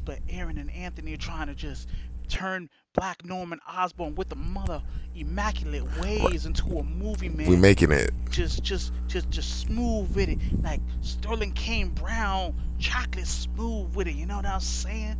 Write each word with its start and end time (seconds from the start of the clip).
what 0.00 0.14
it 0.14 0.20
is, 0.20 0.24
but 0.28 0.34
Aaron 0.34 0.58
and 0.58 0.70
Anthony 0.70 1.14
are 1.14 1.18
trying 1.18 1.48
to 1.48 1.54
just 1.54 1.88
turn 2.28 2.70
Black 2.94 3.24
Norman 3.24 3.60
Osborn 3.68 4.14
with 4.14 4.28
the 4.28 4.36
mother 4.36 4.82
immaculate 5.14 5.84
ways 5.98 6.46
into 6.46 6.78
a 6.78 6.82
movie, 6.82 7.28
man. 7.28 7.48
We 7.48 7.56
making 7.56 7.92
it. 7.92 8.10
just, 8.30 8.62
just, 8.62 8.92
just, 9.06 9.30
just 9.30 9.60
smooth 9.60 10.14
with 10.14 10.28
it, 10.28 10.38
like 10.62 10.80
Sterling 11.02 11.52
K. 11.52 11.84
Brown, 11.84 12.54
chocolate 12.78 13.26
smooth 13.26 13.94
with 13.94 14.06
it. 14.08 14.14
You 14.14 14.26
know 14.26 14.36
what 14.36 14.46
I'm 14.46 14.60
saying? 14.60 15.16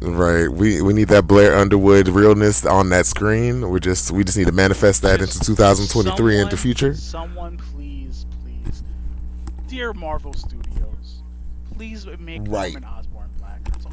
Right. 0.00 0.46
We 0.48 0.82
we 0.82 0.92
need 0.92 1.08
that 1.08 1.26
Blair 1.26 1.56
Underwood 1.56 2.08
realness 2.08 2.66
on 2.66 2.90
that 2.90 3.06
screen. 3.06 3.70
We 3.70 3.80
just 3.80 4.10
we 4.10 4.24
just 4.24 4.36
need 4.36 4.46
to 4.46 4.52
manifest 4.52 5.00
that 5.02 5.22
into 5.22 5.40
2023 5.40 6.38
and 6.38 6.50
the 6.50 6.56
future. 6.58 6.92
Someone, 6.94 7.56
please, 7.56 8.26
please, 8.42 8.82
dear 9.68 9.94
Marvel 9.94 10.34
Studios, 10.34 11.22
please 11.74 12.06
make 12.18 12.42
Right. 12.46 12.74
Norman 12.74 12.84
Osborn 12.84 13.05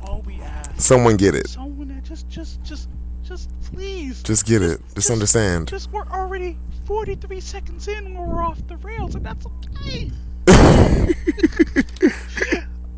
all 0.03 0.21
we 0.25 0.39
ask. 0.41 0.79
Someone 0.79 1.17
get 1.17 1.35
it. 1.35 1.47
Someone 1.47 1.87
that 1.89 2.03
just, 2.03 2.29
just, 2.29 2.61
just, 2.63 2.89
just, 3.23 3.49
please. 3.61 4.21
Just 4.23 4.45
get 4.45 4.61
it. 4.61 4.81
Just 4.95 5.09
understand. 5.09 5.67
Just 5.67 5.91
we're 5.91 6.07
already 6.07 6.57
43 6.85 7.39
seconds 7.39 7.87
in 7.87 8.13
when 8.13 8.27
we're 8.27 8.43
off 8.43 8.65
the 8.67 8.77
rails, 8.77 9.15
and 9.15 9.25
that's 9.25 9.45
okay. 9.45 10.11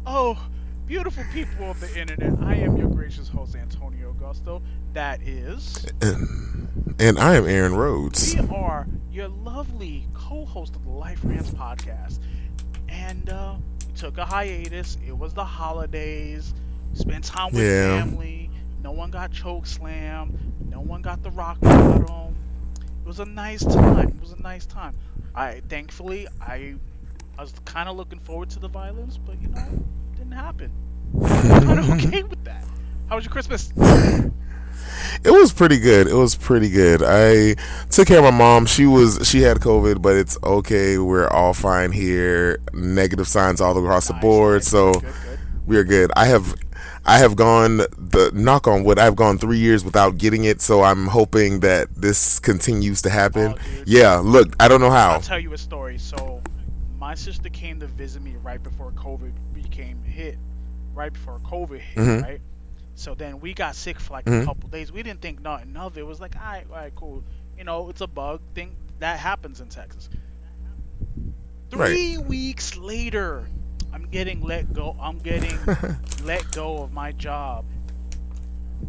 oh, 0.05 0.47
beautiful 0.87 1.23
people 1.31 1.69
of 1.69 1.79
the 1.79 1.99
internet, 1.99 2.33
I 2.41 2.55
am 2.55 2.77
your 2.77 2.89
gracious 2.89 3.27
host 3.27 3.55
Antonio 3.55 4.13
Augusto. 4.13 4.61
That 4.93 5.21
is. 5.21 5.85
And, 6.01 6.95
and 6.99 7.19
I 7.19 7.35
am 7.35 7.45
Aaron 7.47 7.75
Rhodes. 7.75 8.35
We 8.35 8.55
are 8.55 8.87
your 9.11 9.27
lovely 9.27 10.07
co-host 10.13 10.75
of 10.75 10.83
the 10.83 10.91
Life 10.91 11.19
Rants 11.23 11.51
podcast, 11.51 12.19
and 12.89 13.29
uh, 13.29 13.55
we 13.87 13.93
took 13.93 14.17
a 14.17 14.25
hiatus. 14.25 14.97
It 15.05 15.17
was 15.17 15.33
the 15.33 15.45
holidays. 15.45 16.53
Spent 16.95 17.23
time 17.25 17.51
with 17.53 17.61
Yeah. 17.61 17.99
family. 18.03 18.49
No 18.81 18.91
one 18.91 19.11
got 19.11 19.31
choke 19.31 19.65
slammed. 19.67 20.39
No 20.69 20.79
one 20.81 21.01
got 21.01 21.21
the 21.23 21.29
rock 21.31 21.59
bottom. 21.59 22.35
It 23.03 23.07
was 23.07 23.19
a 23.19 23.25
nice 23.25 23.63
time. 23.63 24.07
It 24.09 24.19
was 24.21 24.31
a 24.31 24.41
nice 24.41 24.65
time. 24.65 24.95
I 25.35 25.61
thankfully 25.69 26.27
I, 26.41 26.75
I 27.37 27.41
was 27.41 27.53
kind 27.65 27.87
of 27.89 27.95
looking 27.97 28.19
forward 28.19 28.49
to 28.51 28.59
the 28.59 28.67
violence, 28.69 29.17
but 29.17 29.39
you 29.41 29.49
know, 29.49 29.59
it 30.13 30.17
didn't 30.17 30.31
happen. 30.31 30.71
I'm 31.23 31.91
okay 32.05 32.23
with 32.23 32.43
that. 32.45 32.63
How 33.09 33.15
was 33.15 33.25
your 33.25 33.31
Christmas? 33.31 33.71
It 35.23 35.31
was 35.31 35.51
pretty 35.53 35.79
good. 35.79 36.07
It 36.07 36.13
was 36.13 36.35
pretty 36.35 36.69
good. 36.69 37.01
I 37.03 37.55
took 37.89 38.07
care 38.07 38.17
of 38.19 38.23
my 38.23 38.31
mom. 38.31 38.65
She 38.65 38.85
was 38.85 39.19
she 39.27 39.41
had 39.41 39.57
COVID, 39.57 40.01
but 40.01 40.15
it's 40.15 40.37
okay. 40.43 40.97
We're 40.97 41.27
all 41.27 41.53
fine 41.53 41.91
here. 41.91 42.59
Negative 42.73 43.27
signs 43.27 43.61
all 43.61 43.77
across 43.77 44.07
the 44.07 44.13
board, 44.15 44.57
nice. 44.61 44.67
so 44.67 44.93
Good, 44.93 45.01
good. 45.03 45.39
we're 45.65 45.83
good. 45.83 46.11
I 46.15 46.25
have 46.25 46.55
I 47.05 47.19
have 47.19 47.35
gone 47.35 47.77
the 47.77 48.31
knock 48.33 48.67
on 48.67 48.83
wood. 48.83 48.97
I've 48.97 49.15
gone 49.15 49.37
three 49.37 49.59
years 49.59 49.83
without 49.85 50.17
getting 50.17 50.45
it, 50.45 50.59
so 50.61 50.81
I'm 50.81 51.07
hoping 51.07 51.59
that 51.59 51.87
this 51.95 52.39
continues 52.39 53.01
to 53.03 53.09
happen. 53.09 53.53
Oh, 53.57 53.83
yeah, 53.85 54.15
look, 54.17 54.55
I 54.59 54.67
don't 54.67 54.81
know 54.81 54.89
how. 54.89 55.11
I'll 55.11 55.21
tell 55.21 55.39
you 55.39 55.53
a 55.53 55.57
story. 55.57 55.99
So, 55.99 56.41
my 56.97 57.13
sister 57.13 57.49
came 57.49 57.79
to 57.81 57.87
visit 57.87 58.23
me 58.23 58.35
right 58.41 58.61
before 58.61 58.91
COVID 58.93 59.33
became 59.53 60.01
hit, 60.03 60.37
right 60.95 61.13
before 61.13 61.39
COVID 61.39 61.79
hit, 61.79 61.97
Mhm. 62.03 62.23
right? 62.23 62.41
So 62.95 63.13
then 63.13 63.39
we 63.41 63.53
got 63.53 63.75
sick 63.75 63.99
for 63.99 64.13
like 64.13 64.25
Mhm. 64.25 64.41
a 64.43 64.45
couple 64.45 64.69
days. 64.69 64.91
We 64.91 65.03
didn't 65.03 65.21
think 65.21 65.41
nothing 65.41 65.75
of 65.75 65.97
it. 65.97 66.01
It 66.01 66.07
was 66.07 66.19
like, 66.19 66.35
all 66.37 66.41
right, 66.41 66.65
all 66.69 66.77
right, 66.77 66.95
cool. 66.95 67.23
You 67.57 67.65
know, 67.65 67.89
it's 67.89 68.01
a 68.01 68.07
bug 68.07 68.39
thing 68.55 68.71
that 68.99 69.19
happens 69.19 69.59
in 69.61 69.67
Texas. 69.67 70.09
Right. 71.73 71.89
Three 71.89 72.17
weeks 72.17 72.77
later, 72.77 73.47
I'm 73.95 74.07
getting 74.07 74.41
let 74.41 74.73
go. 74.73 74.93
I'm 74.99 75.19
getting 75.19 75.57
let 76.25 76.51
go 76.51 76.83
of 76.83 76.91
my 76.91 77.13
job 77.13 77.63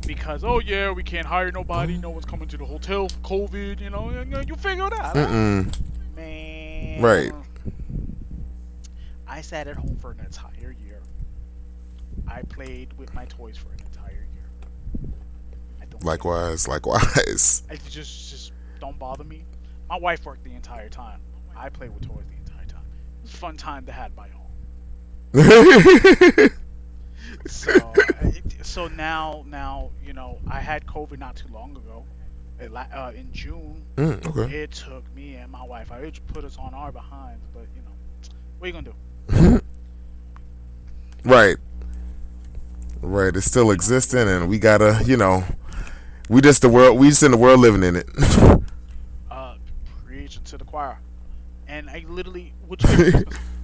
because 0.05 0.43
oh 0.43 0.59
yeah, 0.59 0.91
we 0.91 1.05
can't 1.05 1.27
hire 1.27 1.53
nobody. 1.53 1.97
No 1.97 2.11
one's 2.11 2.25
coming 2.25 2.49
to 2.49 2.57
the 2.57 2.65
hotel 2.65 3.09
for 3.09 3.19
COVID. 3.21 3.81
You 3.81 3.91
know, 3.91 4.11
you 4.11 4.57
figure 4.57 4.89
it 4.89 4.93
out. 4.93 5.15
Mm-mm. 5.15 5.73
Man. 6.17 7.01
Right. 7.01 7.33
I 9.29 9.43
sat 9.43 9.69
at 9.69 9.77
home 9.77 9.97
for 10.01 10.11
an 10.11 10.19
entire 10.19 10.75
year. 10.85 11.01
I 12.27 12.43
played 12.43 12.93
with 12.99 13.15
my 13.15 13.27
toys 13.27 13.57
for 13.57 13.69
an 13.69 13.79
entire 13.87 14.27
year. 14.35 15.13
I 15.81 15.85
don't 15.85 16.03
Likewise, 16.05 16.67
likewise. 16.67 17.63
I 17.71 17.77
just 17.77 18.31
just 18.31 18.53
don't 18.81 18.99
bother 18.99 19.23
me. 19.23 19.45
My 19.89 19.99
wife 19.99 20.25
worked 20.25 20.43
the 20.43 20.55
entire 20.55 20.89
time. 20.89 21.21
I 21.57 21.69
played 21.69 21.95
with 21.95 22.09
toys 22.09 22.25
the 22.29 22.37
entire 22.37 22.67
time. 22.67 22.83
It 23.21 23.23
was 23.23 23.35
a 23.35 23.37
fun 23.37 23.57
time 23.57 23.87
to 23.87 23.93
have 23.93 24.17
my 24.17 24.27
home. 24.27 24.36
So 27.47 27.93
so 28.63 28.89
now 28.89 29.45
now 29.47 29.91
you 30.05 30.13
know 30.13 30.39
I 30.51 30.61
had 30.61 30.85
COVID 30.87 31.19
not 31.19 31.37
too 31.37 31.49
long 31.53 31.77
ago. 31.77 32.05
Uh, 32.59 33.13
in 33.15 33.31
June, 33.33 33.85
Mm, 33.97 34.27
okay. 34.29 34.57
it 34.63 34.71
took 34.73 35.05
me 35.15 35.35
and 35.35 35.53
my 35.53 35.63
wife. 35.63 35.93
I 35.93 36.01
would 36.01 36.19
put 36.29 36.43
us 36.45 36.57
on 36.57 36.73
our 36.73 36.91
behinds, 36.91 37.45
but 37.53 37.67
you 37.77 37.83
know, 37.83 37.91
what 38.59 38.65
are 38.65 38.67
you 38.69 38.73
gonna 38.73 38.93
do? 39.53 39.61
Right. 41.25 41.57
Right. 43.03 43.37
It's 43.37 43.45
still 43.47 43.73
existing, 43.73 44.21
and 44.29 44.49
we 44.49 44.59
gotta, 44.59 45.03
you 45.05 45.17
know, 45.19 45.45
we 46.31 46.41
just 46.41 46.63
the 46.63 46.69
world. 46.69 46.99
We 46.99 47.09
just 47.11 47.23
in 47.23 47.31
the 47.33 47.37
world 47.37 47.61
living 47.61 47.83
in 47.83 47.97
it. 47.97 48.09
Uh, 49.31 49.57
preach 50.07 50.43
to 50.45 50.57
the 50.57 50.65
choir. 50.65 50.99
And 51.69 51.91
I 51.91 52.05
literally, 52.09 52.55
what 52.69 52.81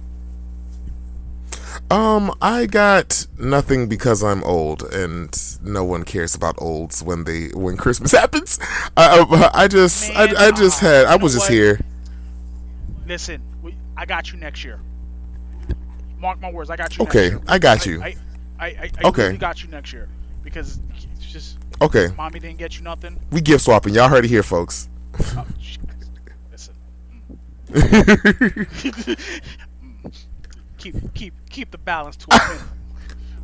um, 1.91 2.33
I 2.41 2.65
got 2.65 3.27
nothing 3.37 3.87
because 3.87 4.23
I'm 4.23 4.43
old, 4.43 4.81
and 4.93 5.29
no 5.63 5.83
one 5.83 6.03
cares 6.03 6.33
about 6.35 6.55
olds 6.59 7.03
when 7.03 7.23
they 7.25 7.47
when 7.49 7.77
Christmas 7.77 8.11
happens. 8.19 8.59
I, 8.97 9.19
I, 9.19 9.63
I 9.63 9.67
just, 9.67 10.11
Man, 10.13 10.35
I, 10.37 10.47
I 10.47 10.51
just 10.51 10.81
uh, 10.83 10.87
had, 10.87 11.05
I 11.05 11.15
was 11.17 11.33
just 11.33 11.45
what? 11.49 11.53
here. 11.53 11.79
Listen, 13.05 13.41
we, 13.61 13.75
I 13.97 14.05
got 14.05 14.31
you 14.31 14.39
next 14.39 14.63
year. 14.63 14.79
Mark 16.17 16.39
my 16.39 16.51
words, 16.51 16.69
I 16.69 16.77
got 16.77 16.97
you. 16.97 17.03
Okay, 17.03 17.29
next 17.29 17.33
year. 17.33 17.41
I 17.47 17.59
got 17.59 17.85
you. 17.85 18.01
I, 18.01 18.15
I, 18.59 18.67
I, 18.67 18.91
Okay. 19.09 19.25
really 19.25 19.37
got 19.37 19.61
you 19.61 19.69
next 19.69 19.91
year 19.91 20.07
because 20.41 20.79
it's 21.15 21.31
just 21.31 21.57
Okay, 21.81 22.07
mommy 22.17 22.39
didn't 22.39 22.59
get 22.59 22.77
you 22.77 22.83
nothing. 22.83 23.19
we 23.31 23.41
gift 23.41 23.65
swapping. 23.65 23.93
Y'all 23.93 24.07
heard 24.07 24.23
it 24.25 24.29
here, 24.29 24.41
folks. 24.43 24.87
Oh, 25.35 25.45
listen. 26.51 26.73
keep 30.83 31.13
keep 31.13 31.33
keep 31.49 31.71
the 31.71 31.77
balance 31.77 32.15
to 32.17 32.27
a 32.31 32.37
minimum. 32.49 32.69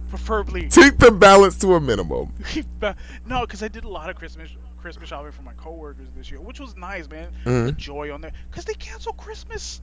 Preferably 0.10 0.68
Take 0.70 0.98
the 0.98 1.12
balance 1.12 1.58
to 1.60 1.76
a 1.76 1.80
minimum. 1.80 2.34
ba- 2.80 2.96
no, 3.28 3.42
because 3.42 3.62
I 3.62 3.68
did 3.68 3.84
a 3.84 3.88
lot 3.88 4.10
of 4.10 4.16
Christmas 4.16 4.50
Christmas 4.78 5.10
shopping 5.10 5.32
for 5.32 5.44
my 5.44 5.54
coworkers 5.54 6.08
this 6.16 6.32
year, 6.32 6.42
which 6.42 6.60
was 6.60 6.76
nice, 6.76 7.08
man. 7.10 7.32
The 7.44 7.50
Mhm. 7.52 7.78
joy 7.78 8.12
on 8.14 8.22
there, 8.22 8.32
because 8.50 8.66
they 8.66 8.74
canceled 8.74 9.18
Christmas. 9.18 9.82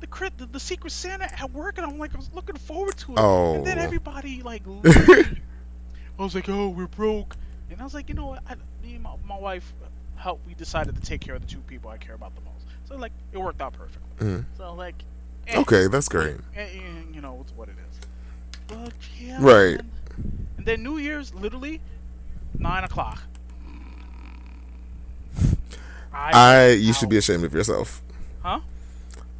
The, 0.00 0.30
the 0.36 0.46
the 0.46 0.60
Secret 0.60 0.90
Santa 0.90 1.24
at 1.40 1.50
work, 1.52 1.78
and 1.78 1.86
I'm 1.86 1.98
like, 1.98 2.14
I 2.14 2.18
was 2.18 2.30
looking 2.34 2.56
forward 2.56 2.96
to 2.98 3.12
it. 3.12 3.18
Oh. 3.18 3.54
And 3.54 3.66
then 3.66 3.78
Oh. 3.78 3.82
everybody 3.82 4.42
like, 4.42 4.62
I 4.84 6.22
was 6.22 6.34
like, 6.34 6.48
oh, 6.48 6.68
we're 6.68 6.86
broke, 6.88 7.36
and 7.70 7.80
I 7.80 7.84
was 7.84 7.94
like, 7.94 8.08
you 8.08 8.14
know 8.14 8.26
what? 8.26 8.42
I, 8.46 8.54
me 8.82 8.94
and 8.94 9.02
my, 9.02 9.14
my 9.26 9.38
wife 9.38 9.72
helped. 10.16 10.46
We 10.46 10.54
decided 10.54 10.94
to 10.94 11.00
take 11.00 11.20
care 11.20 11.34
of 11.34 11.40
the 11.40 11.48
two 11.48 11.60
people 11.60 11.90
I 11.90 11.96
care 11.96 12.14
about 12.14 12.34
the 12.34 12.42
most. 12.42 12.66
So 12.84 12.96
like, 12.96 13.12
it 13.32 13.38
worked 13.38 13.62
out 13.62 13.72
perfectly. 13.72 14.10
Mhm. 14.26 14.44
So 14.58 14.74
like, 14.74 14.96
Okay, 15.52 15.86
that's 15.88 16.08
great. 16.08 16.36
you 17.12 17.20
know, 17.20 17.38
it's 17.42 17.52
what 17.52 17.68
it 17.68 17.76
is. 17.90 17.98
But 18.66 18.92
yeah, 19.20 19.38
Right. 19.40 19.76
man. 19.76 19.90
And 20.58 20.66
then 20.66 20.82
New 20.82 20.98
Year's, 20.98 21.34
literally, 21.34 21.80
nine 22.58 22.84
o'clock. 22.84 23.20
I, 26.12 26.68
was 26.70 26.80
you 26.80 26.92
should 26.92 27.08
be 27.08 27.16
ashamed 27.16 27.44
of 27.44 27.52
yourself. 27.52 28.02
Huh? 28.42 28.60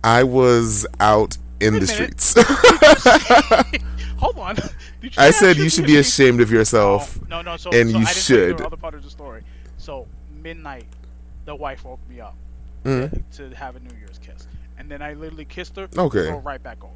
I 0.02 0.24
was 0.24 0.86
out 1.00 1.38
in 1.60 1.74
the 1.74 1.80
minute. 1.80 2.20
streets. 2.20 2.34
Hold 4.18 4.38
on. 4.38 4.56
I 5.16 5.30
said 5.30 5.56
you 5.56 5.68
should 5.68 5.86
be 5.86 5.98
ashamed 5.98 6.40
of 6.40 6.50
yourself. 6.50 7.18
No, 7.28 7.42
no, 7.42 7.56
so, 7.56 7.70
and 7.70 7.90
so 7.90 7.98
you 7.98 8.04
I 8.04 8.10
should. 8.12 8.58
the 8.58 8.66
other 8.66 8.76
part 8.76 8.94
of 8.94 9.02
the 9.04 9.10
story. 9.10 9.42
So 9.78 10.06
midnight, 10.42 10.86
the 11.44 11.54
wife 11.54 11.84
woke 11.84 12.00
me 12.08 12.20
up 12.20 12.34
Mhm. 12.84 13.22
to 13.36 13.50
have 13.54 13.76
a 13.76 13.80
New 13.80 13.94
Year's 13.96 14.03
and 14.84 14.90
then 14.90 15.00
I 15.00 15.14
literally 15.14 15.46
kissed 15.46 15.76
her. 15.76 15.88
Okay. 15.96 16.28
Go 16.28 16.40
right 16.40 16.62
back 16.62 16.84
over. 16.84 16.92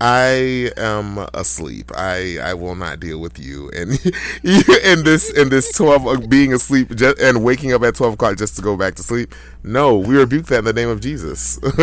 I 0.00 0.72
am 0.78 1.18
asleep. 1.34 1.92
I 1.94 2.38
I 2.38 2.54
will 2.54 2.74
not 2.74 3.00
deal 3.00 3.20
with 3.20 3.38
you 3.38 3.70
and 3.76 3.90
in 4.42 5.04
this 5.04 5.30
in 5.30 5.50
this 5.50 5.76
twelve 5.76 6.06
uh, 6.06 6.26
being 6.26 6.54
asleep 6.54 6.96
just, 6.96 7.20
and 7.20 7.44
waking 7.44 7.74
up 7.74 7.82
at 7.82 7.96
twelve 7.96 8.14
o'clock 8.14 8.38
just 8.38 8.56
to 8.56 8.62
go 8.62 8.78
back 8.78 8.94
to 8.94 9.02
sleep. 9.02 9.34
No, 9.62 9.98
we 9.98 10.16
rebuke 10.16 10.46
that 10.46 10.60
in 10.60 10.64
the 10.64 10.72
name 10.72 10.88
of 10.88 11.02
Jesus. 11.02 11.60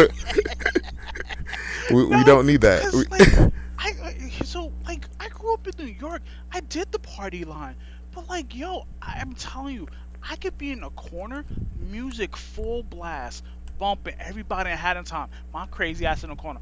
we, 1.92 2.06
we 2.06 2.24
don't 2.24 2.48
need 2.48 2.62
that. 2.62 2.92
Like, 3.12 3.54
I, 3.78 3.92
I 4.04 4.30
so 4.46 4.72
like 4.88 5.06
I 5.20 5.30
grew 5.30 5.54
up 5.54 5.68
in 5.68 5.86
New 5.86 5.94
York. 5.94 6.24
I 6.52 6.62
did 6.62 6.92
the 6.92 7.00
party 7.00 7.46
line, 7.46 7.76
but 8.16 8.28
like 8.28 8.56
yo, 8.56 8.88
I'm 9.00 9.34
telling 9.34 9.76
you, 9.76 9.88
I 10.28 10.38
could 10.38 10.58
be 10.58 10.72
in 10.72 10.84
a 10.84 10.90
corner, 10.90 11.46
music 11.80 12.36
full 12.36 12.82
blast, 12.82 13.44
bumping 13.78 14.16
everybody 14.20 14.72
in 14.72 15.04
time. 15.04 15.30
My 15.54 15.66
crazy 15.68 16.06
ass 16.06 16.24
in 16.24 16.30
the 16.30 16.36
corner. 16.36 16.60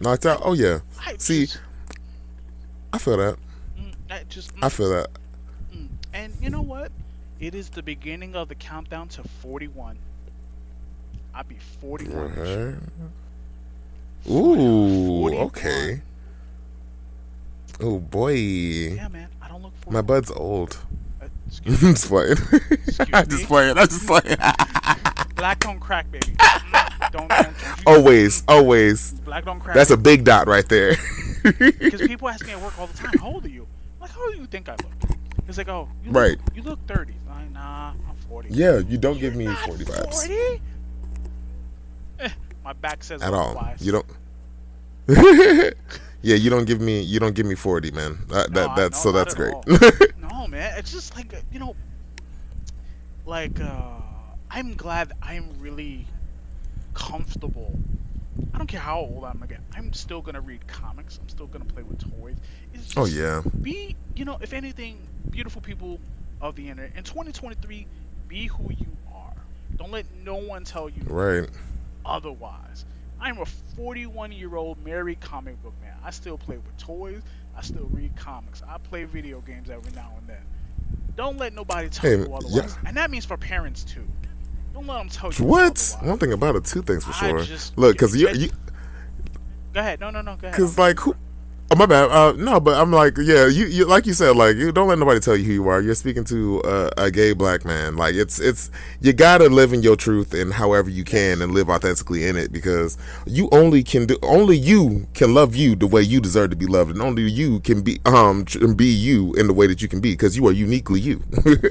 Knocked 0.00 0.26
out. 0.26 0.40
Oh 0.44 0.54
yeah. 0.54 0.80
I 1.04 1.16
See, 1.18 1.46
I 2.92 2.98
feel 2.98 3.16
that. 3.18 3.36
mm, 3.78 3.94
I 4.10 4.24
just 4.28 4.52
I 4.60 4.68
feel 4.68 4.90
that. 4.90 5.08
mm. 5.74 5.88
and 6.12 6.32
you 6.40 6.50
know 6.50 6.62
what? 6.62 6.90
It 7.38 7.54
is 7.54 7.68
the 7.70 7.82
beginning 7.82 8.34
of 8.36 8.48
the 8.48 8.54
countdown 8.54 9.08
to 9.08 9.22
41. 9.24 9.98
I'll 11.34 11.44
be 11.44 11.56
41. 11.80 12.34
this 12.34 12.48
year. 12.48 12.80
Uh-huh. 14.26 14.32
Ooh. 14.32 15.22
41. 15.28 15.34
Okay. 15.46 16.02
Oh 17.80 17.98
boy. 17.98 18.32
Yeah, 18.32 19.08
man. 19.08 19.28
I 19.40 19.48
don't 19.48 19.62
look 19.62 19.72
for 19.80 19.90
My 19.92 20.02
bud's 20.02 20.30
old. 20.30 20.78
Excuse 21.52 21.82
I'm 21.82 21.94
just 21.94 22.08
playing. 22.08 22.36
I'm 23.14 23.28
just 23.28 23.46
playing. 23.46 23.78
I'm 23.78 23.86
just 23.88 24.06
playing. 24.06 24.36
Black 25.36 25.60
don't 25.60 25.80
crack, 25.80 26.10
baby. 26.10 26.34
Don't, 27.10 27.28
don't, 27.28 27.28
don't 27.28 27.86
always, 27.86 28.42
always. 28.48 29.12
Black 29.20 29.44
don't 29.44 29.60
crack. 29.60 29.74
That's 29.74 29.90
a 29.90 29.96
big 29.96 30.24
dot 30.24 30.46
right 30.46 30.68
there. 30.68 30.96
Because 31.42 32.00
people 32.02 32.28
ask 32.28 32.46
me 32.46 32.52
at 32.52 32.60
work 32.60 32.78
all 32.78 32.86
the 32.86 32.96
time, 32.96 33.12
how 33.18 33.26
old 33.32 33.44
are 33.44 33.48
you? 33.48 33.66
I'm 33.96 34.02
like, 34.02 34.10
how 34.12 34.22
old 34.22 34.34
do 34.34 34.40
you 34.40 34.46
think 34.46 34.68
I 34.68 34.72
look? 34.72 35.16
It's 35.48 35.58
like, 35.58 35.68
oh, 35.68 35.88
you 36.04 36.12
look, 36.12 36.22
Right. 36.22 36.38
you 36.54 36.62
look 36.62 36.78
30. 36.86 37.14
I'm 37.28 37.34
like, 37.34 37.50
nah, 37.52 37.88
I'm 37.90 38.16
40. 38.28 38.50
yeah, 38.50 38.78
you 38.78 38.96
don't 38.98 39.18
give 39.18 39.34
me 39.34 39.44
You're 39.44 39.52
not 39.52 39.66
40 39.66 39.84
vibes 39.84 40.12
40? 40.28 40.62
Eh, 42.20 42.28
my 42.64 42.72
back 42.74 43.02
says 43.02 43.20
at 43.20 43.34
all. 43.34 43.50
otherwise. 43.58 43.82
You 43.84 43.92
don't. 43.92 45.74
Yeah, 46.22 46.36
you 46.36 46.50
don't 46.50 46.64
give 46.64 46.80
me. 46.80 47.00
You 47.02 47.20
don't 47.20 47.34
give 47.34 47.46
me 47.46 47.54
40, 47.54 47.90
man. 47.92 48.18
That, 48.28 48.50
No, 48.50 48.60
that 48.60 48.76
that's 48.76 49.04
no, 49.04 49.10
so 49.10 49.12
that's 49.12 49.34
great. 49.34 49.54
No, 50.18 50.46
man. 50.46 50.78
It's 50.78 50.90
just 50.92 51.14
like, 51.16 51.34
you 51.52 51.58
know, 51.58 51.76
like, 53.26 53.60
uh, 53.60 54.00
I'm 54.50 54.74
glad 54.74 55.12
I'm 55.22 55.48
really 55.60 56.06
comfortable. 56.94 57.74
I 58.54 58.58
don't 58.58 58.66
care 58.66 58.80
how 58.80 59.00
old 59.00 59.24
I'm 59.24 59.42
again. 59.42 59.62
I'm 59.74 59.92
still 59.92 60.22
gonna 60.22 60.40
read 60.40 60.66
comics. 60.66 61.18
I'm 61.20 61.28
still 61.28 61.46
gonna 61.46 61.64
play 61.66 61.82
with 61.82 61.98
toys. 62.20 62.36
It's 62.72 62.84
just 62.86 62.98
oh 62.98 63.04
yeah. 63.04 63.42
be, 63.62 63.94
you 64.16 64.24
know, 64.24 64.38
if 64.40 64.52
anything, 64.52 64.98
beautiful 65.30 65.60
people 65.60 66.00
of 66.40 66.56
the 66.56 66.68
internet 66.68 66.96
in 66.96 67.04
2023, 67.04 67.86
be 68.28 68.46
who 68.46 68.70
you 68.70 68.96
are. 69.14 69.34
Don't 69.76 69.90
let 69.90 70.06
no 70.24 70.36
one 70.36 70.64
tell 70.64 70.88
you 70.88 71.02
Right. 71.06 71.48
otherwise. 72.04 72.84
I'm 73.20 73.38
a 73.38 73.46
41 73.46 74.32
year 74.32 74.56
old 74.56 74.82
married 74.84 75.20
comic 75.20 75.62
book 75.62 75.74
man. 75.82 75.91
I 76.04 76.10
still 76.10 76.36
play 76.38 76.56
with 76.56 76.76
toys. 76.78 77.22
I 77.56 77.62
still 77.62 77.88
read 77.92 78.14
comics. 78.16 78.62
I 78.68 78.78
play 78.78 79.04
video 79.04 79.40
games 79.40 79.70
every 79.70 79.92
now 79.92 80.12
and 80.18 80.26
then. 80.28 80.42
Don't 81.16 81.36
let 81.38 81.52
nobody 81.54 81.88
tell 81.88 82.10
Hey, 82.10 82.16
you 82.18 82.24
otherwise. 82.34 82.54
yeah. 82.56 82.68
And 82.86 82.96
that 82.96 83.10
means 83.10 83.24
for 83.24 83.36
parents 83.36 83.84
too. 83.84 84.06
Don't 84.72 84.86
let 84.86 84.98
them 84.98 85.08
tell 85.10 85.32
you 85.32 85.44
What? 85.44 85.96
One 86.00 86.18
thing 86.18 86.32
about 86.32 86.56
it, 86.56 86.64
two 86.64 86.80
things 86.82 87.04
for 87.04 87.12
sure. 87.12 87.42
just- 87.42 87.76
Look, 87.76 87.98
cause 87.98 88.16
you, 88.16 88.28
you 88.30 88.48
Go 89.74 89.80
ahead. 89.80 90.00
No, 90.00 90.10
no, 90.10 90.20
no. 90.22 90.36
Go 90.36 90.48
ahead. 90.48 90.58
Cause 90.58 90.78
like 90.78 90.98
who? 91.00 91.14
Oh 91.70 91.76
my 91.76 91.86
bad. 91.86 92.10
Uh, 92.10 92.32
no, 92.32 92.60
but 92.60 92.78
I'm 92.78 92.92
like, 92.92 93.16
yeah, 93.16 93.46
you, 93.46 93.64
you 93.64 93.86
like 93.86 94.04
you 94.04 94.12
said, 94.12 94.36
like 94.36 94.56
you 94.56 94.72
don't 94.72 94.88
let 94.88 94.98
nobody 94.98 95.20
tell 95.20 95.36
you 95.36 95.44
who 95.44 95.52
you 95.52 95.68
are. 95.68 95.80
You're 95.80 95.94
speaking 95.94 96.24
to 96.24 96.60
a, 96.64 97.04
a 97.04 97.10
gay 97.10 97.32
black 97.32 97.64
man. 97.64 97.96
Like 97.96 98.14
it's 98.14 98.38
it's 98.38 98.70
you 99.00 99.14
gotta 99.14 99.48
live 99.48 99.72
in 99.72 99.82
your 99.82 99.96
truth 99.96 100.34
and 100.34 100.52
however 100.52 100.90
you 100.90 101.02
can 101.02 101.40
and 101.40 101.52
live 101.52 101.70
authentically 101.70 102.26
in 102.26 102.36
it 102.36 102.52
because 102.52 102.98
you 103.26 103.48
only 103.52 103.82
can 103.82 104.04
do 104.04 104.18
only 104.22 104.58
you 104.58 105.06
can 105.14 105.32
love 105.32 105.56
you 105.56 105.74
the 105.74 105.86
way 105.86 106.02
you 106.02 106.20
deserve 106.20 106.50
to 106.50 106.56
be 106.56 106.66
loved 106.66 106.90
and 106.90 107.00
only 107.00 107.22
you 107.22 107.60
can 107.60 107.80
be 107.80 108.00
um 108.04 108.44
be 108.76 108.84
you 108.84 109.32
in 109.34 109.46
the 109.46 109.54
way 109.54 109.66
that 109.66 109.80
you 109.80 109.88
can 109.88 110.00
be 110.00 110.12
because 110.12 110.36
you 110.36 110.46
are 110.46 110.52
uniquely 110.52 111.00
you. 111.00 111.22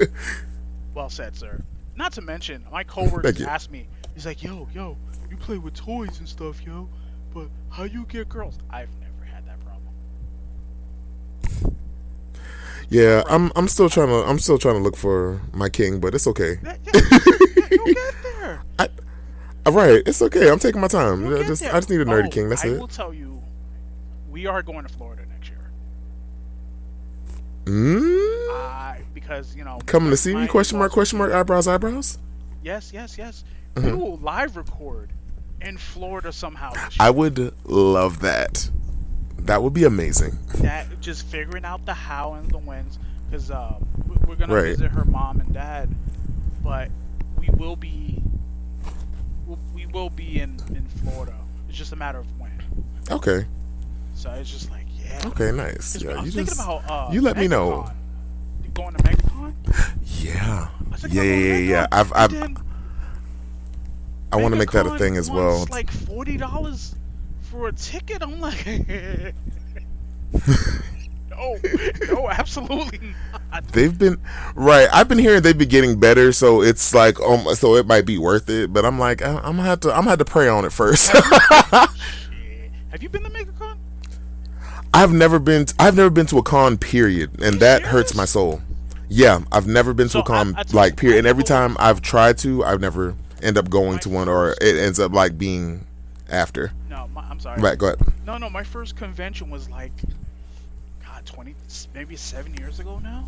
Well 0.94 1.08
said, 1.08 1.36
sir. 1.36 1.60
Not 1.96 2.12
to 2.12 2.22
mention, 2.22 2.64
my 2.70 2.84
coworkers 2.84 3.36
Thank 3.36 3.48
asked 3.48 3.70
me, 3.70 3.86
he's 4.14 4.26
like, 4.26 4.42
yo, 4.42 4.68
yo, 4.74 4.96
you 5.30 5.36
play 5.36 5.58
with 5.58 5.74
toys 5.74 6.18
and 6.18 6.28
stuff, 6.28 6.62
yo, 6.62 6.88
but 7.32 7.48
how 7.70 7.84
you 7.84 8.04
get 8.06 8.28
girls? 8.28 8.58
I've 8.70 8.90
never 9.00 9.24
had 9.24 9.46
that 9.46 9.58
problem. 9.60 9.92
Yeah, 12.92 13.22
I'm 13.28 13.50
I'm 13.56 13.68
still 13.68 13.88
trying 13.88 14.08
to 14.08 14.22
I'm 14.28 14.38
still 14.38 14.58
trying 14.58 14.74
to 14.76 14.80
look 14.82 14.96
for 14.96 15.40
my 15.52 15.68
king, 15.68 15.98
but 16.00 16.14
it's 16.14 16.26
okay. 16.26 16.58
You'll 17.70 17.86
get 17.86 18.14
there. 18.22 18.62
All 19.66 19.72
right, 19.72 20.02
it's 20.06 20.20
okay. 20.22 20.50
I'm 20.50 20.58
taking 20.58 20.80
my 20.80 20.88
time. 20.88 21.22
You'll 21.24 21.34
I 21.36 21.38
get 21.38 21.46
just 21.46 21.62
there. 21.62 21.74
I 21.74 21.78
just 21.78 21.88
need 21.90 22.00
a 22.00 22.04
nerdy 22.04 22.26
Oh, 22.26 22.30
king. 22.30 22.48
That's 22.48 22.64
it. 22.64 22.68
I 22.68 22.74
it. 22.74 22.80
will 22.80 22.88
tell 22.88 23.14
you, 23.14 23.40
we 24.30 24.46
are 24.46 24.60
going 24.62 24.84
to 24.84 24.92
Florida 24.92 25.22
next 25.30 25.48
year. 25.50 25.70
Mm? 27.66 28.48
Uh, 28.50 28.94
because, 29.14 29.54
you 29.54 29.64
know. 29.64 29.78
Coming 29.86 30.10
to 30.10 30.16
see 30.16 30.34
me? 30.34 30.40
my 30.42 30.46
Question 30.48 30.78
mark? 30.78 30.90
in-laws- 30.90 30.94
Question 30.94 31.18
mark? 31.18 31.32
Eyebrows? 31.32 31.68
Eyebrows? 31.68 32.18
Yes, 32.62 32.90
yes, 32.92 33.16
yes. 33.16 33.44
Mhm. 33.76 33.84
We 33.84 33.92
will 33.92 34.16
live 34.18 34.56
record 34.56 35.12
in 35.60 35.78
Florida 35.78 36.32
somehow 36.32 36.72
this 36.72 36.96
I 36.98 37.10
would 37.10 37.54
love 37.64 38.18
that. 38.20 38.68
That 39.42 39.62
would 39.62 39.72
be 39.74 39.84
amazing. 39.84 40.38
that 40.58 41.00
just 41.00 41.26
figuring 41.26 41.64
out 41.64 41.84
the 41.84 41.94
how 41.94 42.34
and 42.34 42.48
the 42.50 42.58
whens 42.58 42.98
because 43.28 43.50
uh, 43.50 43.74
we- 44.08 44.16
we're 44.26 44.36
gonna 44.36 44.54
Right. 44.54 44.76
visit 44.76 44.90
her 44.92 45.04
mom 45.04 45.40
and 45.40 45.52
dad 45.52 45.88
but 46.62 46.90
we 47.38 47.48
will 47.56 47.74
be 47.76 48.22
we'll- 49.46 49.58
we 49.74 49.86
will 49.86 50.10
be 50.10 50.40
in 50.40 50.60
in 50.68 50.86
florida 51.02 51.34
it's 51.68 51.76
just 51.76 51.92
a 51.92 51.96
matter 51.96 52.18
of 52.18 52.26
when 52.38 52.52
Okay. 53.10 53.44
so 54.14 54.30
it's 54.32 54.50
just 54.50 54.70
like 54.70 54.86
yeah 54.96 55.20
Okay. 55.26 55.50
nice. 55.50 55.96
I 55.96 56.04
Yeah. 56.04 56.10
You 56.22 56.30
thinking 56.30 56.44
just. 56.46 56.60
about 56.60 56.88
uh 56.90 57.12
you 57.12 57.20
let 57.20 57.36
me 57.36 57.48
know. 57.48 57.90
You 58.62 58.70
going 58.70 58.94
to 58.94 59.02
MegaCon? 59.02 59.54
Yeah. 60.20 60.68
I 60.86 60.90
was 60.90 61.00
thinking 61.02 61.16
Yeah. 61.18 61.24
Yeah. 61.24 61.56
Yeah. 61.56 61.56
Yeah. 61.70 61.86
I've. 61.92 62.12
I've. 62.14 62.32
I 64.32 64.36
want 64.36 64.54
to 64.54 64.58
make 64.58 64.70
that 64.70 64.86
a 64.86 64.96
thing 64.98 65.16
as 65.16 65.30
well. 65.30 65.66
like 65.70 65.90
forty 65.90 66.36
dollars 66.36 66.94
for 67.52 67.68
a 67.68 67.72
ticket 67.72 68.22
i'm 68.22 68.40
like 68.40 68.66
no 71.30 71.56
no 72.10 72.28
absolutely 72.30 72.98
not 73.52 73.64
They've 73.72 73.96
been 73.98 74.18
right. 74.54 74.88
I've 74.92 75.08
been 75.08 75.18
hearing 75.18 75.42
they've 75.42 75.56
been 75.56 75.68
getting 75.68 76.00
better, 76.00 76.32
so 76.32 76.62
it's 76.62 76.94
like 76.94 77.20
um, 77.20 77.54
so 77.54 77.76
it 77.76 77.86
might 77.86 78.06
be 78.06 78.16
worth 78.16 78.48
it. 78.48 78.72
But 78.72 78.84
I'm 78.86 78.98
like, 78.98 79.20
I, 79.20 79.34
I'm 79.36 79.56
gonna 79.56 79.62
have 79.64 79.80
to. 79.80 79.90
I'm 79.90 80.00
gonna 80.00 80.10
have 80.10 80.18
to 80.20 80.24
pray 80.24 80.48
on 80.48 80.64
it 80.64 80.72
first. 80.72 81.10
Have 81.12 81.92
you 83.02 83.10
been 83.10 83.22
to 83.24 83.30
MegaCon? 83.30 83.76
I've 84.94 85.12
never 85.12 85.38
been. 85.38 85.66
t- 85.66 85.74
I've 85.78 85.94
never 85.96 86.08
been 86.08 86.24
to 86.26 86.38
a 86.38 86.42
con. 86.42 86.78
Period, 86.78 87.42
and 87.42 87.60
that 87.60 87.82
hurts 87.82 88.14
my 88.14 88.24
soul. 88.24 88.62
Yeah, 89.08 89.40
I've 89.52 89.66
never 89.66 89.92
been 89.92 90.06
to 90.08 90.12
So, 90.12 90.20
a 90.20 90.24
con 90.24 90.54
I- 90.56 90.60
I 90.60 90.64
like 90.72 90.96
period. 90.96 91.18
And 91.18 91.26
every 91.26 91.44
time 91.44 91.76
I've 91.78 92.00
tried 92.00 92.38
to, 92.38 92.64
I've 92.64 92.80
never 92.80 93.14
end 93.42 93.58
up 93.58 93.68
going 93.68 93.98
to 94.00 94.08
one, 94.08 94.28
or 94.30 94.52
it 94.62 94.76
ends 94.76 94.98
up 94.98 95.12
like 95.12 95.36
being 95.36 95.86
after. 96.30 96.72
No, 96.92 97.08
my, 97.14 97.22
I'm 97.22 97.40
sorry. 97.40 97.58
Right, 97.62 97.78
go 97.78 97.86
ahead. 97.86 98.00
No, 98.26 98.36
no, 98.36 98.50
my 98.50 98.64
first 98.64 98.96
convention 98.96 99.48
was 99.48 99.66
like, 99.70 99.92
God, 101.06 101.24
20, 101.24 101.54
maybe 101.94 102.16
seven 102.16 102.54
years 102.54 102.80
ago 102.80 102.98
now. 102.98 103.24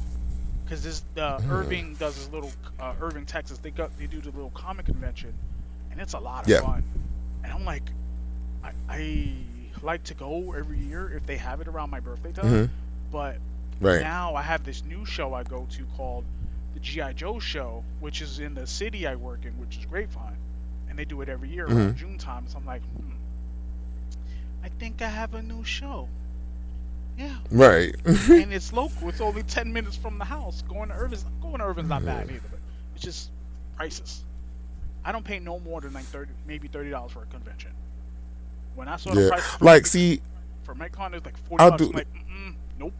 Because 0.64 0.82
this, 0.84 1.02
uh, 1.16 1.40
Hmm. 1.40 1.50
Irving 1.50 1.94
does 1.94 2.14
this 2.14 2.28
little, 2.30 2.52
uh, 2.78 2.92
Irving, 3.00 3.24
Texas. 3.24 3.56
They 3.58 3.70
got, 3.70 3.96
they 3.98 4.06
do 4.06 4.20
the 4.20 4.30
little 4.32 4.50
comic 4.50 4.84
convention, 4.84 5.32
and 5.90 5.98
it's 5.98 6.12
a 6.12 6.18
lot 6.18 6.44
of 6.44 6.50
Yeah. 6.50 6.60
fun. 6.60 6.84
And 7.42 7.52
I'm 7.54 7.64
like, 7.64 7.82
I, 8.62 8.72
I 8.88 9.28
like 9.82 10.04
to 10.04 10.14
go 10.14 10.52
every 10.52 10.78
year 10.78 11.10
if 11.16 11.24
they 11.24 11.38
have 11.38 11.62
it 11.62 11.68
around 11.68 11.88
my 11.90 12.00
birthday 12.00 12.32
time. 12.32 12.44
Mhm. 12.46 12.68
But 13.10 13.38
Right. 13.80 14.02
now 14.02 14.34
I 14.34 14.42
have 14.42 14.62
this 14.64 14.84
new 14.84 15.06
show 15.06 15.32
I 15.32 15.42
go 15.42 15.66
to 15.70 15.84
called 15.96 16.24
the 16.74 16.80
GI 16.80 17.14
Joe 17.14 17.38
Show, 17.38 17.82
which 18.00 18.20
is 18.20 18.40
in 18.40 18.52
the 18.54 18.66
city 18.66 19.06
I 19.06 19.14
work 19.16 19.46
in, 19.46 19.52
which 19.58 19.78
is 19.78 19.86
Grapevine, 19.86 20.36
and 20.90 20.98
they 20.98 21.04
do 21.06 21.22
it 21.22 21.28
every 21.30 21.48
year 21.48 21.64
around 21.66 21.94
Mhm. 21.94 21.96
June 21.96 22.18
time. 22.18 22.46
So 22.48 22.58
I'm 22.58 22.66
like, 22.66 22.82
hmm, 22.82 23.10
I 24.64 24.68
think 24.80 25.02
I 25.02 25.08
have 25.08 25.34
a 25.34 25.42
new 25.42 25.62
show. 25.64 26.08
Yeah, 27.16 27.36
Right. 27.52 27.94
and 28.04 28.52
it's 28.52 28.72
local. 28.72 29.08
It's 29.08 29.20
only 29.20 29.44
ten 29.44 29.72
minutes 29.72 29.94
from 29.94 30.18
the 30.18 30.24
house. 30.24 30.62
Going 30.62 30.88
to 30.88 30.94
Irving's, 30.96 31.24
going 31.40 31.58
to 31.58 31.64
Irving's 31.64 31.88
not 31.88 32.04
bad 32.04 32.28
either, 32.28 32.40
but 32.50 32.58
it's 32.96 33.04
just 33.04 33.30
prices. 33.76 34.24
I 35.04 35.12
don't 35.12 35.24
pay 35.24 35.38
no 35.38 35.60
more 35.60 35.80
than 35.80 35.92
like 35.92 36.06
thirty, 36.06 36.32
maybe 36.46 36.66
thirty 36.66 36.90
dollars 36.90 37.12
for 37.12 37.22
a 37.22 37.26
convention. 37.26 37.70
When 38.74 38.88
I 38.88 38.96
saw 38.96 39.14
the 39.14 39.28
price 39.28 39.44
for 39.44 39.64
Like, 39.64 39.86
see, 39.86 40.20
for 40.64 40.74
MegaCon, 40.74 41.14
it's 41.14 41.24
like 41.24 41.36
forty 41.46 41.62
I'll 41.62 41.70
bucks. 41.70 41.82
do- 41.82 41.88
I'm 41.90 41.92
like, 41.92 42.08
mm 42.14 42.54
nope. 42.80 42.92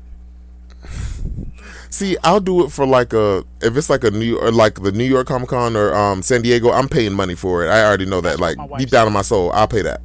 see, 1.91 2.17
I'll 2.23 2.39
do 2.41 2.65
it 2.65 2.71
for 2.71 2.87
like 2.87 3.13
a 3.13 3.45
if 3.63 3.77
it's 3.77 3.91
like 3.91 4.05
a 4.05 4.11
New 4.13 4.39
or 4.39 4.53
like 4.53 4.81
the 4.83 4.93
New 4.93 5.03
York 5.05 5.27
Comic 5.27 5.49
Con 5.49 5.75
or 5.77 5.93
um 5.93 6.23
San 6.23 6.43
Diego. 6.43 6.71
I'm 6.71 6.89
paying 6.89 7.15
money 7.15 7.35
for 7.35 7.65
it. 7.65 7.69
I 7.71 7.85
already 7.85 8.07
know 8.07 8.21
that. 8.21 8.39
Like 8.39 8.57
deep 8.79 8.91
down 8.91 9.09
in 9.09 9.13
my 9.13 9.23
soul, 9.23 9.51
I'll 9.53 9.67
pay 9.67 9.83
that. 9.83 10.01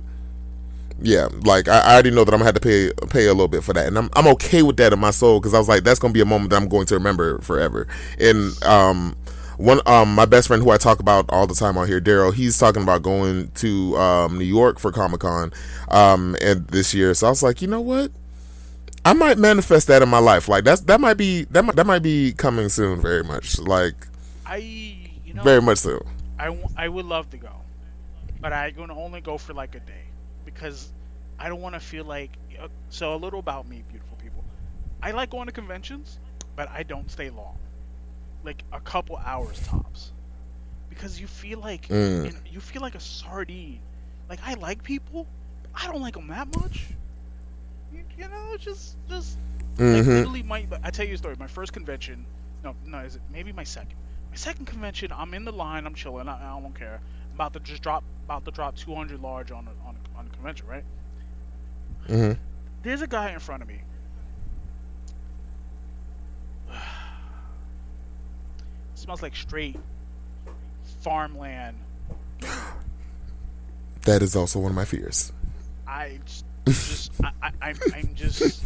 Yeah, 1.01 1.29
like 1.45 1.67
I, 1.67 1.79
I 1.79 1.93
already 1.93 2.11
know 2.11 2.23
that 2.25 2.33
I'm 2.33 2.39
gonna 2.39 2.45
have 2.51 2.55
to 2.55 2.59
pay 2.61 2.91
pay 3.07 3.25
a 3.27 3.33
little 3.33 3.47
bit 3.47 3.63
for 3.63 3.73
that, 3.73 3.87
and 3.87 3.97
I'm 3.97 4.09
I'm 4.13 4.27
okay 4.27 4.63
with 4.63 4.77
that 4.77 4.91
in 4.91 4.99
my 4.99 5.11
soul 5.11 5.39
because 5.39 5.53
I 5.53 5.57
was 5.57 5.69
like, 5.69 5.83
that's 5.83 5.99
gonna 5.99 6.13
be 6.13 6.21
a 6.21 6.25
moment 6.25 6.49
that 6.51 6.57
I'm 6.61 6.67
going 6.67 6.85
to 6.87 6.95
remember 6.95 7.39
forever. 7.39 7.87
And 8.19 8.61
um, 8.63 9.15
one 9.57 9.81
um 9.85 10.13
my 10.13 10.25
best 10.25 10.47
friend 10.47 10.61
who 10.63 10.71
I 10.71 10.77
talk 10.77 10.99
about 10.99 11.25
all 11.29 11.47
the 11.47 11.53
time 11.53 11.77
out 11.77 11.87
here, 11.87 12.01
Daryl, 12.01 12.33
he's 12.33 12.57
talking 12.57 12.83
about 12.83 13.01
going 13.01 13.51
to 13.55 13.97
um 13.97 14.37
New 14.37 14.45
York 14.45 14.79
for 14.79 14.91
Comic 14.91 15.21
Con 15.21 15.53
um 15.89 16.35
and 16.41 16.67
this 16.67 16.93
year. 16.93 17.13
So 17.13 17.27
I 17.27 17.29
was 17.29 17.43
like, 17.43 17.61
you 17.61 17.67
know 17.67 17.81
what? 17.81 18.11
I 19.05 19.13
might 19.13 19.37
manifest 19.37 19.87
that 19.87 20.01
in 20.01 20.09
my 20.09 20.19
life. 20.19 20.49
Like 20.49 20.65
that's 20.65 20.81
that 20.81 20.99
might 20.99 21.15
be 21.15 21.43
that 21.45 21.63
might, 21.63 21.75
that 21.77 21.87
might 21.87 22.03
be 22.03 22.33
coming 22.33 22.69
soon. 22.69 23.01
Very 23.01 23.23
much. 23.23 23.57
Like 23.59 23.95
I, 24.45 24.57
you 24.57 25.33
know, 25.33 25.43
very 25.43 25.61
much 25.61 25.79
so. 25.79 26.05
I, 26.37 26.45
w- 26.45 26.67
I 26.77 26.87
would 26.89 27.05
love 27.05 27.29
to 27.31 27.37
go, 27.37 27.51
but 28.41 28.51
I'm 28.53 28.73
gonna 28.75 28.97
only 28.97 29.21
go 29.21 29.37
for 29.37 29.53
like 29.53 29.75
a 29.75 29.79
day 29.79 30.08
because 30.59 30.93
I 31.39 31.49
don't 31.49 31.61
want 31.61 31.75
to 31.75 31.79
feel 31.79 32.05
like. 32.05 32.37
Uh, 32.61 32.67
so 32.89 33.13
a 33.15 33.17
little 33.17 33.39
about 33.39 33.67
me, 33.67 33.83
beautiful 33.87 34.17
people. 34.17 34.43
I 35.01 35.11
like 35.11 35.29
going 35.29 35.47
to 35.47 35.53
conventions, 35.53 36.19
but 36.55 36.69
I 36.69 36.83
don't 36.83 37.09
stay 37.09 37.29
long, 37.29 37.57
like 38.43 38.63
a 38.73 38.81
couple 38.81 39.17
hours 39.17 39.59
tops, 39.61 40.13
because 40.89 41.19
you 41.21 41.27
feel 41.27 41.59
like 41.59 41.87
Mm. 41.89 42.33
you, 42.51 42.59
feel 42.59 42.81
like 42.81 42.95
a 42.95 42.99
sardine. 42.99 43.81
Like 44.29 44.39
I 44.43 44.55
like 44.55 44.83
people, 44.83 45.27
I 45.73 45.87
don't 45.87 46.01
like 46.01 46.15
them 46.15 46.27
that 46.27 46.47
much. 46.47 46.97
You, 47.91 48.03
you 48.17 48.27
know, 48.27 48.55
just 48.57 48.97
just 49.07 49.39
like 49.89 50.05
hmm 50.05 50.09
literally 50.09 50.43
my 50.43 50.67
I 50.83 50.91
tell 50.91 51.05
you 51.05 51.15
a 51.15 51.17
story. 51.17 51.35
My 51.37 51.47
first 51.47 51.73
convention, 51.73 52.25
no, 52.63 52.75
no, 52.85 52.99
is 52.99 53.15
it 53.15 53.21
maybe 53.29 53.51
my 53.51 53.63
second? 53.63 53.95
My 54.29 54.35
second 54.35 54.65
convention, 54.65 55.11
I'm 55.11 55.33
in 55.33 55.45
the 55.45 55.51
line, 55.51 55.85
I'm 55.85 55.95
chilling, 55.95 56.27
I, 56.27 56.35
I 56.57 56.59
don't 56.59 56.73
care. 56.75 57.01
I'm 57.29 57.35
about 57.35 57.53
to 57.53 57.59
just 57.59 57.81
drop, 57.81 58.03
about 58.25 58.45
to 58.45 58.51
drop 58.51 58.75
200 58.75 59.19
large 59.19 59.51
on 59.51 59.67
a, 59.67 59.71
on 59.87 59.88
on 59.88 59.88
a 59.88 59.88
convention, 60.39 60.67
right? 60.67 60.83
hmm 62.07 62.31
There's 62.83 63.01
a 63.01 63.07
guy 63.07 63.31
in 63.31 63.39
front 63.39 63.61
of 63.61 63.67
me. 63.67 63.81
smells 68.95 69.21
like 69.21 69.35
straight 69.35 69.77
farmland. 71.01 71.77
That 74.03 74.21
is 74.23 74.35
also 74.35 74.59
one 74.59 74.71
of 74.71 74.75
my 74.75 74.85
fears. 74.85 75.31
I 75.87 76.19
just, 76.25 76.45
just 76.67 77.11
I, 77.23 77.31
I, 77.41 77.51
I'm, 77.61 77.77
I'm 77.93 78.15
just. 78.15 78.63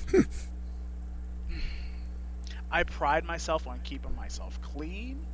I 2.71 2.83
pride 2.83 3.23
myself 3.25 3.67
on 3.67 3.79
keeping 3.83 4.15
myself 4.15 4.59
clean, 4.61 5.25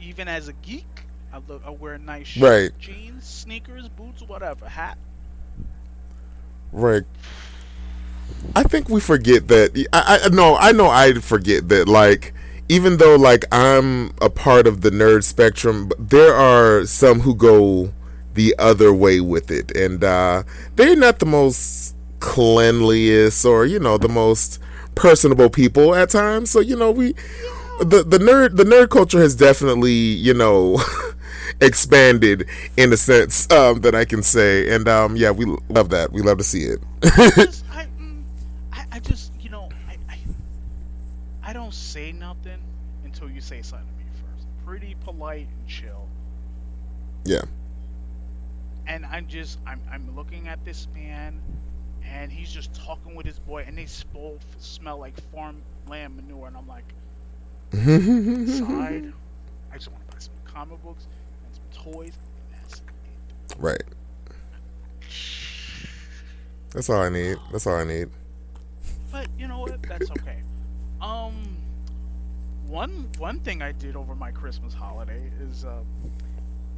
even 0.00 0.28
as 0.28 0.48
a 0.48 0.52
geek. 0.52 0.86
I 1.32 1.38
look, 1.48 1.62
I 1.66 1.70
wear 1.70 1.96
nice 1.98 2.26
shit, 2.28 2.42
Right. 2.42 2.78
jeans, 2.78 3.24
sneakers, 3.26 3.88
boots, 3.88 4.22
whatever, 4.22 4.68
hat. 4.68 4.98
Right. 6.74 7.04
I 8.56 8.64
think 8.64 8.88
we 8.88 9.00
forget 9.00 9.46
that. 9.48 9.86
I, 9.92 10.20
I 10.24 10.28
no, 10.28 10.56
I 10.56 10.72
know 10.72 10.88
I 10.88 11.14
forget 11.14 11.68
that. 11.68 11.88
Like, 11.88 12.34
even 12.68 12.96
though 12.96 13.14
like 13.14 13.44
I'm 13.52 14.12
a 14.20 14.28
part 14.28 14.66
of 14.66 14.80
the 14.80 14.90
nerd 14.90 15.22
spectrum, 15.22 15.92
there 15.98 16.34
are 16.34 16.84
some 16.84 17.20
who 17.20 17.34
go 17.36 17.92
the 18.34 18.56
other 18.58 18.92
way 18.92 19.20
with 19.20 19.52
it, 19.52 19.70
and 19.76 20.02
uh, 20.02 20.42
they're 20.74 20.96
not 20.96 21.20
the 21.20 21.26
most 21.26 21.94
cleanliest 22.18 23.44
or 23.44 23.66
you 23.66 23.78
know 23.78 23.96
the 23.96 24.08
most 24.08 24.58
personable 24.96 25.50
people 25.50 25.94
at 25.94 26.10
times. 26.10 26.50
So 26.50 26.58
you 26.58 26.74
know 26.74 26.90
we 26.90 27.14
the 27.78 28.02
the 28.02 28.18
nerd 28.18 28.56
the 28.56 28.64
nerd 28.64 28.90
culture 28.90 29.20
has 29.20 29.36
definitely 29.36 29.92
you 29.92 30.34
know 30.34 30.82
expanded 31.60 32.48
in 32.76 32.92
a 32.92 32.96
sense 32.96 33.50
um, 33.50 33.80
that 33.80 33.94
I 33.94 34.04
can 34.04 34.22
say, 34.22 34.74
and 34.74 34.88
um, 34.88 35.16
yeah, 35.16 35.30
we 35.30 35.44
love 35.68 35.90
that. 35.90 36.12
We 36.12 36.22
love 36.22 36.38
to 36.38 36.44
see 36.44 36.62
it. 36.64 36.80
just, 37.02 37.64
I, 37.72 37.86
mm, 38.00 38.22
I, 38.72 38.84
I 38.92 38.98
just, 39.00 39.32
you 39.40 39.50
know, 39.50 39.68
I, 39.88 39.96
I, 40.10 40.18
I 41.42 41.52
don't 41.52 41.74
say 41.74 42.12
nothing 42.12 42.58
until 43.04 43.30
you 43.30 43.40
say 43.40 43.62
something 43.62 43.86
to 43.88 43.94
me 43.94 44.04
first. 44.12 44.46
Pretty 44.66 44.96
polite 45.04 45.48
and 45.48 45.68
chill. 45.68 46.08
yeah. 47.24 47.42
and 48.86 49.06
I'm 49.06 49.26
just 49.28 49.58
I'm 49.66 49.80
I'm 49.90 50.14
looking 50.16 50.48
at 50.48 50.64
this 50.64 50.88
man, 50.94 51.40
and 52.04 52.30
he's 52.32 52.52
just 52.52 52.74
talking 52.74 53.14
with 53.14 53.26
his 53.26 53.38
boy, 53.38 53.64
and 53.66 53.76
they 53.78 53.86
both 54.12 54.44
smell 54.58 54.98
like 54.98 55.14
farmland 55.32 56.16
manure, 56.16 56.48
and 56.48 56.56
I'm 56.56 56.68
like, 56.68 56.84
side, 57.72 59.12
I 59.72 59.76
just 59.76 59.90
want 59.90 60.06
to 60.08 60.12
buy 60.14 60.18
some 60.18 60.34
comic 60.44 60.82
books 60.82 61.06
toys, 61.84 62.12
right. 63.58 63.82
That's 66.72 66.90
all 66.90 67.02
I 67.02 67.08
need. 67.08 67.36
That's 67.52 67.66
all 67.66 67.76
I 67.76 67.84
need. 67.84 68.08
But 69.12 69.28
you 69.38 69.46
know 69.46 69.60
what? 69.60 69.80
That's 69.82 70.10
okay. 70.10 70.38
Um, 71.00 71.56
one 72.66 73.08
one 73.18 73.38
thing 73.40 73.62
I 73.62 73.72
did 73.72 73.94
over 73.94 74.14
my 74.14 74.32
Christmas 74.32 74.74
holiday 74.74 75.30
is, 75.40 75.64
uh, 75.64 75.82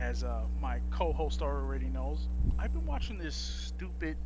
as 0.00 0.22
uh, 0.22 0.42
my 0.60 0.80
co-host 0.90 1.40
already 1.40 1.86
knows, 1.86 2.28
I've 2.58 2.72
been 2.74 2.84
watching 2.86 3.18
this 3.18 3.34
stupid 3.34 4.16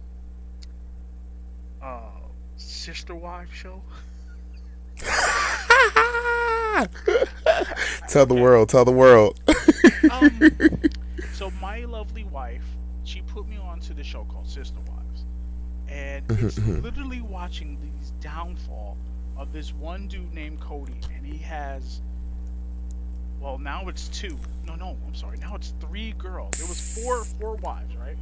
uh 1.82 2.00
sister 2.56 3.14
wife 3.14 3.52
show. 3.54 3.80
tell 8.08 8.26
the 8.26 8.34
world. 8.34 8.68
Tell 8.68 8.84
the 8.84 8.92
world. 8.92 9.39
Um, 10.10 10.50
so 11.34 11.50
my 11.60 11.84
lovely 11.84 12.24
wife, 12.24 12.64
she 13.04 13.20
put 13.22 13.46
me 13.48 13.58
onto 13.58 13.94
the 13.94 14.02
show 14.02 14.24
called 14.24 14.48
Sister 14.48 14.78
Wives, 14.88 15.24
and 15.88 16.24
it's 16.30 16.58
literally 16.58 17.20
watching 17.20 17.78
these 17.80 18.12
downfall 18.20 18.96
of 19.36 19.52
this 19.52 19.72
one 19.72 20.08
dude 20.08 20.32
named 20.32 20.60
Kody, 20.60 20.94
and 21.16 21.26
he 21.26 21.38
has. 21.38 22.00
Well, 23.40 23.56
now 23.56 23.88
it's 23.88 24.08
two. 24.08 24.38
No, 24.66 24.74
no, 24.74 24.96
I'm 25.06 25.14
sorry. 25.14 25.38
Now 25.38 25.54
it's 25.54 25.72
three 25.80 26.12
girls. 26.12 26.50
There 26.58 26.66
was 26.66 27.02
four, 27.02 27.24
four 27.24 27.56
wives, 27.56 27.96
right? 27.96 28.16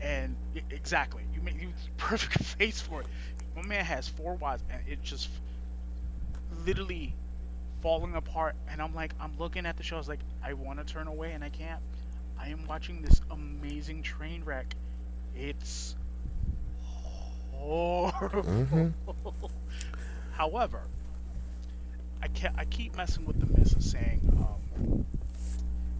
And 0.00 0.36
exactly, 0.70 1.22
you 1.34 1.42
made 1.42 1.60
you 1.60 1.72
perfect 1.96 2.42
face 2.42 2.80
for 2.80 3.02
it. 3.02 3.06
My 3.54 3.62
man 3.62 3.84
has 3.84 4.08
four 4.08 4.34
wives, 4.36 4.62
and 4.70 4.80
it 4.88 5.02
just 5.02 5.28
literally 6.64 7.14
falling 7.82 8.14
apart 8.14 8.54
and 8.68 8.80
I'm 8.80 8.94
like 8.94 9.12
I'm 9.20 9.36
looking 9.38 9.66
at 9.66 9.76
the 9.76 9.82
show 9.82 9.96
I 9.96 9.98
was 9.98 10.08
like 10.08 10.20
I 10.42 10.52
want 10.54 10.78
to 10.78 10.84
turn 10.90 11.08
away 11.08 11.32
and 11.32 11.42
I 11.44 11.48
can't. 11.50 11.80
I 12.38 12.48
am 12.48 12.66
watching 12.66 13.02
this 13.02 13.20
amazing 13.30 14.02
train 14.02 14.44
wreck. 14.44 14.74
It's 15.36 15.94
horrible. 17.52 18.42
Mhm. 18.42 18.92
however 20.32 20.80
I 22.22 22.28
can't 22.28 22.54
I 22.56 22.64
keep 22.64 22.96
messing 22.96 23.26
with 23.26 23.38
the 23.38 23.58
missus 23.58 23.90
saying 23.90 24.20
um 24.38 25.06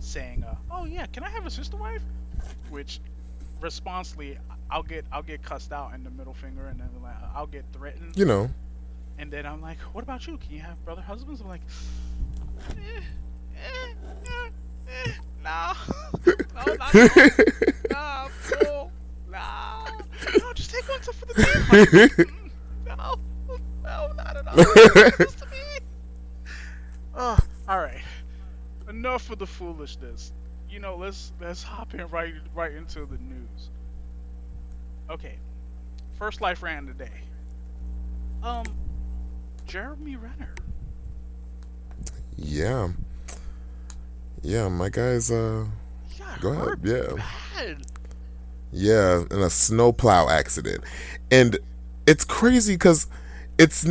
saying 0.01 0.45
uh, 0.45 0.55
oh 0.71 0.85
yeah 0.85 1.07
can 1.07 1.25
I 1.25 1.29
have 1.31 1.47
a 1.47 1.51
sister 1.51 1.77
wife? 1.77 2.03
Which 2.71 3.01
responsibly 3.61 4.39
I'll 4.71 4.83
get 4.83 5.05
I'll 5.13 5.23
get 5.23 5.43
cussed 5.43 5.73
out 5.73 5.95
in 5.95 6.05
the 6.05 6.11
middle 6.11 6.35
finger 6.35 6.67
and 6.67 6.81
then 6.81 6.89
I'll 7.35 7.47
get 7.47 7.65
threatened. 7.73 8.17
You 8.17 8.25
know. 8.25 8.51
And 9.19 9.31
then 9.31 9.47
I'm 9.47 9.61
like, 9.61 9.79
what 9.93 10.03
about 10.03 10.27
you? 10.27 10.37
Can 10.39 10.53
you 10.53 10.61
have 10.61 10.83
brother 10.85 11.03
husbands? 11.03 11.41
I'm 11.41 11.49
like, 11.49 11.63
eh, 12.71 13.01
eh, 13.57 13.95
eh, 14.89 15.13
no, 15.43 15.73
no, 16.27 16.75
not 16.75 16.95
no, 16.95 17.09
no, 17.91 18.91
no, 19.31 19.87
no, 20.39 20.53
just 20.53 20.71
take 20.71 20.89
one 20.89 21.01
for 21.01 21.27
the 21.27 21.35
team. 21.35 21.63
Like, 21.71 21.89
mm, 22.29 22.51
no, 22.87 23.15
no, 23.83 24.13
not 24.17 24.37
at 24.37 24.47
all. 24.47 24.55
It's 24.57 25.11
supposed 25.11 25.39
to 25.39 25.47
be. 25.47 25.85
Oh, 27.15 27.39
all 27.69 27.79
right. 27.79 28.03
Enough 28.89 29.31
of 29.31 29.39
the 29.39 29.47
foolishness. 29.47 30.33
You 30.69 30.81
know, 30.81 30.97
let's 30.97 31.33
let's 31.41 31.63
hop 31.63 31.95
in 31.95 32.07
right 32.09 32.35
right 32.55 32.73
into 32.73 33.05
the 33.07 33.19
news. 33.19 33.71
Okay, 35.11 35.37
first 36.19 36.41
life 36.41 36.63
ran 36.63 36.87
today. 36.87 37.21
Um, 38.43 38.65
Jeremy 39.73 40.17
Renner. 40.17 40.55
yeah. 42.37 42.91
Yeah, 44.43 44.69
my 44.69 44.91
guy's 44.91 45.31
uh 45.31 45.65
Go 46.43 46.53
ahead, 46.53 46.81
yeah. 46.83 47.25
bad. 47.57 47.79
yeah, 48.71 49.23
in 49.31 49.39
a 49.41 49.49
snowplow 49.49 50.29
accident. 50.29 50.85
And 51.31 51.59
it's 52.07 52.23
crazy 52.23 52.77
cuz 52.77 53.07
it's 53.57 53.89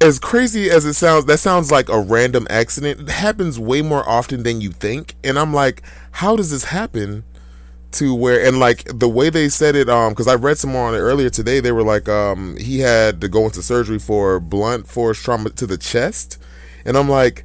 as 0.00 0.18
crazy 0.18 0.70
as 0.70 0.86
it 0.86 0.94
sounds, 0.94 1.26
that 1.26 1.36
sounds 1.36 1.70
like 1.70 1.90
a 1.90 2.00
random 2.00 2.46
accident. 2.48 3.00
It 3.00 3.10
happens 3.10 3.58
way 3.58 3.82
more 3.82 4.08
often 4.08 4.42
than 4.42 4.62
you 4.62 4.70
think. 4.70 5.16
And 5.22 5.38
I'm 5.38 5.52
like, 5.52 5.82
how 6.12 6.34
does 6.34 6.50
this 6.50 6.64
happen? 6.64 7.24
To 7.92 8.14
where 8.14 8.44
and 8.46 8.58
like 8.58 8.84
the 8.86 9.08
way 9.08 9.30
they 9.30 9.48
said 9.48 9.74
it 9.74 9.88
um 9.88 10.12
because 10.12 10.28
i 10.28 10.34
read 10.34 10.56
some 10.56 10.70
more 10.70 10.86
on 10.88 10.94
it 10.94 10.98
earlier 10.98 11.28
today 11.28 11.60
they 11.60 11.72
were 11.72 11.82
like 11.82 12.08
um 12.08 12.56
he 12.56 12.78
had 12.80 13.20
to 13.20 13.28
go 13.28 13.44
into 13.44 13.62
surgery 13.62 13.98
for 13.98 14.38
blunt 14.38 14.86
force 14.86 15.20
trauma 15.20 15.50
to 15.50 15.66
the 15.66 15.76
chest. 15.76 16.38
And 16.84 16.96
i'm 16.96 17.08
like 17.08 17.44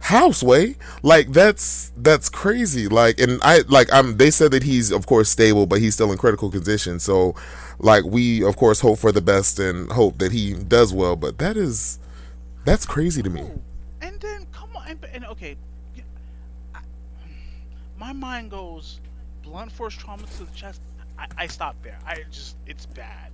houseway 0.00 0.76
like 1.02 1.32
that's 1.32 1.90
that's 1.96 2.28
crazy. 2.28 2.88
Like 2.88 3.18
and 3.18 3.40
i 3.42 3.60
like 3.68 3.90
i'm 3.92 4.18
they 4.18 4.30
said 4.30 4.50
that 4.50 4.62
he's 4.62 4.90
of 4.90 5.06
course 5.06 5.30
stable 5.30 5.66
but 5.66 5.80
he's 5.80 5.94
still 5.94 6.12
in 6.12 6.18
critical 6.18 6.50
condition. 6.50 7.00
So 7.00 7.34
like 7.78 8.04
we 8.04 8.44
of 8.44 8.56
course 8.56 8.80
hope 8.80 8.98
for 8.98 9.12
the 9.12 9.22
best 9.22 9.58
and 9.58 9.90
hope 9.92 10.18
that 10.18 10.32
he 10.32 10.52
does 10.52 10.92
well 10.92 11.16
but 11.16 11.38
that 11.38 11.56
is 11.56 11.98
that's 12.64 12.86
crazy 12.86 13.22
to 13.22 13.30
me. 13.30 13.42
And 14.00 14.20
then 14.20 14.46
come 14.52 14.70
on, 14.76 14.88
and, 14.88 15.04
and 15.12 15.24
okay, 15.26 15.56
I, 16.74 16.80
my 17.98 18.12
mind 18.12 18.50
goes 18.50 19.00
blunt 19.54 19.70
force 19.70 19.94
trauma 19.94 20.24
to 20.36 20.44
the 20.44 20.50
chest. 20.50 20.80
I, 21.16 21.28
I 21.38 21.46
stop 21.46 21.76
there. 21.84 21.96
I 22.04 22.24
just 22.32 22.56
it's 22.66 22.86
bad. 22.86 23.30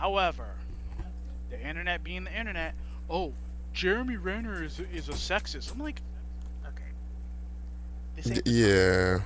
However, 0.00 0.46
the 1.48 1.60
internet 1.64 2.02
being 2.02 2.24
the 2.24 2.36
internet, 2.36 2.74
oh, 3.08 3.32
Jeremy 3.72 4.16
Renner 4.16 4.64
is 4.64 4.80
is 4.92 5.08
a 5.08 5.12
sexist. 5.12 5.72
I'm 5.72 5.78
like, 5.78 6.02
okay, 6.66 6.90
this 8.16 8.26
ain't 8.32 8.44
the, 8.44 8.50
Yeah. 8.50 9.18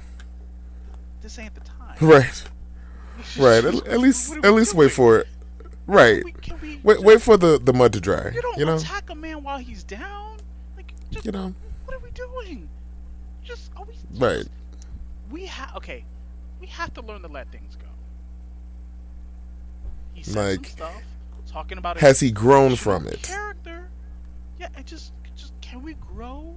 this 1.22 1.38
ain't 1.38 1.54
the 1.54 1.62
time. 1.62 1.96
Right. 2.02 2.44
Right. 3.38 3.64
At, 3.64 3.86
at 3.88 4.00
least 4.00 4.36
at 4.44 4.52
least 4.52 4.74
wait 4.74 4.92
for 4.92 5.20
it. 5.20 5.28
Right. 5.86 6.22
Can 6.22 6.24
we, 6.26 6.32
can 6.32 6.60
we 6.60 6.80
Wait 6.84 7.00
wait 7.00 7.22
for 7.22 7.38
the 7.38 7.58
the 7.58 7.72
mud 7.72 7.94
to 7.94 8.00
dry. 8.02 8.30
You 8.34 8.42
don't 8.42 8.58
You 8.58 8.66
know. 8.66 8.76
attack 8.76 9.08
a 9.08 9.14
man 9.14 9.42
while 9.42 9.58
he's 9.58 9.82
down. 9.82 10.36
Like, 10.76 10.92
just, 11.10 11.24
You 11.24 11.32
know. 11.32 11.54
what 11.86 11.96
are 11.96 12.00
we 12.00 12.10
doing? 12.10 12.68
Just 13.42 13.70
are 13.76 13.84
we? 13.86 13.94
Right. 14.18 14.44
We 15.30 15.46
have 15.46 15.76
okay. 15.76 16.04
We 16.60 16.66
have 16.68 16.92
to 16.94 17.02
learn 17.02 17.22
to 17.22 17.28
let 17.28 17.50
things 17.52 17.76
go. 17.76 17.86
He 20.14 20.22
said 20.22 20.36
Like, 20.36 20.54
some 20.56 20.64
stuff 20.64 21.02
talking 21.50 21.78
about 21.78 21.98
Has 21.98 22.20
he 22.20 22.30
grown 22.30 22.76
from 22.76 23.06
it? 23.06 23.22
Character. 23.22 23.88
Yeah, 24.58 24.68
and 24.76 24.84
just, 24.86 25.12
just 25.36 25.52
can 25.60 25.82
we 25.82 25.94
grow? 25.94 26.56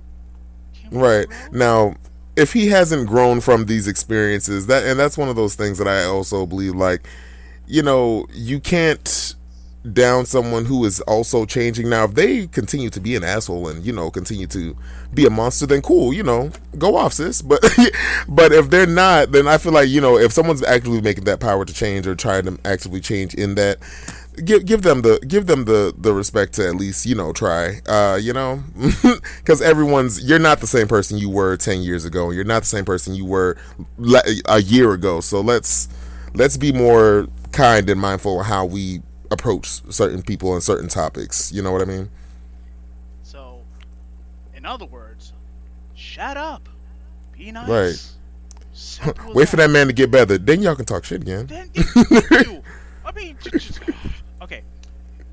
Can 0.74 0.92
we 0.92 0.98
Right. 0.98 1.28
grow? 1.28 1.38
Now, 1.52 1.96
if 2.36 2.54
he 2.54 2.68
hasn't 2.68 3.08
grown 3.08 3.40
from 3.42 3.66
these 3.66 3.88
experiences, 3.88 4.68
that 4.68 4.84
and 4.84 5.00
that's 5.00 5.18
one 5.18 5.30
of 5.30 5.36
those 5.36 5.56
things 5.56 5.78
that 5.78 5.88
I 5.88 6.04
also 6.04 6.46
believe 6.46 6.76
like, 6.76 7.08
you 7.66 7.82
know, 7.82 8.26
you 8.34 8.60
can't 8.60 9.36
down 9.92 10.26
someone 10.26 10.66
who 10.66 10.86
is 10.86 11.02
also 11.02 11.46
changing. 11.46 11.90
Now, 11.90 12.06
if 12.06 12.14
they 12.14 12.48
continue 12.48 12.90
to 12.90 13.00
be 13.00 13.16
an 13.16 13.24
asshole 13.24 13.68
and, 13.68 13.86
you 13.86 13.92
know, 13.92 14.10
continue 14.10 14.48
to 14.48 14.76
be 15.14 15.26
a 15.26 15.30
monster, 15.30 15.66
then 15.66 15.82
cool, 15.82 16.14
you 16.14 16.24
know, 16.24 16.52
go 16.78 16.96
off, 16.96 17.14
sis. 17.14 17.42
But 17.42 17.62
but 18.28 18.54
if 18.54 18.70
they're 18.70 18.88
not, 18.88 19.32
then 19.32 19.48
I 19.48 19.58
feel 19.58 19.74
like, 19.74 19.90
you 19.90 20.00
know, 20.00 20.18
if 20.18 20.32
someone's 20.32 20.64
actively 20.64 21.02
making 21.02 21.26
that 21.26 21.40
power 21.40 21.66
to 21.66 21.74
change 21.74 22.08
or 22.08 22.16
trying 22.16 22.46
to 22.46 22.58
actively 22.66 23.02
change 23.02 23.34
in 23.34 23.56
that 23.56 23.80
give 24.46 24.66
give 24.66 24.82
them 24.82 25.02
the 25.02 25.20
give 25.28 25.46
them 25.46 25.66
the 25.66 25.94
the 25.98 26.12
respect 26.12 26.54
to 26.54 26.68
at 26.68 26.76
least 26.76 27.06
you 27.06 27.14
know 27.14 27.32
try 27.32 27.80
uh 27.88 28.18
you 28.20 28.34
know 28.34 28.64
because 29.38 29.62
everyone's 29.62 30.24
you're 30.24 30.40
not 30.40 30.60
the 30.60 30.66
same 30.66 30.88
person 30.88 31.20
you 31.20 31.30
were 31.30 31.56
10 31.56 31.82
years 31.82 32.04
ago 32.04 32.32
you're 32.32 32.44
not 32.44 32.64
the 32.64 32.68
same 32.68 32.84
person 32.84 33.14
you 33.14 33.26
were 33.26 33.56
a 34.48 34.60
year 34.60 34.92
ago 34.94 35.20
so 35.20 35.40
let's 35.40 35.88
let's 36.34 36.58
be 36.58 36.72
more 36.72 37.28
kind 37.52 37.88
and 37.92 38.02
mindful 38.02 38.40
of 38.42 38.48
how 38.48 38.66
we 38.66 39.04
approach 39.34 39.68
certain 39.92 40.22
people 40.22 40.52
on 40.52 40.62
certain 40.62 40.88
topics 40.88 41.52
you 41.52 41.62
know 41.62 41.72
what 41.72 41.82
i 41.82 41.86
mean 41.86 42.10
So, 43.24 43.62
in 44.56 44.66
other 44.66 44.86
words, 44.86 45.34
shut 45.96 46.38
up. 46.38 46.70
Be 47.38 47.52
nice. 47.52 47.68
Right. 47.70 48.12
Simple 48.74 49.34
wait 49.36 49.50
for 49.50 49.56
that 49.58 49.70
man 49.70 49.88
to 49.88 49.94
get 49.94 50.10
better 50.12 50.38
then 50.38 50.62
y'all 50.62 50.76
can 50.76 50.86
talk 50.86 51.04
shit 51.04 51.22
again 51.22 51.48
Then 51.48 51.70
you. 51.74 51.84
I 53.06 53.12
mean, 53.12 53.38
just, 53.42 53.80
okay. 54.42 54.62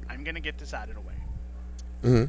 I'm 0.09 0.25
gonna 0.25 0.41
get 0.41 0.59
this 0.59 0.75
out 0.75 0.89
of 0.89 0.95
the 0.97 1.01
way. 1.01 1.15
hmm 2.03 2.25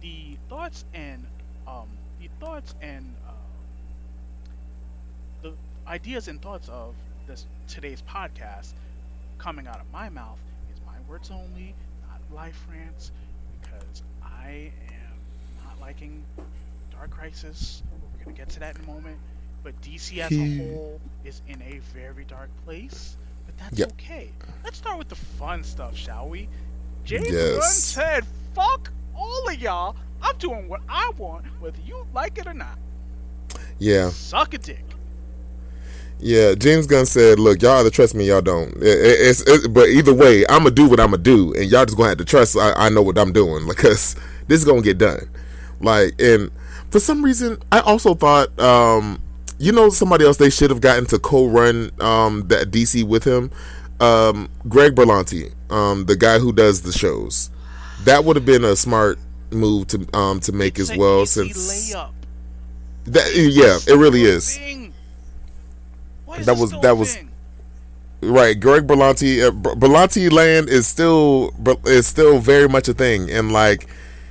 The 0.00 0.38
thoughts 0.48 0.84
and 0.94 1.26
um, 1.68 1.88
the 2.20 2.28
thoughts 2.40 2.74
and 2.80 3.14
uh, 3.28 3.32
the 5.42 5.52
ideas 5.86 6.28
and 6.28 6.40
thoughts 6.40 6.68
of 6.68 6.94
this 7.26 7.44
today's 7.68 8.02
podcast 8.02 8.72
coming 9.38 9.66
out 9.66 9.80
of 9.80 9.90
my 9.92 10.08
mouth 10.08 10.38
words 11.08 11.30
only, 11.30 11.74
not 12.08 12.20
life 12.34 12.60
rants, 12.70 13.12
because 13.60 14.02
I 14.22 14.72
am 14.88 15.64
not 15.64 15.80
liking 15.80 16.24
Dark 16.90 17.10
Crisis. 17.10 17.82
We're 18.18 18.24
gonna 18.24 18.36
get 18.36 18.48
to 18.50 18.60
that 18.60 18.76
in 18.76 18.82
a 18.84 18.86
moment. 18.86 19.18
But 19.62 19.80
DC 19.82 20.18
as 20.20 20.30
a 20.32 20.56
whole 20.58 21.00
is 21.24 21.42
in 21.48 21.60
a 21.62 21.78
very 21.92 22.24
dark 22.24 22.50
place. 22.64 23.16
But 23.46 23.58
that's 23.58 23.78
Yep. 23.78 23.92
okay. 23.92 24.30
Let's 24.64 24.78
start 24.78 24.96
with 24.98 25.08
the 25.08 25.16
fun 25.16 25.64
stuff, 25.64 25.96
shall 25.96 26.28
we? 26.28 26.48
James 27.04 27.28
Gunn 27.30 27.62
said, 27.62 28.24
"Fuck 28.54 28.92
all 29.14 29.48
of 29.48 29.58
y'all. 29.60 29.96
I'm 30.22 30.36
doing 30.38 30.68
what 30.68 30.80
I 30.88 31.10
want, 31.18 31.46
whether 31.60 31.80
you 31.80 32.06
like 32.14 32.38
it 32.38 32.46
or 32.46 32.54
not. 32.54 32.78
yeah 33.78 34.10
Suck 34.10 34.54
a 34.54 34.58
dick." 34.58 34.84
Yeah, 36.18 36.54
James 36.54 36.86
Gunn 36.86 37.04
said, 37.06 37.38
"Look, 37.38 37.60
y'all 37.60 37.78
either 37.78 37.90
trust 37.90 38.14
me, 38.14 38.26
y'all 38.28 38.40
don't. 38.40 38.68
It, 38.76 38.82
it- 38.86 39.20
it's, 39.28 39.40
it, 39.42 39.72
but 39.72 39.88
either 39.88 40.14
way, 40.14 40.44
I'm 40.48 40.60
gonna 40.62 40.70
do 40.70 40.88
what 40.88 40.98
I'm 40.98 41.10
gonna 41.10 41.22
do, 41.22 41.52
and 41.54 41.70
y'all 41.70 41.84
just 41.84 41.96
gonna 41.96 42.08
have 42.10 42.18
to 42.18 42.24
trust 42.24 42.56
I, 42.56 42.72
I 42.72 42.88
know 42.88 43.02
what 43.02 43.18
I'm 43.18 43.32
doing 43.32 43.66
because 43.68 44.16
this 44.48 44.58
is 44.58 44.64
gonna 44.64 44.80
get 44.82 44.98
done. 44.98 45.28
Like, 45.80 46.14
and 46.20 46.50
for 46.90 47.00
some 47.00 47.22
reason, 47.22 47.58
I 47.70 47.80
also 47.80 48.14
thought, 48.14 48.58
um, 48.58 49.20
you 49.58 49.72
know, 49.72 49.90
somebody 49.90 50.24
else 50.24 50.38
they 50.38 50.48
should 50.50 50.70
have 50.70 50.80
gotten 50.80 51.04
to 51.06 51.18
co-run 51.18 51.90
um, 52.00 52.48
that 52.48 52.70
DC 52.70 53.04
with 53.04 53.24
him, 53.24 53.50
um, 54.00 54.48
Greg 54.68 54.94
Berlanti, 54.94 55.52
um, 55.70 56.06
the 56.06 56.16
guy 56.16 56.38
who 56.38 56.50
does 56.52 56.80
the 56.82 56.92
shows. 56.92 57.50
That 58.04 58.24
would 58.24 58.36
have 58.36 58.46
been 58.46 58.64
a 58.64 58.74
smart 58.76 59.18
move 59.50 59.86
to 59.88 60.06
um 60.16 60.40
to 60.40 60.52
make 60.52 60.78
as 60.78 60.96
well 60.96 61.24
since 61.26 61.92
layup. 61.94 62.10
that 63.04 63.26
yeah, 63.34 63.78
it 63.92 63.96
really 63.98 64.22
is. 64.22 64.58
That 66.44 66.56
was- 66.58 66.72
that 66.82 66.96
was- 66.96 67.14
thing? 67.14 67.30
Right, 68.22 68.58
Greg 68.58 68.86
Berlanti, 68.86 69.42
uh, 69.46 69.50
Berlanti 69.50 70.32
Land 70.32 70.68
is 70.70 70.86
still 70.86 71.52
is 71.84 72.06
still 72.06 72.38
very 72.38 72.66
much 72.68 72.88
a 72.88 72.94
thing, 72.94 73.30
and 73.30 73.52
like 73.52 73.88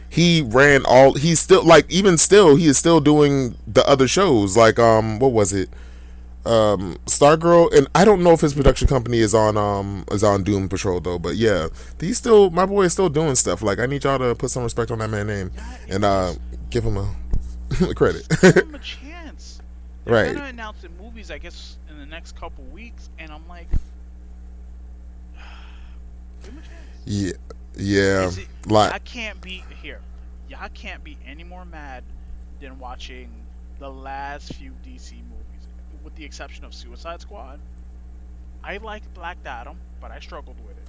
he 0.09 0.41
ran 0.41 0.83
all. 0.85 1.13
He's 1.13 1.39
still 1.39 1.63
like 1.63 1.85
even 1.89 2.17
still 2.17 2.55
he 2.55 2.65
is 2.67 2.77
still 2.79 2.99
doing 2.99 3.55
the 3.67 3.87
other 3.87 4.07
shows. 4.07 4.57
Like 4.57 4.79
um, 4.79 5.19
what 5.19 5.33
was 5.33 5.53
it? 5.53 5.69
Um, 6.45 6.97
Stargirl, 7.05 7.73
and 7.75 7.87
I 7.95 8.05
don't 8.05 8.23
know 8.23 8.31
if 8.31 8.41
his 8.41 8.53
production 8.55 8.87
company 8.87 9.19
is 9.19 9.33
on 9.35 9.55
um 9.55 10.03
is 10.11 10.23
on 10.23 10.43
Doom 10.43 10.67
Patrol 10.67 10.99
though. 10.99 11.19
But 11.19 11.35
yeah, 11.35 11.67
he's 11.99 12.17
still 12.17 12.49
my 12.49 12.65
boy 12.65 12.83
is 12.85 12.93
still 12.93 13.09
doing 13.09 13.35
stuff. 13.35 13.61
Like 13.61 13.77
I 13.79 13.85
need 13.85 14.03
y'all 14.03 14.17
to 14.19 14.33
put 14.35 14.49
some 14.49 14.63
respect 14.63 14.89
on 14.89 14.97
that 14.99 15.09
man's 15.11 15.27
name 15.27 15.51
and 15.89 16.03
uh 16.03 16.33
give 16.71 16.83
him 16.83 16.97
a 16.97 17.13
credit. 17.95 18.27
Give 18.41 18.55
him 18.57 18.75
a 18.75 18.79
chance. 18.79 19.61
They're 20.05 20.13
Right. 20.13 20.35
gonna 20.35 20.49
announce 20.49 20.81
the 20.81 20.89
movies, 20.89 21.31
I 21.31 21.37
guess, 21.39 21.77
in 21.89 21.97
the 21.97 22.05
next 22.05 22.35
couple 22.35 22.63
weeks, 22.65 23.09
and 23.19 23.31
I'm 23.31 23.47
like, 23.47 23.67
give 26.43 26.53
him 26.53 26.59
a 26.59 26.61
chance. 26.61 26.71
yeah, 27.05 27.31
yeah. 27.75 28.29
It- 28.29 28.47
Like 28.71 28.93
I 28.93 28.99
can't 28.99 29.39
be 29.41 29.63
here. 29.81 29.99
Y'all 30.49 30.69
can't 30.73 31.03
be 31.03 31.17
any 31.25 31.43
more 31.43 31.65
mad 31.65 32.03
than 32.59 32.77
watching 32.79 33.29
the 33.79 33.89
last 33.89 34.53
few 34.53 34.71
DC 34.85 35.13
movies, 35.23 35.67
with 36.03 36.15
the 36.15 36.23
exception 36.23 36.63
of 36.65 36.73
Suicide 36.73 37.21
Squad. 37.21 37.59
I 38.63 38.77
liked 38.77 39.11
Black 39.13 39.37
Adam, 39.45 39.77
but 39.99 40.11
I 40.11 40.19
struggled 40.19 40.57
with 40.67 40.77
it. 40.77 40.87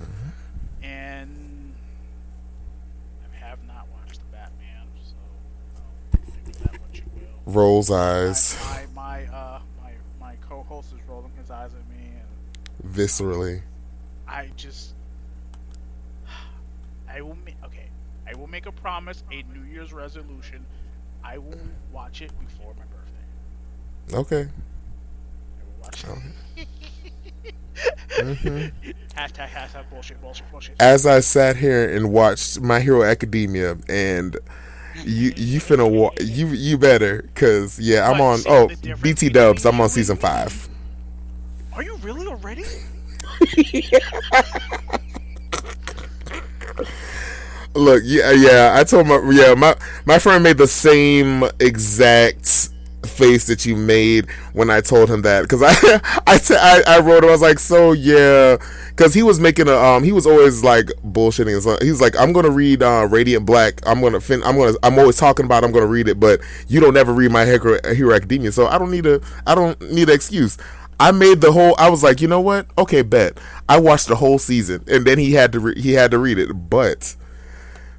Mm-hmm. 0.00 0.84
And 0.84 1.74
I 3.32 3.36
have 3.36 3.62
not 3.66 3.86
watched 3.92 4.18
the 4.20 4.26
Batman, 4.32 4.86
so 5.04 5.14
you 6.46 6.52
know, 6.64 6.72
think 7.46 7.66
of 7.66 7.72
that 7.72 7.86
what 7.86 7.86
you 7.86 7.86
will. 7.86 7.86
rolls 7.86 7.90
eyes 7.90 8.56
My 8.56 8.86
my 8.94 9.26
my, 9.26 9.26
uh, 9.26 9.60
my 9.82 9.92
my 10.20 10.36
co-host 10.48 10.92
is 10.92 11.00
rolling 11.08 11.32
his 11.38 11.50
eyes 11.50 11.72
at 11.74 11.88
me, 11.88 12.04
and 12.20 12.92
viscerally. 12.94 13.62
I 14.26 14.50
just 14.56 14.94
I 17.08 17.20
will 17.20 17.36
make 17.44 17.56
okay. 17.64 17.88
I 18.28 18.34
will 18.34 18.48
make 18.48 18.66
a 18.66 18.72
promise, 18.72 19.22
a 19.30 19.42
New 19.54 19.62
Year's 19.72 19.92
resolution. 19.92 20.66
I 21.24 21.38
will 21.38 21.58
watch 21.92 22.22
it 22.22 22.32
before 22.40 22.74
my 22.74 22.84
birthday. 22.84 24.16
Okay. 24.16 24.50
I 24.50 25.64
will 25.64 25.82
watch 25.82 26.04
it. 26.04 26.10
Okay. 26.10 26.66
Mhm. 28.16 28.72
hashtag 29.14 29.48
hashtag 29.48 29.90
bullshit 29.90 30.20
bullshit 30.22 30.50
bullshit. 30.50 30.76
As 30.80 31.04
I 31.06 31.20
sat 31.20 31.56
here 31.56 31.94
and 31.94 32.10
watched 32.10 32.60
My 32.60 32.80
Hero 32.80 33.02
Academia, 33.02 33.76
and 33.88 34.36
you 35.04 35.32
you 35.36 35.60
finna 35.60 35.88
wa- 35.90 36.12
you 36.20 36.46
you 36.48 36.78
better, 36.78 37.28
cause 37.34 37.78
yeah, 37.78 38.08
I'm 38.10 38.20
on. 38.20 38.40
Oh, 38.48 38.68
BT 39.02 39.28
Dubs, 39.30 39.64
I'm 39.66 39.80
on 39.80 39.88
season 39.88 40.16
five. 40.16 40.68
Are 41.74 41.82
you 41.82 41.96
really 41.96 42.26
already? 42.26 42.64
Look, 47.74 48.02
yeah, 48.06 48.30
yeah. 48.32 48.72
I 48.74 48.84
told 48.84 49.06
my 49.06 49.20
yeah 49.32 49.54
my 49.54 49.76
my 50.06 50.18
friend 50.18 50.42
made 50.42 50.56
the 50.56 50.66
same 50.66 51.44
exact 51.60 52.70
face 53.06 53.46
that 53.46 53.64
you 53.64 53.76
made 53.76 54.30
when 54.52 54.70
I 54.70 54.80
told 54.80 55.10
him 55.10 55.22
that 55.22 55.42
because 55.42 55.62
I 55.62 55.70
I, 56.26 56.38
t- 56.38 56.54
I 56.54 56.82
I 56.86 57.00
wrote 57.00 57.24
it. 57.24 57.28
I 57.28 57.30
was 57.30 57.40
like, 57.40 57.58
so 57.58 57.92
yeah, 57.92 58.56
because 58.90 59.14
he 59.14 59.22
was 59.22 59.40
making 59.40 59.68
a 59.68 59.74
um 59.76 60.04
he 60.04 60.12
was 60.12 60.26
always 60.26 60.62
like 60.62 60.86
bullshitting. 61.06 61.60
So 61.62 61.78
he 61.82 61.90
was 61.90 62.00
like, 62.00 62.18
I'm 62.18 62.32
gonna 62.32 62.50
read 62.50 62.82
uh, 62.82 63.06
Radiant 63.10 63.46
Black. 63.46 63.80
I'm 63.86 64.00
gonna 64.00 64.20
fin- 64.20 64.42
I'm 64.44 64.56
gonna 64.56 64.76
I'm 64.82 64.98
always 64.98 65.16
talking 65.16 65.46
about. 65.46 65.64
I'm 65.64 65.72
gonna 65.72 65.86
read 65.86 66.08
it, 66.08 66.20
but 66.20 66.40
you 66.68 66.80
don't 66.80 66.96
ever 66.96 67.12
read 67.12 67.30
my 67.30 67.44
Hero, 67.44 67.78
Hero 67.94 68.14
Academia, 68.14 68.52
so 68.52 68.66
I 68.66 68.78
don't 68.78 68.90
need 68.90 69.06
a 69.06 69.20
I 69.46 69.54
don't 69.54 69.80
need 69.90 70.08
an 70.08 70.14
excuse. 70.14 70.58
I 70.98 71.10
made 71.10 71.40
the 71.42 71.52
whole. 71.52 71.74
I 71.78 71.90
was 71.90 72.02
like, 72.02 72.20
you 72.20 72.28
know 72.28 72.40
what? 72.40 72.66
Okay, 72.78 73.02
bet. 73.02 73.38
I 73.68 73.78
watched 73.78 74.08
the 74.08 74.16
whole 74.16 74.38
season, 74.38 74.84
and 74.88 75.06
then 75.06 75.18
he 75.18 75.32
had 75.32 75.52
to 75.52 75.60
re- 75.60 75.80
he 75.80 75.92
had 75.92 76.10
to 76.10 76.18
read 76.18 76.38
it, 76.38 76.50
but. 76.70 77.16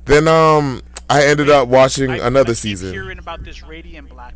Then 0.06 0.26
um 0.30 0.82
I 1.10 1.26
ended 1.26 1.50
up 1.50 1.67
watching 1.67 2.10
I, 2.12 2.28
another 2.28 2.52
I 2.52 2.56
season. 2.56 2.91
Hearing 2.91 3.20
about 3.20 3.43
this 3.43 3.63
Radiant 3.63 4.10
Black. 4.10 4.34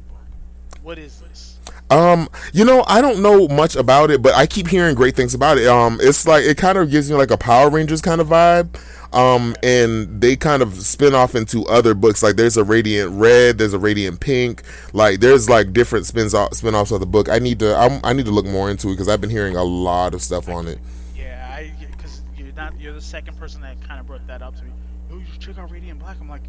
What 0.81 0.97
is 0.97 1.19
this? 1.19 1.59
Um, 1.91 2.29
you 2.53 2.63
know, 2.63 2.83
I 2.87 3.01
don't 3.01 3.21
know 3.21 3.47
much 3.49 3.75
about 3.75 4.11
it, 4.11 4.21
but 4.21 4.33
I 4.33 4.45
keep 4.47 4.67
hearing 4.67 4.95
great 4.95 5.15
things 5.15 5.33
about 5.33 5.57
it. 5.57 5.67
Um, 5.67 5.99
it's 6.01 6.25
like 6.25 6.43
it 6.45 6.57
kind 6.57 6.77
of 6.77 6.89
gives 6.89 7.09
me 7.09 7.17
like 7.17 7.31
a 7.31 7.37
Power 7.37 7.69
Rangers 7.69 8.01
kind 8.01 8.21
of 8.21 8.27
vibe. 8.27 8.79
Um, 9.13 9.57
and 9.61 10.21
they 10.21 10.37
kind 10.37 10.61
of 10.61 10.73
spin 10.75 11.13
off 11.13 11.35
into 11.35 11.65
other 11.65 11.93
books. 11.93 12.23
Like 12.23 12.37
there's 12.37 12.55
a 12.55 12.63
Radiant 12.63 13.11
Red, 13.11 13.57
there's 13.57 13.73
a 13.73 13.79
Radiant 13.79 14.21
Pink. 14.21 14.63
Like 14.93 15.19
there's 15.19 15.49
like 15.49 15.73
different 15.73 16.05
spins 16.05 16.33
off 16.33 16.53
spin 16.53 16.75
offs 16.75 16.91
of 16.91 17.01
the 17.01 17.05
book. 17.05 17.27
I 17.27 17.39
need 17.39 17.59
to 17.59 17.75
I'm, 17.75 17.99
i 18.05 18.13
need 18.13 18.25
to 18.25 18.31
look 18.31 18.45
more 18.45 18.69
into 18.69 18.87
it 18.87 18.91
because 18.91 19.09
I've 19.09 19.19
been 19.19 19.29
hearing 19.29 19.57
a 19.57 19.63
lot 19.63 20.13
of 20.13 20.21
stuff 20.21 20.47
on 20.47 20.67
it. 20.67 20.79
Yeah, 21.13 21.45
I 21.53 21.73
because 21.91 22.21
you're 22.37 22.53
not 22.53 22.79
you're 22.79 22.93
the 22.93 23.01
second 23.01 23.37
person 23.37 23.61
that 23.61 23.85
kind 23.85 23.99
of 23.99 24.07
brought 24.07 24.25
that 24.27 24.41
up 24.41 24.55
to 24.55 24.63
me. 24.63 24.71
Oh, 25.11 25.17
you 25.17 25.25
should 25.29 25.41
check 25.41 25.57
out 25.57 25.69
Radiant 25.69 25.99
Black. 25.99 26.15
I'm 26.21 26.29
like, 26.29 26.43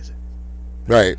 is 0.00 0.08
it? 0.08 0.16
Right. 0.88 1.16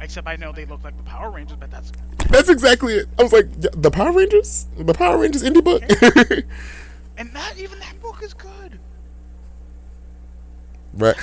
Except 0.00 0.28
I 0.28 0.36
know 0.36 0.52
they 0.52 0.66
look 0.66 0.84
like 0.84 0.96
the 0.96 1.02
Power 1.02 1.30
Rangers, 1.30 1.56
but 1.58 1.70
that's 1.70 1.90
that's 2.28 2.48
exactly 2.48 2.94
it. 2.94 3.08
I 3.18 3.22
was 3.22 3.32
like, 3.32 3.48
the 3.60 3.90
Power 3.90 4.12
Rangers, 4.12 4.66
the 4.76 4.92
Power 4.92 5.18
Rangers 5.18 5.42
indie 5.42 5.64
book, 5.64 5.82
and 7.16 7.32
not 7.34 7.56
even 7.58 7.78
that 7.78 8.00
book 8.02 8.22
is 8.22 8.34
good. 8.34 8.78
Right. 10.92 11.16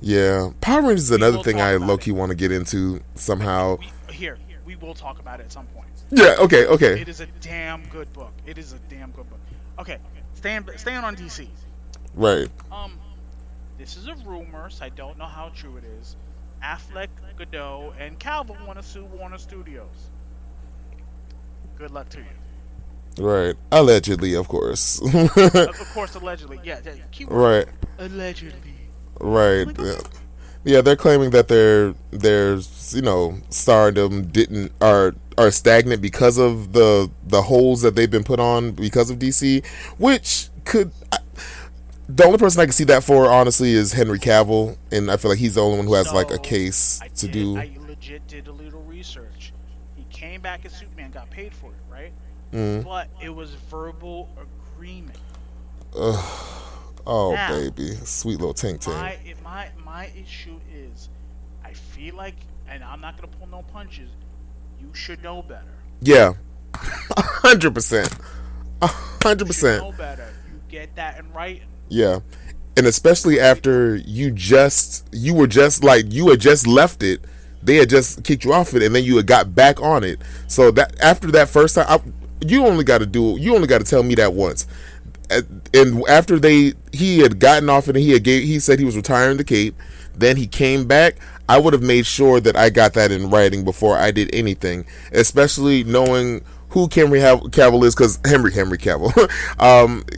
Yeah, 0.00 0.50
Power 0.60 0.82
Rangers 0.82 1.04
is 1.04 1.10
another 1.12 1.42
thing 1.42 1.60
I 1.60 1.76
low 1.76 1.96
key 1.96 2.12
want 2.12 2.30
to 2.30 2.34
get 2.34 2.50
into 2.52 3.00
somehow. 3.14 3.78
We, 4.08 4.14
here, 4.14 4.38
we 4.66 4.76
will 4.76 4.94
talk 4.94 5.18
about 5.20 5.40
it 5.40 5.44
at 5.44 5.52
some 5.52 5.66
point. 5.66 5.88
Yeah. 6.10 6.36
Okay. 6.40 6.66
Okay. 6.66 7.00
It 7.00 7.08
is 7.08 7.20
a 7.20 7.26
damn 7.40 7.84
good 7.86 8.12
book. 8.12 8.32
It 8.46 8.58
is 8.58 8.72
a 8.72 8.78
damn 8.90 9.12
good 9.12 9.28
book. 9.30 9.40
Okay, 9.78 9.98
staying 10.34 10.68
staying 10.76 10.98
on 10.98 11.16
DC. 11.16 11.48
Right. 12.14 12.48
Um, 12.70 12.98
this 13.78 13.96
is 13.96 14.06
a 14.06 14.14
rumor, 14.26 14.70
so 14.70 14.84
I 14.84 14.88
don't 14.90 15.18
know 15.18 15.24
how 15.24 15.50
true 15.54 15.76
it 15.76 15.84
is. 16.00 16.16
Affleck, 16.62 17.08
Gadot, 17.36 17.94
and 17.98 18.18
Cavill 18.18 18.66
want 18.66 18.80
to 18.80 18.84
sue 18.84 19.04
Warner 19.04 19.38
Studios. 19.38 20.10
Good 21.76 21.90
luck 21.90 22.08
to 22.10 22.18
you. 22.18 22.24
Right. 23.18 23.54
Allegedly, 23.70 24.34
of 24.34 24.48
course. 24.48 25.00
of 25.14 25.90
course, 25.92 26.14
allegedly. 26.14 26.60
Yeah. 26.64 26.80
yeah 26.84 27.26
right. 27.28 27.66
Allegedly. 27.98 28.74
Right. 29.20 29.66
Yeah. 29.78 30.00
yeah, 30.64 30.80
they're 30.80 30.96
claiming 30.96 31.30
that 31.30 31.48
their 31.48 31.94
their 32.10 32.58
you 32.90 33.02
know 33.02 33.38
stardom 33.50 34.26
didn't 34.26 34.72
are 34.80 35.14
are 35.38 35.50
stagnant 35.50 36.02
because 36.02 36.38
of 36.38 36.72
the 36.72 37.10
the 37.24 37.42
holes 37.42 37.82
that 37.82 37.94
they've 37.94 38.10
been 38.10 38.24
put 38.24 38.40
on 38.40 38.72
because 38.72 39.10
of 39.10 39.18
DC, 39.18 39.64
which 39.98 40.48
could. 40.64 40.92
The 42.08 42.24
only 42.24 42.38
person 42.38 42.60
I 42.60 42.64
can 42.64 42.72
see 42.72 42.84
that 42.84 43.02
for, 43.02 43.30
honestly, 43.30 43.72
is 43.72 43.92
Henry 43.92 44.18
Cavill, 44.18 44.76
and 44.92 45.10
I 45.10 45.16
feel 45.16 45.30
like 45.30 45.38
he's 45.38 45.54
the 45.54 45.62
only 45.62 45.78
one 45.78 45.86
who 45.86 45.94
has 45.94 46.08
so, 46.08 46.14
like 46.14 46.30
a 46.30 46.38
case 46.38 47.00
I 47.02 47.08
to 47.08 47.26
did, 47.26 47.32
do. 47.32 47.56
I 47.56 47.70
legit 47.86 48.26
did 48.26 48.46
a 48.46 48.52
little 48.52 48.82
research. 48.82 49.52
He 49.96 50.04
came 50.10 50.42
back 50.42 50.66
as 50.66 50.74
Superman, 50.74 51.12
got 51.12 51.30
paid 51.30 51.54
for 51.54 51.70
it, 51.70 51.78
right? 51.90 52.12
Mm. 52.52 52.84
But 52.84 53.08
it 53.22 53.30
was 53.30 53.54
verbal 53.70 54.28
agreement. 54.76 55.18
Ugh. 55.96 56.60
Oh 57.06 57.32
now, 57.34 57.50
baby, 57.50 57.90
sweet 58.04 58.38
little 58.38 58.54
tank 58.54 58.80
tank. 58.80 58.96
My, 58.96 59.18
my 59.42 59.68
my 59.84 60.10
issue 60.16 60.58
is, 60.72 61.10
I 61.62 61.74
feel 61.74 62.14
like, 62.14 62.36
and 62.66 62.82
I'm 62.82 63.00
not 63.00 63.16
gonna 63.16 63.28
pull 63.28 63.46
no 63.46 63.62
punches. 63.62 64.08
You 64.80 64.88
should 64.94 65.22
know 65.22 65.42
better. 65.42 65.74
Yeah, 66.00 66.32
hundred 66.74 67.74
percent, 67.74 68.14
hundred 68.80 69.46
percent. 69.46 69.82
Know 69.82 69.92
better. 69.92 70.32
You 70.50 70.60
get 70.70 70.96
that 70.96 71.18
in 71.18 71.30
writing. 71.32 71.68
Yeah, 71.88 72.20
and 72.76 72.86
especially 72.86 73.38
after 73.38 73.96
you 73.96 74.30
just 74.30 75.06
you 75.12 75.34
were 75.34 75.46
just 75.46 75.84
like 75.84 76.06
you 76.08 76.28
had 76.30 76.40
just 76.40 76.66
left 76.66 77.02
it. 77.02 77.24
They 77.62 77.76
had 77.76 77.88
just 77.88 78.24
kicked 78.24 78.44
you 78.44 78.52
off 78.52 78.74
it, 78.74 78.82
and 78.82 78.94
then 78.94 79.04
you 79.04 79.16
had 79.16 79.26
got 79.26 79.54
back 79.54 79.80
on 79.80 80.04
it. 80.04 80.20
So 80.48 80.70
that 80.72 80.98
after 81.00 81.30
that 81.32 81.48
first 81.48 81.76
time, 81.76 81.86
I, 81.88 82.00
you 82.40 82.66
only 82.66 82.84
got 82.84 82.98
to 82.98 83.06
do 83.06 83.36
you 83.38 83.54
only 83.54 83.66
got 83.66 83.78
to 83.78 83.84
tell 83.84 84.02
me 84.02 84.14
that 84.16 84.34
once 84.34 84.66
and 85.30 86.06
after 86.08 86.38
they 86.38 86.74
he 86.92 87.18
had 87.20 87.38
gotten 87.38 87.70
off 87.70 87.88
and 87.88 87.96
he 87.96 88.10
had 88.10 88.22
gave, 88.22 88.44
he 88.44 88.58
said 88.58 88.78
he 88.78 88.84
was 88.84 88.96
retiring 88.96 89.36
the 89.36 89.44
cape 89.44 89.74
then 90.14 90.36
he 90.36 90.46
came 90.46 90.86
back 90.86 91.16
i 91.48 91.58
would 91.58 91.72
have 91.72 91.82
made 91.82 92.06
sure 92.06 92.40
that 92.40 92.56
i 92.56 92.68
got 92.68 92.92
that 92.92 93.10
in 93.10 93.30
writing 93.30 93.64
before 93.64 93.96
i 93.96 94.10
did 94.10 94.32
anything 94.34 94.84
especially 95.12 95.82
knowing 95.84 96.44
who 96.74 96.88
Henry 96.92 97.20
Cavill 97.20 97.84
is 97.84 97.94
because 97.94 98.18
Henry 98.24 98.52
Henry 98.52 98.76
Cavill, 98.76 99.14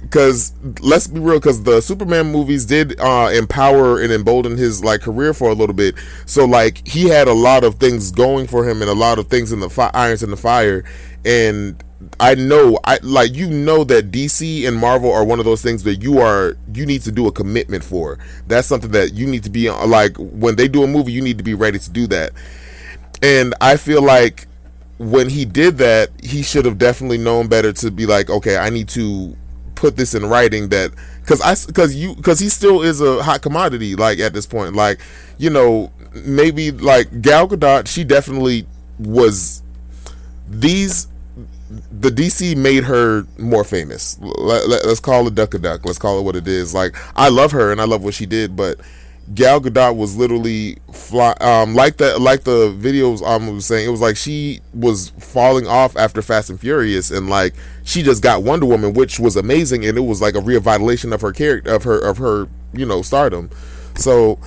because 0.01 0.53
um, 0.65 0.75
let's 0.81 1.07
be 1.07 1.21
real, 1.21 1.39
because 1.39 1.63
the 1.63 1.83
Superman 1.83 2.33
movies 2.33 2.65
did 2.65 2.99
uh, 2.99 3.31
empower 3.33 4.01
and 4.01 4.11
embolden 4.11 4.57
his 4.57 4.83
like 4.83 5.03
career 5.03 5.35
for 5.35 5.51
a 5.51 5.53
little 5.53 5.75
bit. 5.75 5.95
So 6.25 6.47
like 6.47 6.89
he 6.89 7.11
had 7.11 7.29
a 7.29 7.35
lot 7.35 7.63
of 7.63 7.75
things 7.75 8.11
going 8.11 8.47
for 8.47 8.69
him 8.69 8.81
and 8.81 8.91
a 8.91 8.95
lot 8.95 9.19
of 9.19 9.29
things 9.29 9.53
in 9.53 9.61
the 9.61 9.69
fi- 9.69 9.91
irons 9.93 10.23
in 10.23 10.31
the 10.31 10.37
fire, 10.39 10.83
and 11.27 11.83
I 12.19 12.35
know 12.35 12.79
I 12.85 13.01
like 13.03 13.35
you 13.35 13.51
know 13.51 13.85
that 13.85 14.11
DC 14.11 14.67
and 14.67 14.79
Marvel 14.79 15.13
are 15.13 15.25
one 15.25 15.39
of 15.39 15.45
those 15.45 15.61
things 15.61 15.83
that 15.83 15.97
you 15.97 16.21
are 16.21 16.57
you 16.73 16.87
need 16.87 17.03
to 17.03 17.13
do 17.13 17.27
a 17.27 17.33
commitment 17.33 17.85
for. 17.85 18.19
That's 18.47 18.67
something 18.67 18.93
that 18.93 19.13
you 19.13 19.27
need 19.27 19.45
to 19.45 19.51
be 19.51 19.71
like 19.71 20.17
when 20.17 20.57
they 20.57 20.69
do 20.69 20.85
a 20.85 20.87
movie, 20.87 21.13
you 21.13 21.21
need 21.21 21.37
to 21.37 21.45
be 21.45 21.53
ready 21.53 21.79
to 21.79 21.91
do 21.91 22.07
that. 22.07 22.33
And 23.23 23.55
I 23.61 23.77
feel 23.77 24.03
like 24.03 24.47
when 24.99 25.29
he 25.29 25.45
did 25.45 25.79
that, 25.79 26.11
he 26.23 26.43
should 26.43 26.65
have 26.65 26.79
definitely 26.79 27.19
known 27.19 27.49
better 27.49 27.73
to 27.73 27.91
be 27.91 28.07
like, 28.07 28.31
okay, 28.31 28.57
I 28.57 28.71
need 28.71 28.89
to 28.91 29.37
put 29.75 29.97
this 29.97 30.15
in 30.15 30.25
writing 30.25 30.71
that 30.71 30.91
because 31.21 31.41
I 31.43 31.55
because 31.67 31.95
you 31.95 32.15
because 32.15 32.41
he 32.41 32.49
still 32.49 32.83
is 32.83 33.01
a 33.01 33.23
hot 33.23 33.43
commodity 33.43 33.95
like 33.95 34.19
at 34.19 34.33
this 34.33 34.47
point. 34.47 34.75
Like 34.75 35.01
you 35.39 35.51
know 35.51 35.93
maybe 36.15 36.71
like 36.71 37.21
Gal 37.21 37.47
Gadot, 37.47 37.87
she 37.87 38.03
definitely 38.05 38.67
was 38.99 39.63
these 40.49 41.09
the 41.69 42.11
DC 42.11 42.57
made 42.57 42.85
her 42.85 43.27
more 43.39 43.65
famous. 43.65 44.19
Let, 44.21 44.63
us 44.63 44.85
let, 44.87 45.03
call 45.03 45.27
it 45.27 45.35
Duck 45.35 45.55
a 45.55 45.59
Duck. 45.59 45.85
Let's 45.85 45.99
call 45.99 46.19
it 46.19 46.23
what 46.23 46.37
it 46.37 46.49
is. 46.49 46.73
Like 46.73 46.97
I 47.17 47.29
love 47.29 47.53
her 47.53 47.71
and 47.73 47.81
I 47.81 47.85
love 47.85 48.03
what 48.03 48.15
she 48.15 48.27
did, 48.27 48.57
but 48.57 48.81
Gal 49.35 49.61
Gadot 49.61 49.97
was 49.97 50.17
literally 50.17 50.79
fly, 50.93 51.33
um, 51.41 51.75
like 51.75 51.97
the 51.97 52.19
like 52.19 52.45
the 52.45 52.73
videos 52.73 53.27
I 53.27 53.37
was 53.37 53.67
saying. 53.67 53.87
It 53.87 53.91
was 53.91 54.01
like 54.01 54.17
she 54.17 54.61
was 54.73 55.11
falling 55.19 55.67
off 55.67 55.97
after 55.97 56.23
Fast 56.23 56.51
and 56.51 56.61
Furious, 56.61 57.11
and 57.11 57.29
like 57.29 57.55
she 57.85 58.03
just 58.03 58.23
got 58.23 58.43
Wonder 58.43 58.67
Woman, 58.67 58.93
which 58.95 59.19
was 59.19 59.37
amazing, 59.37 59.85
and 59.85 59.99
it 59.99 60.03
was 60.03 60.23
like 60.23 60.35
a 60.35 60.41
revitalization 60.41 61.13
of 61.13 61.21
her 61.23 61.33
character, 61.33 61.75
of 61.75 61.85
her 61.85 61.99
of 61.99 62.19
her 62.19 62.49
you 62.73 62.87
know 62.87 63.03
stardom. 63.03 63.51
So 63.97 64.39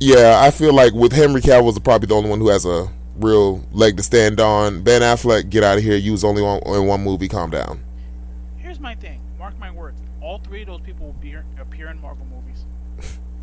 yeah, 0.00 0.40
I 0.40 0.50
feel 0.50 0.72
like 0.72 0.94
with 0.94 1.12
Henry 1.12 1.42
Cavill 1.42 1.68
is 1.68 1.78
probably 1.78 2.06
the 2.06 2.14
only 2.14 2.30
one 2.30 2.38
who 2.38 2.48
has 2.48 2.64
a 2.64 2.88
real 3.16 3.62
leg 3.70 3.98
to 3.98 4.02
stand 4.02 4.40
on. 4.40 4.82
Ben 4.82 5.02
Affleck, 5.02 5.50
get 5.50 5.62
out 5.62 5.76
of 5.76 5.84
here. 5.84 5.96
You 5.96 6.12
was 6.12 6.24
only 6.24 6.42
on, 6.42 6.62
in 6.74 6.86
one 6.86 7.02
movie. 7.02 7.28
Calm 7.28 7.50
down. 7.50 7.84
Here's 8.56 8.80
my 8.80 8.94
thing. 8.94 9.20
Mark 9.38 9.58
my 9.58 9.70
words. 9.70 10.00
All 10.22 10.38
three 10.38 10.62
of 10.62 10.68
those 10.68 10.80
people 10.80 11.06
will 11.06 11.12
be, 11.14 11.36
appear 11.60 11.88
in 11.88 12.00
Marvel 12.00 12.26
movies. 12.26 12.49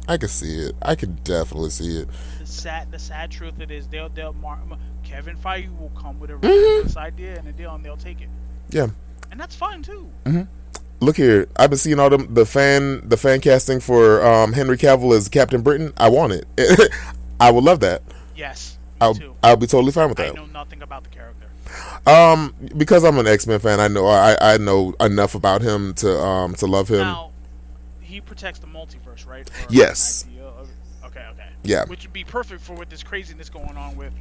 I 0.07 0.17
can 0.17 0.29
see 0.29 0.55
it. 0.59 0.75
I 0.81 0.95
can 0.95 1.15
definitely 1.23 1.69
see 1.69 1.99
it. 1.99 2.09
The 2.39 2.45
sad, 2.45 2.91
the 2.91 2.99
sad 2.99 3.31
truth 3.31 3.59
it 3.59 3.71
is, 3.71 3.87
they'll, 3.87 4.09
they'll 4.09 4.33
Mark, 4.33 4.59
Kevin 5.03 5.37
Feige 5.37 5.77
will 5.77 5.89
come 5.89 6.19
with 6.19 6.29
a 6.29 6.35
ridiculous 6.35 6.91
mm-hmm. 6.91 6.99
idea 6.99 7.37
and 7.37 7.47
a 7.47 7.51
deal, 7.51 7.73
and 7.75 7.83
they'll 7.83 7.97
take 7.97 8.21
it. 8.21 8.29
Yeah. 8.69 8.87
And 9.31 9.39
that's 9.39 9.55
fine 9.55 9.81
too. 9.81 10.09
Mm-hmm. 10.25 10.43
Look 10.99 11.17
here, 11.17 11.47
I've 11.57 11.69
been 11.69 11.77
seeing 11.77 11.99
all 11.99 12.09
the 12.09 12.17
the 12.17 12.45
fan 12.45 13.07
the 13.07 13.17
fan 13.17 13.39
casting 13.39 13.79
for 13.79 14.25
um, 14.25 14.53
Henry 14.53 14.77
Cavill 14.77 15.15
as 15.15 15.29
Captain 15.29 15.61
Britain. 15.61 15.93
I 15.95 16.09
want 16.09 16.33
it. 16.33 16.47
I 17.39 17.51
would 17.51 17.63
love 17.63 17.81
that. 17.81 18.01
Yes. 18.35 18.79
I'll 18.99 19.13
too. 19.13 19.35
I'll 19.43 19.57
be 19.57 19.67
totally 19.67 19.91
fine 19.91 20.09
with 20.09 20.17
that. 20.17 20.31
I 20.31 20.35
know 20.35 20.47
nothing 20.47 20.81
about 20.81 21.03
the 21.03 21.09
character. 21.09 21.47
Um, 22.07 22.53
because 22.77 23.03
I'm 23.03 23.17
an 23.19 23.27
X 23.27 23.45
Men 23.45 23.59
fan, 23.59 23.79
I 23.79 23.87
know 23.87 24.07
I, 24.07 24.37
I 24.41 24.57
know 24.57 24.95
enough 24.99 25.35
about 25.35 25.61
him 25.61 25.93
to 25.95 26.17
um 26.19 26.55
to 26.55 26.65
love 26.65 26.89
him. 26.89 26.99
Now, 26.99 27.31
he 27.99 28.21
protects 28.21 28.59
the 28.59 28.67
multiverse, 28.67 29.06
right? 29.37 29.49
Or 29.49 29.53
yes. 29.69 30.25
Okay, 31.05 31.25
okay. 31.31 31.49
Yeah. 31.63 31.85
Which 31.85 32.03
would 32.03 32.13
be 32.13 32.23
perfect 32.23 32.61
for 32.61 32.73
with 32.73 32.89
this 32.89 33.03
craziness 33.03 33.49
going 33.49 33.77
on 33.77 33.95
with. 33.95 34.13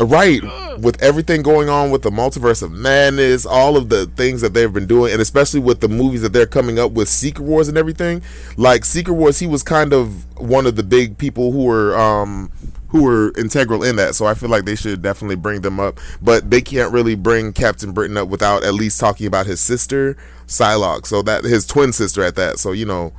Right, 0.00 0.40
Ugh. 0.44 0.84
with 0.84 1.02
everything 1.02 1.42
going 1.42 1.68
on 1.68 1.90
with 1.90 2.02
the 2.02 2.10
multiverse 2.10 2.62
of 2.62 2.70
madness, 2.70 3.44
all 3.44 3.76
of 3.76 3.88
the 3.88 4.06
things 4.06 4.42
that 4.42 4.54
they've 4.54 4.72
been 4.72 4.86
doing, 4.86 5.12
and 5.12 5.20
especially 5.20 5.58
with 5.58 5.80
the 5.80 5.88
movies 5.88 6.22
that 6.22 6.32
they're 6.32 6.46
coming 6.46 6.78
up 6.78 6.92
with, 6.92 7.08
Secret 7.08 7.42
Wars 7.44 7.66
and 7.66 7.76
everything. 7.76 8.22
Like 8.56 8.84
Secret 8.84 9.14
Wars, 9.14 9.40
he 9.40 9.48
was 9.48 9.64
kind 9.64 9.92
of 9.92 10.24
one 10.40 10.66
of 10.66 10.76
the 10.76 10.84
big 10.84 11.18
people 11.18 11.50
who 11.50 11.64
were 11.64 11.98
um 11.98 12.52
who 12.90 13.02
were 13.02 13.32
integral 13.36 13.82
in 13.82 13.96
that. 13.96 14.14
So 14.14 14.24
I 14.24 14.34
feel 14.34 14.48
like 14.48 14.64
they 14.64 14.76
should 14.76 15.02
definitely 15.02 15.36
bring 15.36 15.62
them 15.62 15.80
up. 15.80 15.98
But 16.22 16.48
they 16.48 16.60
can't 16.60 16.92
really 16.92 17.16
bring 17.16 17.52
Captain 17.52 17.92
Britain 17.92 18.16
up 18.16 18.28
without 18.28 18.62
at 18.62 18.74
least 18.74 19.00
talking 19.00 19.26
about 19.26 19.46
his 19.46 19.60
sister, 19.60 20.16
Psylocke. 20.46 21.06
So 21.06 21.22
that 21.22 21.42
his 21.42 21.66
twin 21.66 21.92
sister 21.92 22.22
at 22.22 22.36
that. 22.36 22.60
So 22.60 22.70
you 22.70 22.86
know, 22.86 23.12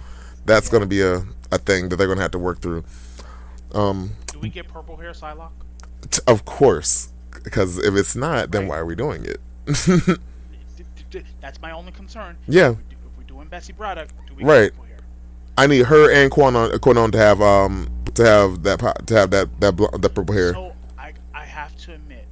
that's 0.49 0.67
yeah. 0.67 0.71
going 0.71 0.81
to 0.81 0.87
be 0.87 1.01
a, 1.01 1.23
a 1.51 1.57
thing 1.57 1.89
that 1.89 1.95
they're 1.95 2.07
going 2.07 2.17
to 2.17 2.21
have 2.21 2.31
to 2.31 2.39
work 2.39 2.61
through. 2.61 2.83
Um, 3.73 4.11
Do 4.27 4.39
we 4.39 4.49
get 4.49 4.67
purple 4.67 4.97
hair 4.97 5.11
Psylocke? 5.11 5.51
T- 6.09 6.21
of 6.27 6.45
course, 6.45 7.09
because 7.43 7.77
if 7.77 7.95
it's 7.95 8.15
not, 8.15 8.51
then 8.51 8.61
right. 8.63 8.69
why 8.69 8.77
are 8.77 8.85
we 8.85 8.95
doing 8.95 9.25
it? 9.25 9.39
that's 11.41 11.61
my 11.61 11.71
only 11.71 11.91
concern. 11.91 12.37
Yeah. 12.47 12.71
If 12.71 12.77
we're 13.17 13.23
doing 13.23 13.47
Betsy 13.47 13.73
Braddock, 13.73 14.09
do 14.27 14.33
we 14.35 14.43
right. 14.43 14.71
I 15.57 15.67
need 15.67 15.85
her 15.87 16.09
and 16.09 16.31
Kwannon, 16.31 16.71
Kwannon 16.79 17.11
to 17.11 17.17
have 17.17 17.41
um 17.41 17.89
to 18.13 18.25
have 18.25 18.63
that 18.63 18.79
to 19.07 19.13
have 19.13 19.31
that 19.31 19.59
that 19.59 19.75
that 19.77 20.09
purple 20.15 20.33
hair. 20.33 20.53
So 20.53 20.73
I 20.97 21.13
I 21.33 21.43
have 21.43 21.75
to 21.79 21.93
admit, 21.93 22.25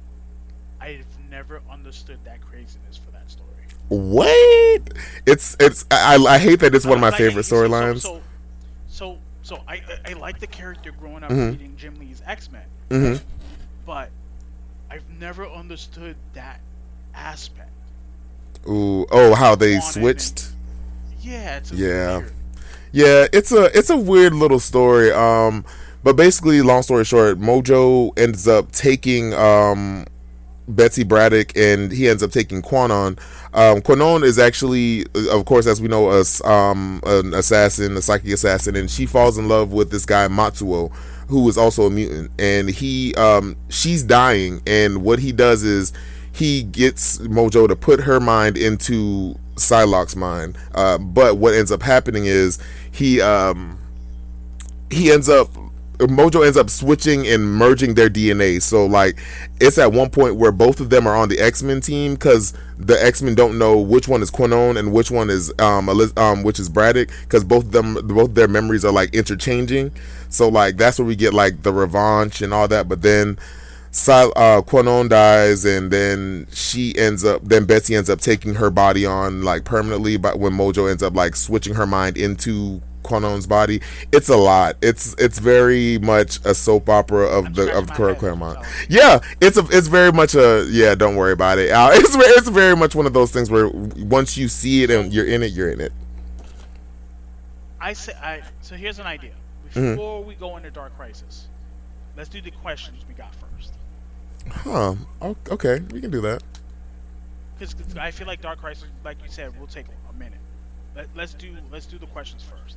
I've 0.80 1.04
never 1.30 1.60
understood 1.70 2.18
that 2.24 2.40
craziness 2.40 2.96
for 2.96 3.10
that 3.10 3.30
story. 3.30 3.48
What? 3.88 4.92
It's 5.26 5.56
it's 5.60 5.86
I, 5.90 6.16
I 6.16 6.38
hate 6.38 6.60
that 6.60 6.74
it's 6.74 6.84
one 6.84 6.98
of 6.98 7.00
my 7.00 7.08
Like, 7.08 7.18
favorite 7.18 7.44
storylines. 7.46 8.00
So, 8.02 8.20
so, 8.86 9.18
so 9.42 9.62
I, 9.66 9.80
I 10.04 10.12
like 10.14 10.40
the 10.40 10.46
character 10.46 10.92
growing 10.92 11.22
up 11.22 11.30
Mhm. 11.30 11.52
reading 11.52 11.76
Jim 11.76 11.98
Lee's 11.98 12.22
X 12.26 12.50
Men, 12.50 12.62
hmm 12.90 13.14
but 13.86 14.10
I've 14.90 15.08
never 15.18 15.46
understood 15.46 16.16
that 16.34 16.60
aspect. 17.14 17.70
Ooh, 18.68 19.06
oh, 19.10 19.34
how 19.34 19.54
they 19.54 19.80
switched. 19.80 20.48
Yeah, 21.20 21.56
it's 21.56 21.72
Yeah. 21.72 22.18
weird. 22.18 22.32
Yeah, 22.92 23.26
it's 23.32 23.52
a 23.52 23.76
it's 23.76 23.90
a 23.90 23.96
weird 23.96 24.34
little 24.34 24.60
story. 24.60 25.12
Um, 25.12 25.64
but 26.02 26.16
basically, 26.16 26.60
long 26.62 26.82
story 26.82 27.04
short, 27.04 27.38
Mojo 27.38 28.12
ends 28.18 28.46
up 28.48 28.72
taking 28.72 29.32
um 29.34 30.06
Betsy 30.68 31.02
Braddock, 31.02 31.56
and 31.56 31.90
he 31.90 32.08
ends 32.08 32.22
up 32.22 32.30
taking 32.30 32.62
Kwannon. 32.62 33.18
Um, 33.54 33.80
Kwannon 33.80 34.22
is 34.22 34.38
actually, 34.38 35.06
of 35.30 35.44
course, 35.46 35.66
as 35.66 35.80
we 35.80 35.88
know, 35.88 36.10
a, 36.10 36.48
um, 36.48 37.00
an 37.04 37.34
assassin, 37.34 37.96
a 37.96 38.02
psychic 38.02 38.30
assassin, 38.30 38.76
and 38.76 38.90
she 38.90 39.06
falls 39.06 39.38
in 39.38 39.48
love 39.48 39.72
with 39.72 39.90
this 39.90 40.04
guy 40.04 40.28
Matsuo, 40.28 40.94
who 41.28 41.48
is 41.48 41.56
also 41.56 41.86
a 41.86 41.90
mutant. 41.90 42.30
And 42.38 42.68
he, 42.68 43.14
um, 43.14 43.56
she's 43.68 44.02
dying, 44.02 44.60
and 44.66 45.02
what 45.02 45.18
he 45.18 45.32
does 45.32 45.64
is 45.64 45.92
he 46.32 46.62
gets 46.62 47.18
Mojo 47.18 47.66
to 47.66 47.74
put 47.74 48.00
her 48.00 48.20
mind 48.20 48.56
into 48.56 49.34
Psylocke's 49.56 50.14
mind. 50.14 50.58
Uh, 50.74 50.98
but 50.98 51.38
what 51.38 51.54
ends 51.54 51.72
up 51.72 51.82
happening 51.82 52.26
is 52.26 52.58
he, 52.92 53.20
um, 53.20 53.78
he 54.90 55.10
ends 55.10 55.28
up 55.28 55.48
Mojo 55.98 56.44
ends 56.44 56.56
up 56.56 56.70
switching 56.70 57.26
and 57.26 57.54
merging 57.54 57.94
their 57.94 58.08
DNA. 58.08 58.62
So 58.62 58.86
like 58.86 59.18
it's 59.60 59.78
at 59.78 59.92
one 59.92 60.10
point 60.10 60.36
where 60.36 60.52
both 60.52 60.80
of 60.80 60.90
them 60.90 61.06
are 61.06 61.16
on 61.16 61.28
the 61.28 61.38
X 61.40 61.62
Men 61.62 61.80
team 61.80 62.14
because 62.14 62.54
the 62.78 63.02
X 63.04 63.20
Men 63.20 63.34
don't 63.34 63.58
know 63.58 63.78
which 63.78 64.06
one 64.06 64.22
is 64.22 64.30
Kwannon 64.30 64.78
and 64.78 64.92
which 64.92 65.10
one 65.10 65.28
is 65.28 65.52
um, 65.58 65.88
Eliz- 65.88 66.16
um 66.16 66.44
which 66.44 66.60
is 66.60 66.68
Braddock 66.68 67.08
because 67.22 67.44
both 67.44 67.64
of 67.64 67.72
them 67.72 67.94
both 68.06 68.34
their 68.34 68.48
memories 68.48 68.84
are 68.84 68.92
like 68.92 69.12
interchanging. 69.14 69.92
So 70.28 70.48
like 70.48 70.76
that's 70.76 70.98
where 70.98 71.06
we 71.06 71.16
get 71.16 71.34
like 71.34 71.62
the 71.62 71.72
revanche 71.72 72.42
and 72.42 72.54
all 72.54 72.68
that. 72.68 72.88
But 72.88 73.02
then. 73.02 73.38
Uh, 74.06 74.62
Kwannon 74.62 75.08
dies, 75.08 75.64
and 75.64 75.90
then 75.90 76.46
she 76.52 76.96
ends 76.96 77.24
up. 77.24 77.40
Then 77.42 77.64
Betsy 77.64 77.96
ends 77.96 78.08
up 78.08 78.20
taking 78.20 78.54
her 78.54 78.70
body 78.70 79.04
on 79.04 79.42
like 79.42 79.64
permanently. 79.64 80.16
But 80.18 80.38
when 80.38 80.52
Mojo 80.52 80.88
ends 80.88 81.02
up 81.02 81.16
like 81.16 81.34
switching 81.34 81.74
her 81.74 81.86
mind 81.86 82.16
into 82.16 82.80
Kwannon's 83.08 83.46
body, 83.46 83.80
it's 84.12 84.28
a 84.28 84.36
lot. 84.36 84.76
It's 84.82 85.14
it's 85.18 85.38
very 85.38 85.98
much 85.98 86.38
a 86.44 86.54
soap 86.54 86.88
opera 86.88 87.24
of 87.26 87.46
I'm 87.46 87.52
the 87.54 87.76
of 87.76 87.88
my 87.88 87.94
Cor- 87.96 88.08
head, 88.10 88.18
Claremont. 88.18 88.64
so- 88.64 88.70
Yeah, 88.88 89.18
it's 89.40 89.56
a 89.56 89.66
it's 89.70 89.88
very 89.88 90.12
much 90.12 90.34
a 90.34 90.66
yeah. 90.70 90.94
Don't 90.94 91.16
worry 91.16 91.32
about 91.32 91.58
it. 91.58 91.70
Uh, 91.70 91.90
it's 91.94 92.14
it's 92.14 92.48
very 92.48 92.76
much 92.76 92.94
one 92.94 93.06
of 93.06 93.12
those 93.14 93.30
things 93.32 93.50
where 93.50 93.68
once 93.68 94.36
you 94.36 94.48
see 94.48 94.82
it 94.82 94.90
and 94.90 95.12
you're 95.12 95.26
in 95.26 95.42
it, 95.42 95.52
you're 95.52 95.70
in 95.70 95.80
it. 95.80 95.92
I 97.80 97.92
say 97.92 98.12
I. 98.22 98.42
So 98.60 98.74
here's 98.76 98.98
an 98.98 99.06
idea. 99.06 99.32
Mhm. 99.74 99.92
Before 99.96 100.22
we 100.24 100.34
go 100.34 100.56
into 100.56 100.70
Dark 100.70 100.96
Crisis, 100.96 101.46
let's 102.16 102.28
do 102.28 102.40
the 102.40 102.50
questions 102.50 103.04
we 103.06 103.14
got 103.14 103.32
first. 103.34 103.72
Huh? 104.50 104.94
Okay, 105.50 105.80
we 105.92 106.00
can 106.00 106.10
do 106.10 106.20
that. 106.22 106.42
Because 107.58 107.74
I 107.98 108.10
feel 108.10 108.26
like 108.26 108.40
Dark 108.40 108.60
Crisis, 108.60 108.84
like 109.04 109.18
you 109.22 109.28
said, 109.30 109.58
will 109.58 109.66
take 109.66 109.86
a 110.08 110.12
minute. 110.18 110.38
Let, 110.96 111.08
let's 111.14 111.34
do 111.34 111.54
let's 111.70 111.86
do 111.86 111.98
the 111.98 112.06
questions 112.06 112.42
first. 112.42 112.76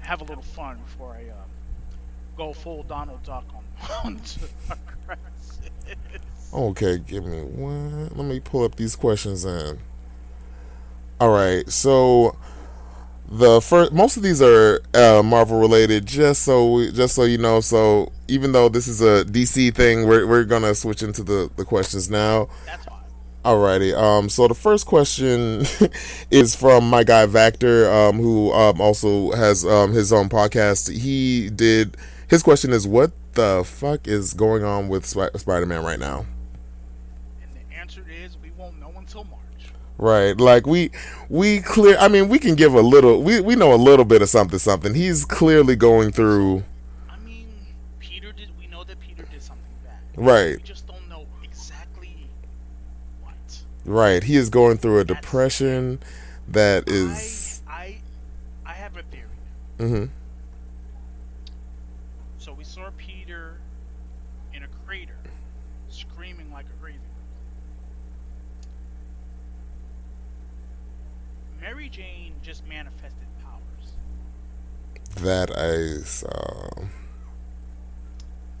Have 0.00 0.20
a 0.20 0.24
little 0.24 0.42
fun 0.42 0.78
before 0.84 1.14
I 1.14 1.30
um, 1.30 1.48
go 2.36 2.52
full 2.52 2.82
Donald 2.82 3.22
Duck 3.22 3.44
on 3.54 3.64
on. 4.04 4.20
Okay, 6.52 6.98
give 6.98 7.24
me 7.24 7.42
one. 7.42 8.08
Let 8.08 8.26
me 8.26 8.40
pull 8.40 8.64
up 8.64 8.74
these 8.74 8.96
questions 8.96 9.44
in. 9.44 9.78
All 11.20 11.30
right, 11.30 11.68
so 11.70 12.36
the 13.30 13.60
first, 13.60 13.92
most 13.92 14.16
of 14.16 14.24
these 14.24 14.42
are 14.42 14.80
uh, 14.94 15.22
Marvel 15.22 15.60
related. 15.60 16.06
Just 16.06 16.42
so, 16.42 16.72
we, 16.72 16.90
just 16.90 17.14
so 17.14 17.22
you 17.24 17.38
know, 17.38 17.60
so 17.60 18.10
even 18.26 18.50
though 18.52 18.68
this 18.68 18.88
is 18.88 19.00
a 19.00 19.24
DC 19.24 19.74
thing, 19.74 20.08
we're 20.08 20.26
we're 20.26 20.44
gonna 20.44 20.74
switch 20.74 21.02
into 21.02 21.22
the 21.22 21.50
the 21.56 21.64
questions 21.64 22.10
now. 22.10 22.48
Alrighty. 23.44 23.96
Um. 23.96 24.28
So 24.28 24.48
the 24.48 24.54
first 24.54 24.86
question 24.86 25.64
is 26.30 26.54
from 26.54 26.88
my 26.90 27.04
guy 27.04 27.26
Vactor, 27.26 27.90
um, 27.90 28.16
who 28.18 28.52
um 28.52 28.80
also 28.80 29.30
has 29.32 29.64
um 29.64 29.92
his 29.92 30.12
own 30.12 30.28
podcast. 30.28 30.94
He 30.94 31.48
did. 31.48 31.96
His 32.28 32.42
question 32.42 32.70
is, 32.72 32.86
"What 32.86 33.12
the 33.32 33.62
fuck 33.64 34.06
is 34.06 34.34
going 34.34 34.62
on 34.62 34.88
with 34.88 35.06
Sp- 35.08 35.32
Spider-Man 35.36 35.82
right 35.82 35.98
now?" 35.98 36.26
And 37.42 37.50
the 37.54 37.74
answer 37.76 38.04
is 38.08 38.36
we 38.42 38.50
won't 38.56 38.78
know 38.78 38.92
until 38.96 39.24
March. 39.24 39.72
Right. 39.98 40.36
Like 40.38 40.66
we 40.66 40.90
we 41.28 41.60
clear. 41.60 41.96
I 41.98 42.08
mean, 42.08 42.28
we 42.28 42.38
can 42.38 42.54
give 42.54 42.74
a 42.74 42.80
little. 42.82 43.22
We 43.22 43.40
we 43.40 43.54
know 43.56 43.72
a 43.72 43.76
little 43.76 44.04
bit 44.04 44.22
of 44.22 44.28
something. 44.28 44.58
Something. 44.58 44.94
He's 44.94 45.24
clearly 45.24 45.76
going 45.76 46.12
through. 46.12 46.64
I 47.08 47.16
mean, 47.18 47.48
Peter 47.98 48.32
did. 48.32 48.50
We 48.58 48.66
know 48.66 48.84
that 48.84 49.00
Peter 49.00 49.24
did 49.30 49.42
something 49.42 49.64
bad. 49.84 49.98
Right. 50.16 50.56
We 50.56 50.62
just 50.62 50.86
don't 50.86 51.08
know 51.08 51.26
exactly 51.42 52.28
what. 53.22 53.34
Right. 53.84 54.22
He 54.24 54.36
is 54.36 54.50
going 54.50 54.78
through 54.78 54.98
a 55.00 55.04
depression 55.04 56.00
that 56.48 56.88
is. 56.88 57.62
I 57.66 58.00
I 58.66 58.70
I 58.70 58.72
have 58.74 58.96
a 58.96 59.02
theory. 59.02 59.26
hmm 59.78 60.04
So 62.38 62.52
we 62.52 62.64
saw 62.64 62.90
Peter 62.96 63.54
in 64.52 64.62
a 64.62 64.68
crater, 64.86 65.16
screaming 65.88 66.50
like 66.52 66.66
a 66.66 66.82
crazy. 66.82 66.98
Mary 71.60 71.88
Jane 71.88 72.34
just 72.42 72.66
manifested 72.66 73.26
powers. 73.42 73.92
That 75.16 75.50
I 75.56 76.02
saw. 76.04 76.70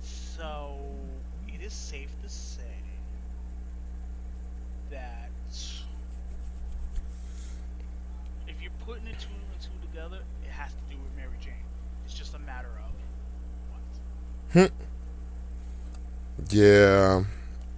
So 0.02 0.76
it 1.48 1.62
is 1.62 1.72
safe 1.72 2.10
to 2.22 2.28
say 2.28 2.62
that 4.90 5.30
if 8.46 8.60
you're 8.60 8.70
putting 8.84 9.04
the 9.04 9.12
two 9.12 9.28
and 9.30 9.60
two 9.60 9.70
together, 9.88 10.18
it 10.44 10.50
has 10.50 10.72
to 10.72 10.94
do 10.94 11.00
with 11.00 11.16
Mary 11.16 11.36
Jane. 11.40 11.54
It's 12.04 12.14
just 12.14 12.34
a 12.34 12.38
matter 12.40 12.68
of 12.84 12.90
what. 14.52 14.72
Yeah. 16.48 17.24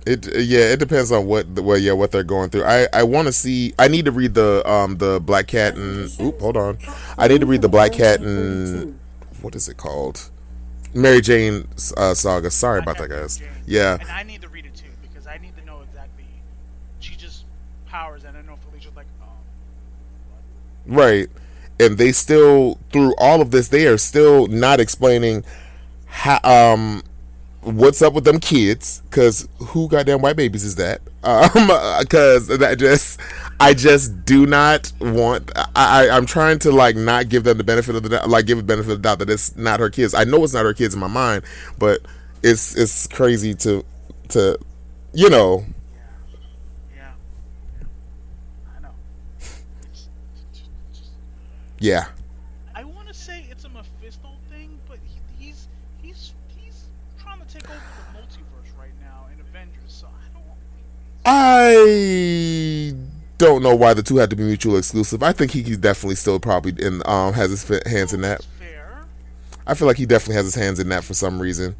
It 0.05 0.27
yeah, 0.37 0.73
it 0.73 0.81
depends 0.81 1.13
on 1.13 1.27
what 1.27 1.55
the 1.55 1.63
well 1.63 1.79
yeah 1.79 1.93
what 1.93 2.11
they're 2.11 2.25
going 2.25 2.51
through. 2.51 2.65
I 2.65 2.89
I 2.93 3.05
want 3.05 3.27
to 3.27 3.33
see. 3.33 3.73
I 3.79 3.87
need 3.87 4.05
to 4.07 4.11
read 4.13 4.35
the 4.35 4.69
um 4.69 4.97
the 4.97 5.21
Black 5.21 5.47
Cat 5.47 5.77
and 5.77 6.11
oop 6.21 6.41
hold 6.41 6.57
on. 6.57 6.79
I 7.17 7.29
need 7.29 7.41
to 7.41 7.47
read 7.47 7.63
the 7.63 7.69
Black 7.69 7.93
Cat 7.93 8.21
and 8.21 8.99
what 9.43 9.55
is 9.55 9.69
it 9.69 9.77
called? 9.77 10.31
Mary 10.95 11.21
Jane 11.21 11.69
uh, 11.97 12.15
saga. 12.15 12.51
Sorry 12.51 12.81
about 12.81 12.99
that, 12.99 13.09
guys. 13.09 13.41
Yeah, 13.67 13.99
And 14.01 14.11
I 14.11 14.23
need 14.23 14.43
to 14.43 14.49
read 14.49 14.67
it 14.67 14.75
too 14.75 14.87
because 15.01 15.27
I 15.27 15.39
need 15.39 15.57
to 15.57 15.65
know 15.65 15.81
exactly. 15.83 16.25
She 17.01 17.17
just 17.17 17.45
powers, 17.87 18.25
and 18.25 18.37
I 18.37 18.43
know 18.43 18.57
Felicia's 18.69 18.95
like, 18.95 19.07
um, 19.23 19.29
right. 20.87 21.29
And 21.81 21.97
they 21.97 22.13
still 22.13 22.79
through 22.93 23.15
all 23.19 23.41
of 23.41 23.51
this, 23.51 23.69
they 23.69 23.87
are 23.87 23.99
still 23.99 24.47
not 24.49 24.81
explaining 24.81 25.45
how 26.13 26.39
um 26.45 27.03
what's 27.63 28.03
up 28.03 28.13
with 28.13 28.25
them 28.25 28.39
kids? 28.39 29.03
Because 29.09 29.49
who 29.59 29.89
goddamn 29.89 30.21
white 30.21 30.37
babies 30.37 30.63
is 30.63 30.77
that? 30.77 31.01
Um 31.25 31.49
because 32.01 32.49
that 32.49 32.79
just 32.79 33.19
i 33.61 33.73
just 33.73 34.25
do 34.25 34.45
not 34.45 34.91
want 35.01 35.51
I, 35.57 35.71
I 35.77 36.17
i'm 36.17 36.27
trying 36.27 36.59
to 36.61 36.73
like 36.73 36.97
not 36.97 37.29
give 37.29 37.45
them 37.45 37.59
the 37.59 37.65
benefit 37.65 37.95
of 37.95 38.03
the 38.03 38.09
doubt 38.09 38.29
like 38.29 38.47
give 38.47 38.59
the 38.59 38.65
benefit 38.65 38.91
of 38.91 38.99
the 38.99 39.03
doubt 39.09 39.21
that 39.21 39.31
it's 39.31 39.57
not 39.57 39.79
her 39.81 39.89
kids. 39.89 40.15
I 40.15 40.25
know 40.25 40.43
it's 40.43 40.53
not 40.53 40.65
her 40.65 40.75
kids 40.75 40.95
in 40.95 41.01
my 41.01 41.07
mind 41.07 41.45
but 41.79 42.01
it's 42.43 42.77
it's 42.77 43.07
crazy 43.07 43.55
to 43.55 43.85
to 44.31 44.59
you 45.15 45.31
know. 45.31 45.65
Yeah. 46.97 47.13
I 48.77 48.81
know. 48.83 48.91
It's, 49.39 50.09
it's 50.51 50.99
just, 50.99 51.11
yeah 51.79 52.07
I 52.75 52.85
want 52.85 53.07
to 53.09 53.15
say 53.15 53.47
it's 53.51 53.65
a 53.65 53.69
Mephisto 53.69 54.29
thing, 54.51 54.79
but 54.89 54.99
he, 55.05 55.47
he's 55.47 55.69
he's 56.03 56.33
he's 56.57 56.85
trying 57.21 57.41
to 57.41 57.42
take 57.53 57.69
over 57.69 57.79
the 57.79 58.19
multiverse 58.19 58.79
right 58.79 58.93
now 59.01 59.27
in 59.33 59.41
Avengers. 59.41 59.75
So 59.87 60.07
I 60.09 60.33
don't. 60.35 62.99
i 62.99 63.03
don't 63.39 63.63
know 63.63 63.75
why 63.75 63.95
the 63.95 64.03
two 64.03 64.17
had 64.17 64.31
to 64.31 64.37
be 64.37 64.45
mutually 64.45 64.79
exclusive 64.79 65.23
i 65.23 65.33
think 65.33 65.51
he 65.51 65.63
definitely 65.77 66.15
still 66.15 66.39
probably 66.39 66.73
in 66.85 67.03
um 67.07 67.33
has 67.33 67.51
his 67.51 67.67
hands 67.87 68.13
in 68.13 68.21
that 68.21 68.45
fair, 68.59 69.05
i 69.67 69.75
feel 69.75 69.89
like 69.89 69.97
he 69.97 70.07
definitely 70.07 70.37
has 70.37 70.45
his 70.45 70.55
hands 70.55 70.79
in 70.79 70.89
that 70.89 71.03
for 71.03 71.15
some 71.15 71.41
reason 71.43 71.75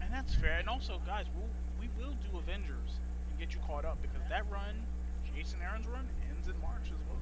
and 0.00 0.12
that's 0.12 0.34
fair. 0.34 0.58
And 0.58 0.68
also, 0.68 1.00
guys, 1.06 1.24
we'll, 1.36 1.46
we 1.80 1.88
will 1.98 2.12
do 2.30 2.38
Avengers 2.38 2.98
and 3.30 3.38
get 3.38 3.54
you 3.54 3.60
caught 3.66 3.84
up 3.84 3.98
because 4.02 4.20
that 4.28 4.44
run, 4.50 4.74
Jason 5.36 5.58
Aaron's 5.62 5.86
run, 5.86 6.06
ends 6.28 6.48
in 6.48 6.54
March 6.60 6.82
as 6.86 6.98
well. 7.08 7.18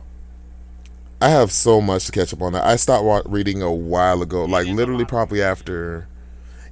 I 1.20 1.28
have 1.28 1.52
so 1.52 1.80
much 1.80 2.06
to 2.06 2.12
catch 2.12 2.32
up 2.32 2.42
on 2.42 2.52
that. 2.54 2.64
I 2.64 2.76
stopped 2.76 3.28
reading 3.28 3.62
a 3.62 3.72
while 3.72 4.22
ago, 4.22 4.44
like 4.44 4.66
literally 4.68 5.04
probably 5.04 5.42
after. 5.42 6.06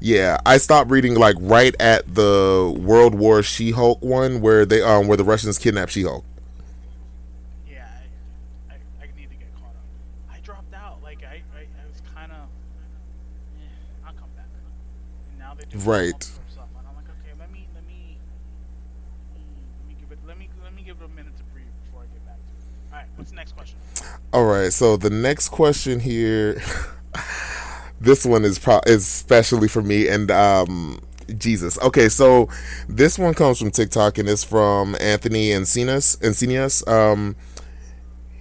Yeah, 0.01 0.39
I 0.45 0.59
stopped 0.59 0.91
reading 0.91 1.15
like 1.15 1.37
right 1.41 1.75
at 1.81 2.15
the 2.15 2.75
World 2.79 3.15
War 3.15 3.43
She-Hulk 3.43 4.03
one 4.03 4.41
where 4.41 4.65
they 4.67 4.83
um 4.83 5.09
where 5.09 5.17
the 5.17 5.25
Russians 5.25 5.59
kidnapped 5.59 5.93
She-Hulk. 5.93 6.25
Yeah, 7.69 7.87
I, 8.69 8.75
I, 8.75 8.77
I 9.03 9.07
need 9.17 9.31
to 9.31 9.37
get 9.37 9.53
caught 9.55 9.71
up. 9.75 9.85
I 10.31 10.39
dropped 10.41 10.75
out. 10.75 11.03
Like 11.03 11.25
I, 11.25 11.43
I, 11.57 11.61
I 11.63 11.87
was 11.91 12.03
kind 12.15 12.31
of. 12.33 12.49
Eh, 13.59 14.07
I'll 14.07 14.13
come 14.13 14.29
back. 14.37 14.47
And 15.31 15.39
now 15.39 15.55
they're 15.55 15.81
Right. 15.81 16.23
stuff, 16.23 16.69
and 16.79 16.87
I'm 16.89 16.95
like, 16.97 17.09
okay, 17.09 17.33
let 17.39 17.51
me, 17.53 17.67
let 17.75 17.87
me, 17.87 18.19
let 19.35 19.89
me 19.89 19.95
give 20.01 20.13
it, 20.13 20.19
let 20.27 20.39
me, 20.39 20.49
let 20.63 20.75
me 20.75 20.83
give 20.83 20.97
it 21.01 21.05
a 21.05 21.09
minute 21.09 21.37
to 21.39 21.45
breathe 21.53 21.67
before 21.85 22.03
I 22.03 22.07
get 22.13 22.25
back 22.27 22.37
to 22.37 22.51
it. 22.53 22.93
All 22.93 22.99
right, 22.99 23.07
what's 23.17 23.31
the 23.31 23.37
next 23.37 23.53
question? 23.57 23.79
All 24.33 24.45
right, 24.45 24.73
so 24.73 24.97
the 24.97 25.11
next 25.11 25.49
question 25.49 26.01
here, 26.01 26.61
this 28.01 28.25
one 28.25 28.45
is 28.45 28.59
pro- 28.59 28.81
is 28.87 29.03
especially 29.03 29.69
for 29.69 29.83
me 29.83 30.09
and 30.09 30.31
um 30.31 31.01
Jesus. 31.39 31.79
Okay, 31.83 32.09
so 32.09 32.49
this 32.89 33.19
one 33.19 33.35
comes 33.35 33.59
from 33.59 33.71
TikTok 33.71 34.19
and 34.19 34.29
it's 34.29 34.45
from 34.45 34.97
Anthony 35.01 35.49
Encinas. 35.51 36.17
Encinas. 36.19 36.87
Um, 36.89 37.35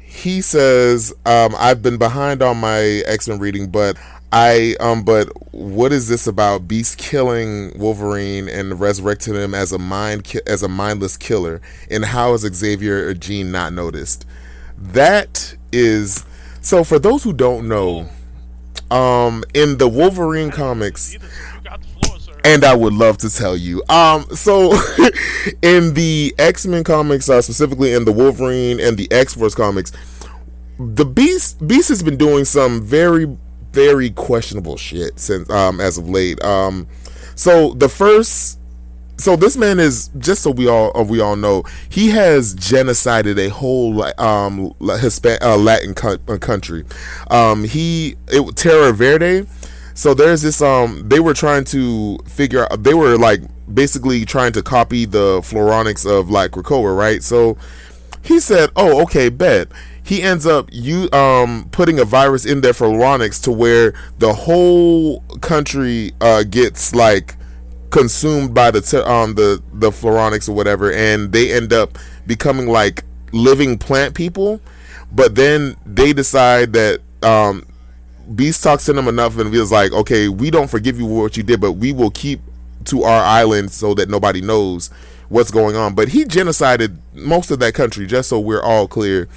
he 0.04 0.42
says, 0.42 1.14
um, 1.26 1.56
"I've 1.58 1.82
been 1.82 1.98
behind 1.98 2.42
on 2.42 2.58
my 2.58 2.80
X 3.08 3.28
Men 3.28 3.40
reading, 3.40 3.70
but 3.70 3.98
I 4.32 4.76
um, 4.80 5.04
but 5.04 5.30
what 5.54 5.92
is 5.92 6.08
this 6.08 6.28
about 6.28 6.68
Beast 6.68 6.98
killing 6.98 7.78
Wolverine 7.78 8.50
and 8.50 8.80
resurrecting 8.80 9.34
him 9.36 9.54
as 9.54 9.72
a 9.72 9.80
mind 9.80 10.24
ki- 10.24 10.42
as 10.46 10.62
a 10.64 10.68
mindless 10.68 11.18
killer? 11.18 11.62
And 11.90 12.06
how 12.06 12.34
is 12.34 12.42
Xavier 12.42 13.08
or 13.08 13.14
Jean 13.14 13.52
not 13.52 13.74
noticed? 13.74 14.26
That 14.78 15.56
is 15.72 16.26
so. 16.62 16.84
For 16.84 17.00
those 17.00 17.24
who 17.24 17.34
don't 17.34 17.68
know, 17.68 18.10
um, 18.96 19.44
in 19.54 19.78
the 19.78 19.88
Wolverine 19.88 20.52
comics." 20.52 21.18
And 22.44 22.64
I 22.64 22.76
would 22.76 22.94
love 22.94 23.18
to 23.20 23.30
tell 23.30 23.58
you. 23.58 23.82
Um, 23.90 24.28
so 24.36 24.72
in 25.64 25.96
the 25.96 26.36
X 26.38 26.68
Men 26.68 26.84
comics, 26.84 27.28
uh, 27.28 27.42
specifically 27.42 27.92
in 27.94 28.06
the 28.06 28.12
Wolverine 28.12 28.80
and 28.80 28.98
the 28.98 29.12
X 29.12 29.34
Force 29.34 29.56
comics, 29.56 29.92
the 30.78 31.06
Beast 31.06 31.66
Beast 31.68 31.90
has 31.90 32.04
been 32.04 32.18
doing 32.18 32.46
some 32.46 32.82
very 32.82 33.36
very 33.72 34.10
questionable 34.12 34.78
shit 34.78 35.20
since 35.20 35.50
um 35.50 35.82
as 35.82 35.98
of 35.98 36.08
late. 36.08 36.42
Um, 36.44 36.88
so 37.36 37.74
the 37.74 37.90
first. 37.90 38.60
So 39.18 39.36
this 39.36 39.56
man 39.56 39.80
is 39.80 40.10
just 40.18 40.44
so 40.44 40.52
we 40.52 40.68
all 40.68 40.92
uh, 40.98 41.04
we 41.04 41.22
all 41.22 41.36
know 41.36 41.64
he 41.90 42.10
has 42.10 42.54
genocided 42.56 43.38
a 43.38 43.50
whole 43.50 44.04
um 44.20 44.74
Hispan- 44.82 45.42
uh, 45.42 45.58
Latin 45.58 45.94
co- 45.94 46.18
uh, 46.28 46.38
country. 46.38 46.84
Um, 47.32 47.64
he 47.64 48.16
it 48.28 48.56
Terra 48.56 48.92
Verde. 48.92 49.48
So 49.94 50.14
there's 50.14 50.42
this 50.42 50.62
um 50.62 51.08
they 51.08 51.20
were 51.22 51.34
trying 51.34 51.64
to 51.66 52.20
figure 52.28 52.68
out 52.70 52.84
they 52.84 52.94
were 52.94 53.18
like 53.18 53.42
basically 53.74 54.26
trying 54.26 54.52
to 54.54 54.62
copy 54.62 55.06
the 55.06 55.40
Floronics 55.42 56.06
of 56.06 56.30
like 56.30 56.52
Krakoa, 56.52 56.96
right? 56.96 57.24
So 57.24 57.58
he 58.22 58.40
said, 58.40 58.70
"Oh, 58.76 59.02
okay, 59.04 59.30
bet." 59.30 59.70
He 60.04 60.22
ends 60.22 60.46
up 60.46 60.70
you 60.72 61.10
um 61.14 61.70
putting 61.72 62.00
a 62.00 62.06
virus 62.06 62.46
in 62.46 62.62
their 62.62 62.74
Floronics 62.74 63.42
to 63.44 63.52
where 63.52 63.94
the 64.20 64.34
whole 64.34 65.22
country 65.42 66.12
uh 66.22 66.44
gets 66.44 66.94
like 66.94 67.38
consumed 67.92 68.54
by 68.54 68.72
the 68.72 68.82
te- 68.82 68.98
um 68.98 69.36
the 69.36 69.62
the 69.74 69.92
Floronics 69.92 70.50
or 70.50 70.54
whatever, 70.54 70.92
and 70.92 71.32
they 71.32 71.52
end 71.54 71.74
up 71.74 71.98
becoming 72.28 72.68
like 72.68 73.04
living 73.32 73.78
plant 73.78 74.16
people. 74.16 74.60
But 75.12 75.36
then 75.36 75.76
they 75.86 76.14
decide 76.14 76.74
that 76.74 77.00
um 77.24 77.66
Beast 78.36 78.64
talks 78.64 78.86
to 78.86 78.94
them 78.94 79.08
enough 79.08 79.38
and 79.38 79.52
feels 79.52 79.72
like, 79.72 79.92
okay, 79.92 80.30
we 80.30 80.50
don't 80.50 80.70
forgive 80.70 81.00
you 81.00 81.08
for 81.08 81.22
what 81.24 81.38
you 81.38 81.44
did, 81.44 81.62
but 81.62 81.74
we 81.74 81.92
will 81.94 82.10
keep 82.10 82.42
to 82.86 83.04
our 83.04 83.24
island 83.24 83.72
so 83.72 83.94
that 83.94 84.10
nobody 84.10 84.42
knows 84.42 84.90
what's 85.30 85.52
going 85.52 85.76
on. 85.76 85.94
But 85.94 86.08
he 86.10 86.26
genocided 86.26 86.98
most 87.14 87.52
of 87.52 87.60
that 87.60 87.76
country, 87.76 88.08
just 88.08 88.30
so 88.30 88.40
we're 88.40 88.64
all 88.64 88.88
clear. 88.88 89.28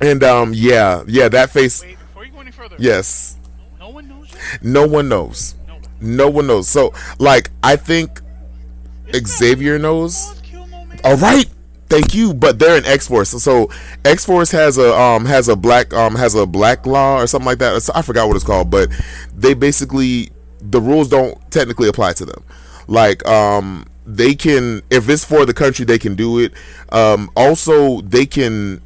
And 0.00 0.22
um, 0.22 0.52
yeah, 0.54 1.02
yeah, 1.08 1.28
that 1.28 1.50
face, 1.50 1.82
Wait, 1.82 1.98
before 1.98 2.24
you 2.24 2.30
go 2.30 2.38
any 2.40 2.52
further, 2.52 2.76
yes, 2.78 3.36
no 3.80 3.88
one 3.90 4.06
knows 4.08 4.28
you. 4.32 4.58
no 4.62 4.86
one 4.86 5.08
knows, 5.08 5.56
No 6.00 6.28
one. 6.28 6.46
knows. 6.46 6.68
So, 6.68 6.92
like, 7.18 7.50
I 7.62 7.76
think 7.76 8.20
Xavier 9.14 9.78
knows. 9.78 10.34
All 11.04 11.16
right. 11.16 11.46
Thank 11.88 12.14
you, 12.14 12.34
but 12.34 12.58
they're 12.58 12.76
in 12.76 12.84
X 12.84 13.08
Force. 13.08 13.30
So 13.42 13.70
X 14.04 14.24
Force 14.26 14.50
has 14.50 14.76
a 14.76 14.94
um 14.94 15.24
has 15.24 15.48
a 15.48 15.56
black 15.56 15.94
um 15.94 16.16
has 16.16 16.34
a 16.34 16.44
black 16.44 16.84
law 16.84 17.18
or 17.18 17.26
something 17.26 17.46
like 17.46 17.58
that. 17.60 17.90
I 17.94 18.02
forgot 18.02 18.26
what 18.28 18.36
it's 18.36 18.44
called, 18.44 18.70
but 18.70 18.90
they 19.34 19.54
basically 19.54 20.30
the 20.60 20.80
rules 20.82 21.08
don't 21.08 21.38
technically 21.50 21.88
apply 21.88 22.12
to 22.14 22.26
them. 22.26 22.44
Like 22.88 23.26
um 23.26 23.86
they 24.04 24.34
can 24.34 24.82
if 24.90 25.08
it's 25.08 25.24
for 25.24 25.46
the 25.46 25.54
country 25.54 25.86
they 25.86 25.98
can 25.98 26.14
do 26.14 26.38
it. 26.38 26.52
Um 26.90 27.30
also 27.34 28.02
they 28.02 28.26
can 28.26 28.82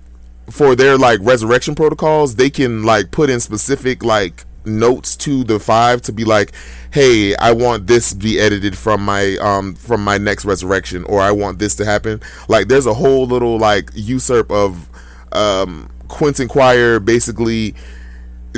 for 0.49 0.77
their 0.77 0.97
like 0.97 1.19
resurrection 1.23 1.75
protocols, 1.75 2.37
they 2.37 2.51
can 2.51 2.85
like 2.85 3.11
put 3.11 3.31
in 3.31 3.41
specific 3.41 4.05
like 4.05 4.45
notes 4.65 5.17
to 5.17 5.45
the 5.45 5.59
five 5.59 6.03
to 6.03 6.13
be 6.13 6.25
like, 6.25 6.53
hey, 6.93 7.35
I 7.37 7.53
want 7.53 7.87
this 7.87 8.13
be 8.15 8.39
edited 8.39 8.77
from 8.77 9.05
my 9.05 9.37
um 9.39 9.75
from 9.75 10.05
my 10.05 10.19
next 10.19 10.45
resurrection, 10.45 11.05
or 11.05 11.21
I 11.21 11.33
want 11.33 11.59
this 11.59 11.75
to 11.77 11.85
happen. 11.85 12.21
Like, 12.49 12.69
there's 12.69 12.87
a 12.87 12.95
whole 12.95 13.27
little 13.27 13.59
like 13.59 13.91
usurp 13.95 14.51
of 14.51 14.89
um 15.33 15.89
Quentin 16.09 16.49
Quire 16.49 17.01
basically 17.01 17.75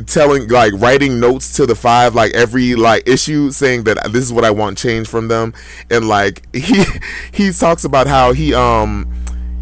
telling 0.07 0.49
like 0.49 0.73
writing 0.75 1.21
notes 1.21 1.55
to 1.55 1.67
the 1.67 1.75
five 1.75 2.15
like 2.15 2.33
every 2.35 2.75
like 2.75 3.07
issue 3.09 3.51
saying 3.53 3.85
that 3.85 3.97
this 4.13 4.25
is 4.25 4.33
what 4.33 4.45
I 4.45 4.51
want 4.51 4.77
changed 4.77 5.09
from 5.09 5.29
them 5.29 5.55
and 5.89 6.09
like 6.09 6.49
he 6.55 6.83
he 7.33 7.53
talks 7.53 7.85
about 7.85 8.09
how 8.09 8.33
he 8.33 8.53
um 8.53 9.09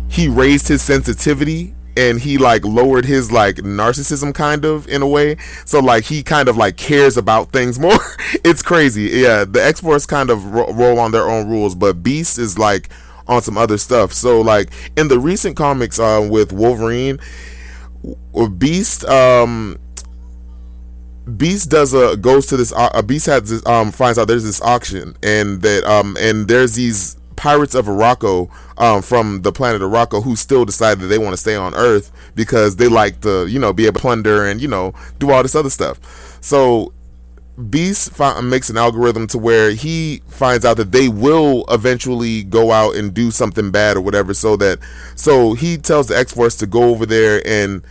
he 0.08 0.28
raised 0.28 0.68
his 0.68 0.80
sensitivity 0.80 1.74
and 1.96 2.20
he 2.20 2.38
like 2.38 2.64
lowered 2.64 3.04
his 3.04 3.30
like 3.30 3.56
narcissism 3.56 4.34
kind 4.34 4.64
of 4.64 4.88
in 4.88 5.02
a 5.02 5.06
way. 5.08 5.36
So 5.64 5.80
like 5.80 6.04
he 6.04 6.22
kind 6.22 6.48
of 6.48 6.56
like 6.56 6.76
cares 6.76 7.16
about 7.16 7.52
things 7.52 7.78
more. 7.78 7.98
It's 8.44 8.62
crazy. 8.62 9.02
Yeah 9.12 9.44
the 9.44 9.62
x-force 9.62 10.06
kind 10.06 10.30
of 10.30 10.44
ro- 10.46 10.72
roll 10.72 10.98
on 10.98 11.12
their 11.12 11.28
own 11.28 11.48
rules 11.48 11.74
but 11.74 12.02
beast 12.02 12.38
is 12.38 12.58
like 12.58 12.88
on 13.28 13.42
some 13.42 13.56
other 13.56 13.78
stuff. 13.78 14.12
So 14.12 14.40
like 14.40 14.70
in 14.96 15.08
the 15.08 15.18
recent 15.18 15.56
comics 15.56 15.98
uh, 15.98 16.26
with 16.28 16.52
wolverine 16.52 17.18
beast 18.58 19.04
um 19.04 19.78
Beast 21.36 21.70
does 21.70 21.94
a 21.94 22.16
goes 22.16 22.46
to 22.48 22.56
this. 22.56 22.72
Uh, 22.72 23.00
Beast 23.02 23.26
has 23.26 23.48
this, 23.48 23.64
um 23.66 23.92
finds 23.92 24.18
out 24.18 24.26
there's 24.26 24.42
this 24.42 24.60
auction 24.60 25.16
and 25.22 25.62
that 25.62 25.84
um 25.84 26.16
and 26.20 26.48
there's 26.48 26.74
these 26.74 27.16
pirates 27.42 27.74
of 27.74 27.88
Morocco 27.88 28.48
um 28.78 29.02
from 29.02 29.42
the 29.42 29.50
planet 29.50 29.80
Morocco 29.80 30.20
who 30.20 30.36
still 30.36 30.64
decide 30.64 31.00
that 31.00 31.08
they 31.08 31.18
want 31.18 31.32
to 31.32 31.36
stay 31.36 31.56
on 31.56 31.74
Earth 31.74 32.12
because 32.36 32.76
they 32.76 32.86
like 32.86 33.20
to 33.22 33.48
you 33.48 33.58
know 33.58 33.72
be 33.72 33.86
able 33.86 33.94
to 33.94 34.00
plunder 34.00 34.46
and 34.46 34.60
you 34.62 34.68
know 34.68 34.94
do 35.18 35.32
all 35.32 35.42
this 35.42 35.56
other 35.56 35.68
stuff. 35.68 35.98
So 36.40 36.92
Beast 37.68 38.16
makes 38.44 38.70
an 38.70 38.76
algorithm 38.76 39.26
to 39.26 39.38
where 39.38 39.72
he 39.72 40.22
finds 40.28 40.64
out 40.64 40.76
that 40.76 40.92
they 40.92 41.08
will 41.08 41.64
eventually 41.68 42.44
go 42.44 42.70
out 42.70 42.94
and 42.94 43.12
do 43.12 43.32
something 43.32 43.72
bad 43.72 43.96
or 43.96 44.02
whatever. 44.02 44.34
So 44.34 44.54
that 44.58 44.78
so 45.16 45.54
he 45.54 45.78
tells 45.78 46.06
the 46.06 46.16
X 46.16 46.32
Force 46.34 46.54
to 46.58 46.66
go 46.66 46.84
over 46.84 47.06
there 47.06 47.42
and 47.44 47.82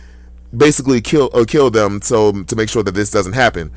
basically 0.56 1.02
kill 1.02 1.28
uh, 1.34 1.44
kill 1.46 1.70
them 1.70 2.00
so 2.00 2.42
to 2.42 2.56
make 2.56 2.70
sure 2.70 2.82
that 2.82 2.94
this 2.94 3.10
doesn't 3.10 3.34
happen. 3.34 3.70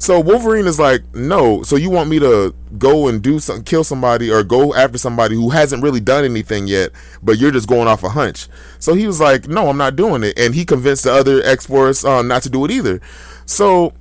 So 0.00 0.18
Wolverine 0.18 0.66
is 0.66 0.80
like, 0.80 1.02
no. 1.14 1.62
So 1.62 1.76
you 1.76 1.90
want 1.90 2.08
me 2.08 2.18
to 2.20 2.54
go 2.78 3.06
and 3.06 3.22
do 3.22 3.38
some, 3.38 3.62
kill 3.62 3.84
somebody 3.84 4.30
or 4.30 4.42
go 4.42 4.74
after 4.74 4.96
somebody 4.96 5.34
who 5.34 5.50
hasn't 5.50 5.82
really 5.82 6.00
done 6.00 6.24
anything 6.24 6.66
yet, 6.66 6.90
but 7.22 7.36
you're 7.36 7.50
just 7.50 7.68
going 7.68 7.86
off 7.86 8.02
a 8.02 8.08
hunch. 8.08 8.48
So 8.78 8.94
he 8.94 9.06
was 9.06 9.20
like, 9.20 9.46
no, 9.46 9.68
I'm 9.68 9.76
not 9.76 9.96
doing 9.96 10.24
it, 10.24 10.38
and 10.38 10.54
he 10.54 10.64
convinced 10.64 11.04
the 11.04 11.12
other 11.12 11.42
X 11.44 11.66
Force 11.66 12.02
uh, 12.02 12.22
not 12.22 12.42
to 12.44 12.50
do 12.50 12.64
it 12.64 12.70
either. 12.70 13.02
So 13.44 13.92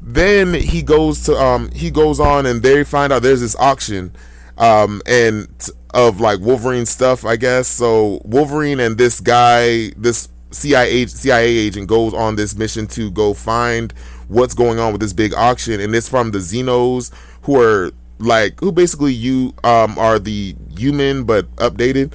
then 0.00 0.54
he 0.54 0.80
goes 0.80 1.24
to 1.24 1.36
um 1.36 1.70
he 1.72 1.90
goes 1.90 2.20
on 2.20 2.46
and 2.46 2.62
they 2.62 2.84
find 2.84 3.12
out 3.12 3.20
there's 3.20 3.40
this 3.40 3.56
auction 3.56 4.12
um 4.56 5.02
and 5.06 5.48
of 5.92 6.20
like 6.20 6.38
Wolverine 6.38 6.86
stuff 6.86 7.24
I 7.24 7.34
guess 7.34 7.66
so 7.66 8.20
Wolverine 8.24 8.78
and 8.78 8.96
this 8.96 9.18
guy 9.18 9.90
this 9.96 10.28
CIA 10.50 11.06
CIA 11.06 11.48
agent 11.48 11.88
goes 11.88 12.14
on 12.14 12.36
this 12.36 12.54
mission 12.54 12.86
to 12.88 13.10
go 13.10 13.34
find 13.34 13.92
what's 14.28 14.54
going 14.54 14.78
on 14.78 14.92
with 14.92 15.00
this 15.00 15.12
big 15.12 15.34
auction 15.34 15.80
and 15.80 15.94
it's 15.94 16.08
from 16.08 16.30
the 16.30 16.38
Xenos 16.38 17.10
who 17.42 17.60
are 17.60 17.90
like 18.18 18.58
who 18.60 18.72
basically 18.72 19.12
you 19.12 19.54
um 19.64 19.98
are 19.98 20.18
the 20.18 20.54
human 20.76 21.24
but 21.24 21.50
updated 21.56 22.12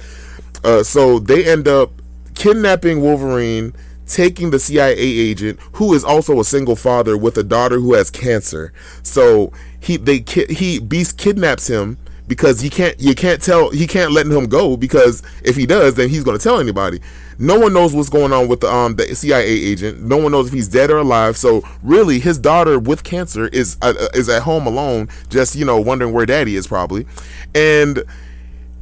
uh 0.64 0.82
so 0.82 1.18
they 1.18 1.44
end 1.44 1.66
up 1.66 1.90
kidnapping 2.34 3.00
Wolverine 3.00 3.72
taking 4.06 4.50
the 4.50 4.58
CIA 4.58 4.96
agent 4.96 5.58
who 5.74 5.94
is 5.94 6.04
also 6.04 6.40
a 6.40 6.44
single 6.44 6.76
father 6.76 7.16
with 7.16 7.36
a 7.38 7.42
daughter 7.42 7.78
who 7.78 7.94
has 7.94 8.10
cancer. 8.10 8.72
So 9.02 9.52
he 9.80 9.96
they 9.96 10.24
he 10.50 10.78
Beast 10.78 11.18
kidnaps 11.18 11.68
him 11.68 11.98
because 12.26 12.60
he 12.60 12.70
can't 12.70 12.98
you 12.98 13.14
can't 13.14 13.42
tell 13.42 13.70
he 13.70 13.86
can't 13.86 14.12
let 14.12 14.26
him 14.26 14.46
go 14.46 14.76
because 14.76 15.22
if 15.42 15.56
he 15.56 15.66
does 15.66 15.94
then 15.94 16.08
he's 16.08 16.24
going 16.24 16.36
to 16.36 16.42
tell 16.42 16.58
anybody. 16.58 17.00
No 17.38 17.58
one 17.58 17.72
knows 17.72 17.94
what's 17.94 18.08
going 18.08 18.32
on 18.32 18.48
with 18.48 18.60
the 18.60 18.72
um 18.72 18.96
the 18.96 19.14
CIA 19.14 19.44
agent. 19.44 20.02
No 20.02 20.16
one 20.16 20.32
knows 20.32 20.48
if 20.48 20.52
he's 20.52 20.68
dead 20.68 20.90
or 20.90 20.98
alive. 20.98 21.36
So 21.36 21.62
really 21.82 22.18
his 22.18 22.38
daughter 22.38 22.78
with 22.78 23.04
cancer 23.04 23.48
is 23.48 23.76
uh, 23.82 23.94
uh 23.98 24.08
is 24.14 24.28
at 24.28 24.42
home 24.42 24.66
alone 24.66 25.08
just 25.28 25.54
you 25.56 25.64
know 25.64 25.80
wondering 25.80 26.12
where 26.12 26.26
daddy 26.26 26.56
is 26.56 26.66
probably. 26.66 27.06
And 27.54 28.02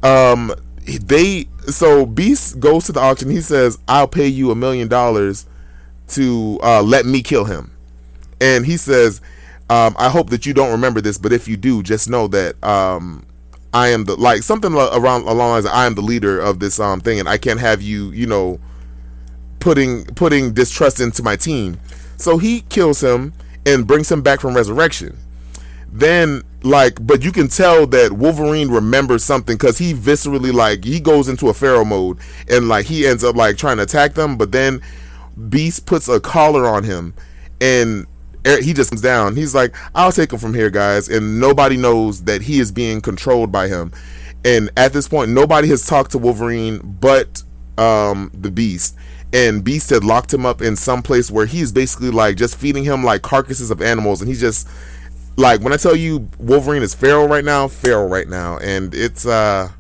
um 0.03 0.55
they 0.87 1.49
so 1.67 2.07
beast 2.07 2.61
goes 2.61 2.87
to 2.87 2.93
the 2.93 3.01
auction. 3.01 3.31
He 3.31 3.41
says 3.41 3.79
i'll 3.89 4.09
pay 4.09 4.27
you 4.27 4.51
a 4.51 4.55
million 4.55 4.89
dollars 4.89 5.47
to 6.09 6.59
uh, 6.63 6.83
let 6.83 7.07
me 7.07 7.23
kill 7.23 7.45
him. 7.45 7.73
And 8.41 8.67
he 8.67 8.77
says 8.77 9.21
um, 9.73 9.97
I 9.99 10.11
hope 10.11 10.29
that 10.31 10.45
you 10.45 10.53
don't 10.53 10.71
remember 10.71 11.01
this, 11.01 11.17
but 11.17 11.33
if 11.33 11.49
you 11.49 11.57
do, 11.57 11.83
just 11.83 12.11
know 12.11 12.29
that 12.29 12.63
um, 12.63 13.25
I 13.73 13.89
am 13.89 14.05
the 14.05 14.17
like 14.17 14.43
something 14.43 14.73
around 14.75 15.23
along 15.23 15.53
lines. 15.53 15.67
I 15.67 15.87
am 15.87 15.95
the 15.95 16.03
leader 16.03 16.41
of 16.41 16.59
this 16.59 16.79
um 16.79 17.01
thing, 17.01 17.19
and 17.19 17.29
I 17.29 17.39
can't 17.39 17.61
have 17.61 17.81
you, 17.83 18.11
you 18.11 18.27
know, 18.27 18.61
putting 19.61 20.05
putting 20.05 20.53
distrust 20.53 21.01
into 21.01 21.23
my 21.23 21.37
team. 21.37 21.79
So 22.17 22.39
he 22.39 22.63
kills 22.63 23.03
him 23.03 23.33
and 23.65 23.87
brings 23.87 24.11
him 24.11 24.23
back 24.23 24.41
from 24.41 24.55
resurrection. 24.55 25.19
Then 25.91 26.43
like, 26.63 27.05
but 27.05 27.23
you 27.25 27.33
can 27.33 27.49
tell 27.49 27.87
that 27.89 28.13
Wolverine 28.13 28.71
remembers 28.71 29.25
something 29.25 29.57
because 29.57 29.79
he 29.79 29.95
viscerally 29.95 30.53
like 30.53 30.85
he 30.85 31.01
goes 31.01 31.29
into 31.29 31.49
a 31.49 31.55
pharaoh 31.55 31.85
mode 31.85 32.19
and 32.49 32.69
like 32.69 32.87
he 32.87 33.07
ends 33.07 33.25
up 33.25 33.37
like 33.37 33.57
trying 33.57 33.79
to 33.79 33.83
attack 33.83 34.15
them, 34.15 34.37
but 34.37 34.53
then 34.53 34.81
Beast 35.49 35.87
puts 35.87 36.09
a 36.09 36.21
collar 36.21 36.67
on 36.67 36.85
him 36.85 37.15
and 37.61 38.07
he 38.45 38.73
just 38.73 38.91
comes 38.91 39.01
down. 39.01 39.37
He's 39.37 39.55
like, 39.55 39.75
I'll 39.95 40.13
take 40.13 40.33
him 40.33 40.39
from 40.39 40.55
here, 40.55 40.71
guys. 40.71 41.09
And 41.09 41.41
nobody 41.41 41.77
knows 41.77 42.25
that 42.25 42.43
he 42.43 42.59
is 42.59 42.73
being 42.73 43.01
controlled 43.01 43.53
by 43.53 43.69
him. 43.69 43.93
And 44.45 44.71
at 44.77 44.93
this 44.93 45.09
point, 45.09 45.31
nobody 45.31 45.69
has 45.69 45.87
talked 45.87 46.13
to 46.13 46.19
Wolverine 46.19 46.79
but 47.01 47.43
um, 47.79 48.31
the 48.35 48.51
Beast. 48.51 48.97
And 49.33 49.65
Beast 49.65 49.91
had 49.91 50.05
locked 50.05 50.35
him 50.35 50.45
up 50.45 50.61
in 50.61 50.77
some 50.77 51.03
place 51.03 51.31
where 51.31 51.47
he's 51.47 51.73
basically 51.73 52.11
like 52.11 52.37
just 52.37 52.57
feeding 52.57 52.85
him 52.85 53.05
like 53.05 53.23
carcasses 53.23 53.71
of 53.71 53.81
animals. 53.81 54.21
And 54.21 54.29
he's 54.29 54.41
just 54.41 54.69
like, 55.37 55.61
when 55.61 55.73
I 55.73 55.77
tell 55.77 55.97
you 55.97 56.29
Wolverine 56.39 56.83
is 56.83 56.95
feral 56.95 57.29
right 57.29 57.45
now, 57.45 57.69
feral 57.69 58.09
right 58.09 58.29
now. 58.29 58.59
And 58.59 58.95
it's, 58.95 59.25
uh, 59.25 59.71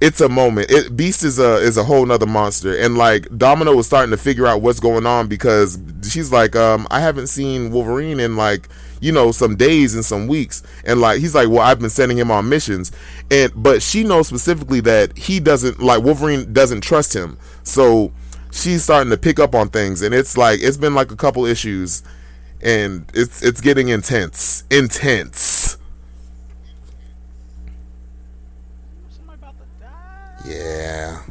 it's 0.00 0.20
a 0.20 0.28
moment. 0.28 0.70
It, 0.70 0.96
Beast 0.96 1.22
is 1.24 1.38
a 1.38 1.56
is 1.56 1.76
a 1.76 1.84
whole 1.84 2.06
nother 2.06 2.26
monster, 2.26 2.74
and 2.76 2.96
like 2.96 3.26
Domino 3.36 3.74
was 3.76 3.86
starting 3.86 4.10
to 4.10 4.16
figure 4.16 4.46
out 4.46 4.62
what's 4.62 4.80
going 4.80 5.04
on 5.04 5.28
because 5.28 5.78
she's 6.08 6.32
like, 6.32 6.56
um, 6.56 6.86
I 6.90 7.00
haven't 7.00 7.26
seen 7.26 7.70
Wolverine 7.70 8.18
in 8.18 8.36
like 8.36 8.68
you 9.00 9.12
know 9.12 9.30
some 9.30 9.56
days 9.56 9.94
and 9.94 10.04
some 10.04 10.26
weeks, 10.26 10.62
and 10.84 11.00
like 11.00 11.20
he's 11.20 11.34
like, 11.34 11.48
well, 11.48 11.60
I've 11.60 11.80
been 11.80 11.90
sending 11.90 12.16
him 12.16 12.30
on 12.30 12.48
missions, 12.48 12.92
and 13.30 13.52
but 13.54 13.82
she 13.82 14.02
knows 14.02 14.26
specifically 14.28 14.80
that 14.80 15.16
he 15.18 15.38
doesn't 15.38 15.80
like 15.80 16.02
Wolverine 16.02 16.52
doesn't 16.52 16.80
trust 16.80 17.14
him, 17.14 17.36
so 17.62 18.10
she's 18.50 18.82
starting 18.82 19.10
to 19.10 19.18
pick 19.18 19.38
up 19.38 19.54
on 19.54 19.68
things, 19.68 20.00
and 20.00 20.14
it's 20.14 20.36
like 20.36 20.60
it's 20.62 20.78
been 20.78 20.94
like 20.94 21.12
a 21.12 21.16
couple 21.16 21.44
issues, 21.44 22.02
and 22.62 23.04
it's 23.12 23.42
it's 23.42 23.60
getting 23.60 23.88
intense, 23.88 24.64
intense. 24.70 25.69
Yeah. 30.44 31.22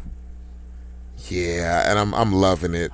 Yeah, 1.28 1.90
and 1.90 2.00
I'm 2.00 2.14
I'm 2.14 2.34
loving 2.34 2.74
it. 2.76 2.92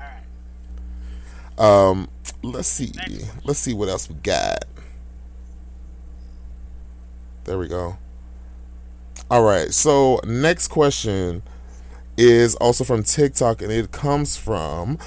Um 1.57 2.09
let's 2.43 2.68
see. 2.68 2.91
Let's 3.43 3.59
see 3.59 3.74
what 3.74 3.89
else 3.89 4.09
we 4.09 4.16
got. 4.16 4.66
There 7.45 7.57
we 7.59 7.68
go. 7.68 7.97
All 9.30 9.43
right. 9.43 9.74
So, 9.74 10.20
next 10.26 10.68
question 10.68 11.43
is 12.18 12.55
also 12.55 12.84
from 12.84 13.03
TikTok 13.03 13.61
and 13.61 13.72
it 13.72 13.91
comes 13.91 14.38
from 14.38 14.97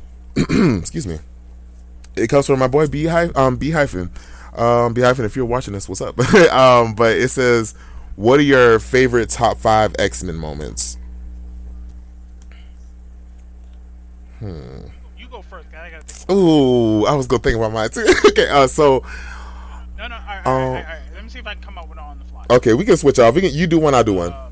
excuse 0.36 1.06
me. 1.06 1.18
It 2.16 2.28
comes 2.28 2.46
from 2.46 2.58
my 2.58 2.68
boy 2.68 2.86
B 2.86 3.08
um 3.08 3.56
B 3.56 3.70
hyphen. 3.70 4.10
Um 4.54 4.94
B 4.94 5.02
hyphen 5.02 5.24
if 5.24 5.36
you're 5.36 5.44
watching 5.44 5.74
this, 5.74 5.88
what's 5.88 6.00
up? 6.00 6.18
um 6.52 6.94
but 6.94 7.16
it 7.16 7.28
says 7.28 7.74
what 8.18 8.40
are 8.40 8.42
your 8.42 8.80
favorite 8.80 9.30
top 9.30 9.58
five 9.58 9.94
X 9.96 10.24
Men 10.24 10.34
moments? 10.34 10.98
Hmm. 14.40 14.86
You 15.16 15.28
go 15.28 15.40
first, 15.40 15.70
guy. 15.70 15.86
I 15.86 15.90
gotta 15.90 16.02
think. 16.02 16.28
Ooh, 16.36 17.06
I 17.06 17.14
was 17.14 17.28
gonna 17.28 17.40
think 17.40 17.56
about 17.56 17.72
mine 17.72 17.90
too. 17.90 18.04
okay, 18.26 18.48
uh, 18.48 18.66
so. 18.66 19.04
No, 19.96 20.08
no. 20.08 20.16
All 20.16 20.20
right, 20.26 20.38
um, 20.38 20.52
all, 20.52 20.58
right, 20.58 20.66
all, 20.66 20.72
right, 20.72 20.84
all 20.84 20.92
right, 20.94 20.98
Let 21.14 21.22
me 21.22 21.30
see 21.30 21.38
if 21.38 21.46
I 21.46 21.54
can 21.54 21.62
come 21.62 21.78
up 21.78 21.88
with 21.88 21.98
it 21.98 22.02
on 22.02 22.18
the 22.18 22.24
fly. 22.24 22.44
Okay, 22.50 22.74
we 22.74 22.84
can 22.84 22.96
switch 22.96 23.20
off. 23.20 23.36
We 23.36 23.40
can. 23.40 23.54
You 23.54 23.68
do 23.68 23.78
one. 23.78 23.94
I 23.94 24.02
do 24.02 24.14
one. 24.14 24.32
Um, 24.32 24.48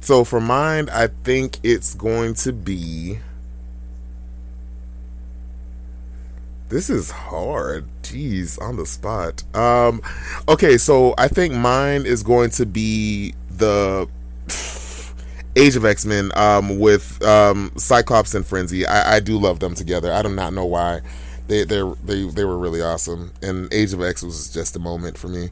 So 0.00 0.24
for 0.24 0.40
mine, 0.40 0.88
I 0.90 1.08
think 1.08 1.58
it's 1.62 1.94
going 1.94 2.34
to 2.34 2.52
be. 2.52 3.18
This 6.68 6.88
is 6.88 7.10
hard. 7.10 7.86
Jeez, 8.02 8.60
on 8.60 8.76
the 8.76 8.86
spot. 8.86 9.42
Um, 9.54 10.00
okay, 10.48 10.78
so 10.78 11.14
I 11.18 11.28
think 11.28 11.52
mine 11.52 12.06
is 12.06 12.22
going 12.22 12.50
to 12.50 12.66
be 12.66 13.34
the 13.50 14.08
Age 15.56 15.76
of 15.76 15.84
X 15.84 16.06
Men 16.06 16.30
um, 16.34 16.78
with 16.78 17.22
um, 17.22 17.72
Cyclops 17.76 18.34
and 18.34 18.46
Frenzy. 18.46 18.86
I, 18.86 19.16
I 19.16 19.20
do 19.20 19.38
love 19.38 19.60
them 19.60 19.74
together. 19.74 20.12
I 20.12 20.22
do 20.22 20.28
not 20.28 20.54
know 20.54 20.64
why. 20.64 21.00
They 21.48 21.64
they 21.64 21.82
they 22.04 22.28
they 22.28 22.44
were 22.44 22.56
really 22.56 22.80
awesome, 22.80 23.32
and 23.42 23.72
Age 23.74 23.92
of 23.92 24.00
X 24.00 24.22
was 24.22 24.48
just 24.48 24.76
a 24.76 24.78
moment 24.78 25.18
for 25.18 25.26
me. 25.28 25.50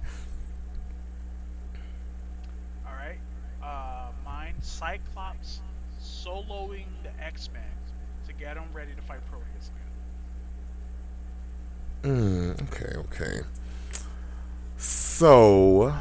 Mm, 12.03 12.62
okay, 12.72 12.94
okay. 12.96 13.40
So 14.76 15.94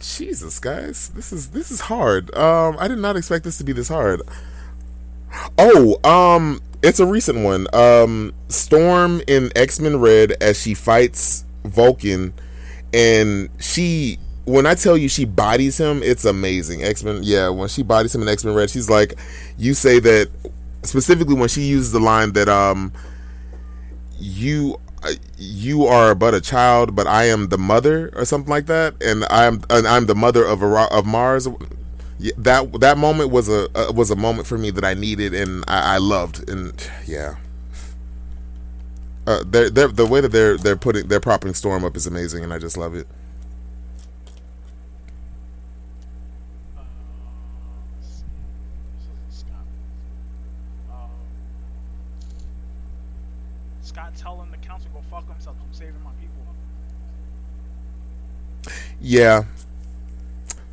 Jesus, 0.00 0.58
guys, 0.58 1.10
this 1.10 1.32
is 1.32 1.50
this 1.50 1.70
is 1.70 1.82
hard. 1.82 2.34
Um, 2.36 2.76
I 2.78 2.88
did 2.88 2.98
not 2.98 3.16
expect 3.16 3.44
this 3.44 3.56
to 3.58 3.64
be 3.64 3.72
this 3.72 3.88
hard. 3.88 4.22
Oh, 5.56 5.98
um, 6.04 6.60
it's 6.82 7.00
a 7.00 7.06
recent 7.06 7.44
one. 7.44 7.66
Um, 7.72 8.34
Storm 8.48 9.22
in 9.26 9.50
X 9.56 9.80
Men 9.80 10.00
Red 10.00 10.32
as 10.40 10.60
she 10.60 10.74
fights 10.74 11.44
Vulcan, 11.64 12.34
and 12.92 13.48
she 13.60 14.18
when 14.44 14.66
I 14.66 14.74
tell 14.74 14.96
you 14.96 15.08
she 15.08 15.24
bodies 15.24 15.78
him, 15.78 16.02
it's 16.02 16.24
amazing. 16.24 16.82
X 16.82 17.04
Men, 17.04 17.20
yeah, 17.22 17.48
when 17.48 17.68
she 17.68 17.82
bodies 17.82 18.14
him 18.14 18.22
in 18.22 18.28
X 18.28 18.44
Men 18.44 18.54
Red, 18.54 18.70
she's 18.70 18.90
like, 18.90 19.14
you 19.56 19.74
say 19.74 19.98
that 20.00 20.28
specifically 20.82 21.34
when 21.34 21.48
she 21.48 21.62
uses 21.62 21.92
the 21.92 22.00
line 22.00 22.32
that 22.32 22.48
um, 22.48 22.92
you 24.18 24.80
uh, 25.04 25.12
you 25.38 25.84
are 25.86 26.14
but 26.14 26.34
a 26.34 26.40
child, 26.40 26.94
but 26.94 27.06
I 27.06 27.24
am 27.24 27.48
the 27.48 27.58
mother 27.58 28.10
or 28.14 28.24
something 28.24 28.50
like 28.50 28.66
that, 28.66 29.00
and 29.02 29.24
I 29.30 29.44
am 29.44 29.62
and 29.70 29.86
I'm 29.86 30.06
the 30.06 30.14
mother 30.14 30.44
of 30.44 30.62
a, 30.62 30.66
of 30.92 31.06
Mars. 31.06 31.48
That 32.36 32.80
that 32.80 32.98
moment 32.98 33.30
was 33.30 33.48
a 33.48 33.68
uh, 33.76 33.92
was 33.92 34.10
a 34.10 34.16
moment 34.16 34.46
for 34.46 34.58
me 34.58 34.70
that 34.70 34.84
I 34.84 34.94
needed 34.94 35.34
and 35.34 35.64
I, 35.68 35.94
I 35.94 35.98
loved, 35.98 36.48
and 36.48 36.72
yeah. 37.06 37.36
Uh, 39.24 39.44
they're, 39.46 39.70
they're, 39.70 39.86
the 39.86 40.04
way 40.04 40.20
that 40.20 40.32
they're 40.32 40.56
they're 40.56 40.76
putting 40.76 41.06
they're 41.06 41.20
propping 41.20 41.54
Storm 41.54 41.84
up 41.84 41.96
is 41.96 42.08
amazing, 42.08 42.42
and 42.42 42.52
I 42.52 42.58
just 42.58 42.76
love 42.76 42.96
it. 42.96 43.06
Yeah, 59.02 59.44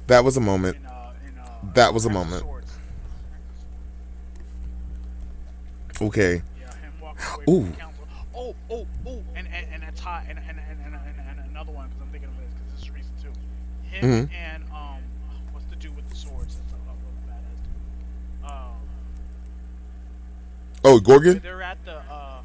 that 0.06 0.24
was 0.24 0.38
a 0.38 0.40
moment. 0.40 0.78
In, 0.78 0.86
uh, 0.86 1.14
in, 1.26 1.38
uh, 1.40 1.74
that 1.74 1.94
was 1.94 2.06
a 2.06 2.10
moment. 2.10 2.44
Okay. 6.00 6.42
Yeah, 6.60 7.36
Ooh. 7.50 7.74
Oh, 8.36 8.56
oh, 8.70 8.88
oh, 9.06 9.24
and 9.36 9.48
and 9.48 9.68
and 9.74 9.84
a 9.84 9.92
tie, 9.94 10.26
and 10.30 10.38
and 10.38 10.60
and, 10.60 10.80
and, 10.86 10.96
and, 10.96 11.40
and 11.40 11.50
another 11.50 11.72
one 11.72 11.90
because 11.90 12.02
I'm 12.04 12.10
thinking 12.10 12.30
of 12.30 12.38
this 12.38 12.54
because 12.54 12.72
this 12.74 12.84
is 12.84 12.92
recent 12.92 13.22
too. 13.22 13.32
Him 13.90 14.28
mm-hmm. 14.28 14.34
and 14.34 14.64
um, 14.72 15.02
what's 15.52 15.66
the 15.66 15.76
dude 15.76 15.96
with 15.96 16.08
the 16.10 16.16
swords? 16.16 16.56
That's 16.56 16.74
a, 16.74 16.76
a 16.76 17.34
badass 17.34 17.64
dude. 18.44 18.52
Um, 18.52 18.76
oh, 20.86 21.00
Gorgon. 21.00 21.40
They're 21.40 21.64
at 21.64 21.84
the 21.84 21.98
uh, 21.98 22.42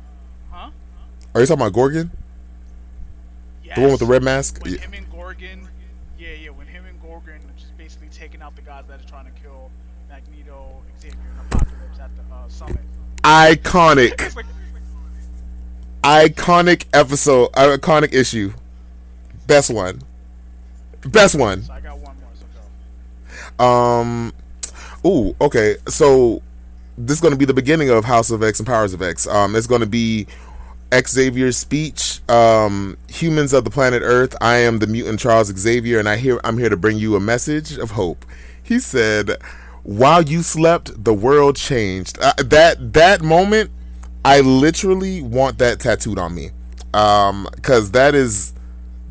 huh? 0.50 0.70
Are 1.34 1.40
you 1.40 1.46
talking 1.46 1.60
about 1.60 1.74
Gorgon? 1.74 2.10
The 3.74 3.80
one 3.80 3.90
with 3.90 4.00
the 4.00 4.06
red 4.06 4.22
mask. 4.22 4.62
When 4.62 4.74
Yeah. 4.74 4.80
him 4.80 4.92
and 4.94 5.10
Gorgon, 5.10 5.68
yeah, 6.18 6.34
yeah, 6.34 6.50
when 6.50 6.66
him 6.66 6.84
and 6.86 7.00
Gorgon 7.00 7.38
are 7.38 7.58
just 7.58 7.76
basically 7.76 8.08
taking 8.08 8.33
out 8.44 8.54
the 8.56 8.62
guys 8.62 8.84
that 8.88 9.00
are 9.00 9.08
trying 9.08 9.24
to 9.24 9.30
kill 9.40 9.70
Magneto, 10.06 10.82
Xavier, 11.00 11.16
and 11.30 11.40
Apocalypse 11.50 11.98
at 11.98 12.10
the 12.14 12.34
uh, 12.34 12.48
summit. 12.48 12.80
Iconic, 13.22 14.36
like, 14.36 14.46
iconic 16.04 16.84
episode, 16.92 17.48
uh, 17.54 17.74
iconic 17.78 18.12
issue. 18.12 18.52
Best 19.46 19.72
one. 19.72 20.02
Best 21.06 21.38
one. 21.38 21.62
so 21.62 21.72
I 21.72 21.80
got 21.80 21.98
one 21.98 22.16
more. 22.20 22.30
So 22.34 22.44
go. 23.56 23.64
Um. 23.64 24.32
Ooh. 25.06 25.34
Okay. 25.40 25.76
So 25.88 26.42
this 26.98 27.16
is 27.16 27.20
going 27.22 27.32
to 27.32 27.38
be 27.38 27.46
the 27.46 27.54
beginning 27.54 27.88
of 27.88 28.04
House 28.04 28.30
of 28.30 28.42
X 28.42 28.60
and 28.60 28.66
Powers 28.66 28.92
of 28.92 29.00
X. 29.00 29.26
Um. 29.26 29.56
It's 29.56 29.66
going 29.66 29.80
to 29.80 29.86
be 29.86 30.26
Xavier's 31.00 31.56
speech. 31.56 32.20
Um. 32.28 32.96
Humans 33.08 33.52
of 33.52 33.64
the 33.64 33.70
planet 33.70 34.02
Earth. 34.04 34.36
I 34.40 34.56
am 34.56 34.78
the 34.80 34.86
mutant 34.86 35.20
Charles 35.20 35.48
Xavier, 35.56 35.98
and 35.98 36.08
I 36.08 36.16
hear 36.16 36.40
I'm 36.44 36.58
here 36.58 36.68
to 36.68 36.76
bring 36.76 36.98
you 36.98 37.16
a 37.16 37.20
message 37.20 37.76
of 37.78 37.92
hope. 37.92 38.24
He 38.62 38.78
said, 38.78 39.36
"While 39.82 40.22
you 40.22 40.42
slept, 40.42 41.04
the 41.04 41.14
world 41.14 41.56
changed." 41.56 42.18
Uh, 42.20 42.32
that 42.38 42.92
that 42.94 43.22
moment, 43.22 43.70
I 44.24 44.40
literally 44.40 45.22
want 45.22 45.58
that 45.58 45.80
tattooed 45.80 46.18
on 46.18 46.34
me. 46.34 46.50
Um. 46.92 47.48
Because 47.54 47.90
that 47.92 48.14
is 48.14 48.52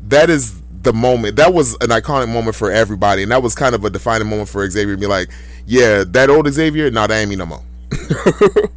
that 0.08 0.30
is 0.30 0.60
the 0.82 0.92
moment 0.92 1.36
that 1.36 1.54
was 1.54 1.72
an 1.80 1.88
iconic 1.88 2.28
moment 2.28 2.54
for 2.54 2.70
everybody 2.70 3.22
and 3.22 3.32
that 3.32 3.42
was 3.42 3.54
kind 3.54 3.74
of 3.74 3.86
a 3.86 3.90
defining 3.90 4.28
moment 4.28 4.46
for 4.50 4.68
xavier 4.68 4.98
be 4.98 5.06
like 5.06 5.30
yeah 5.64 6.04
that 6.06 6.28
old 6.28 6.46
xavier 6.52 6.90
nah 6.90 7.06
that 7.06 7.16
ain't 7.18 7.30
me 7.30 7.36
no 7.36 7.46
more 7.46 7.62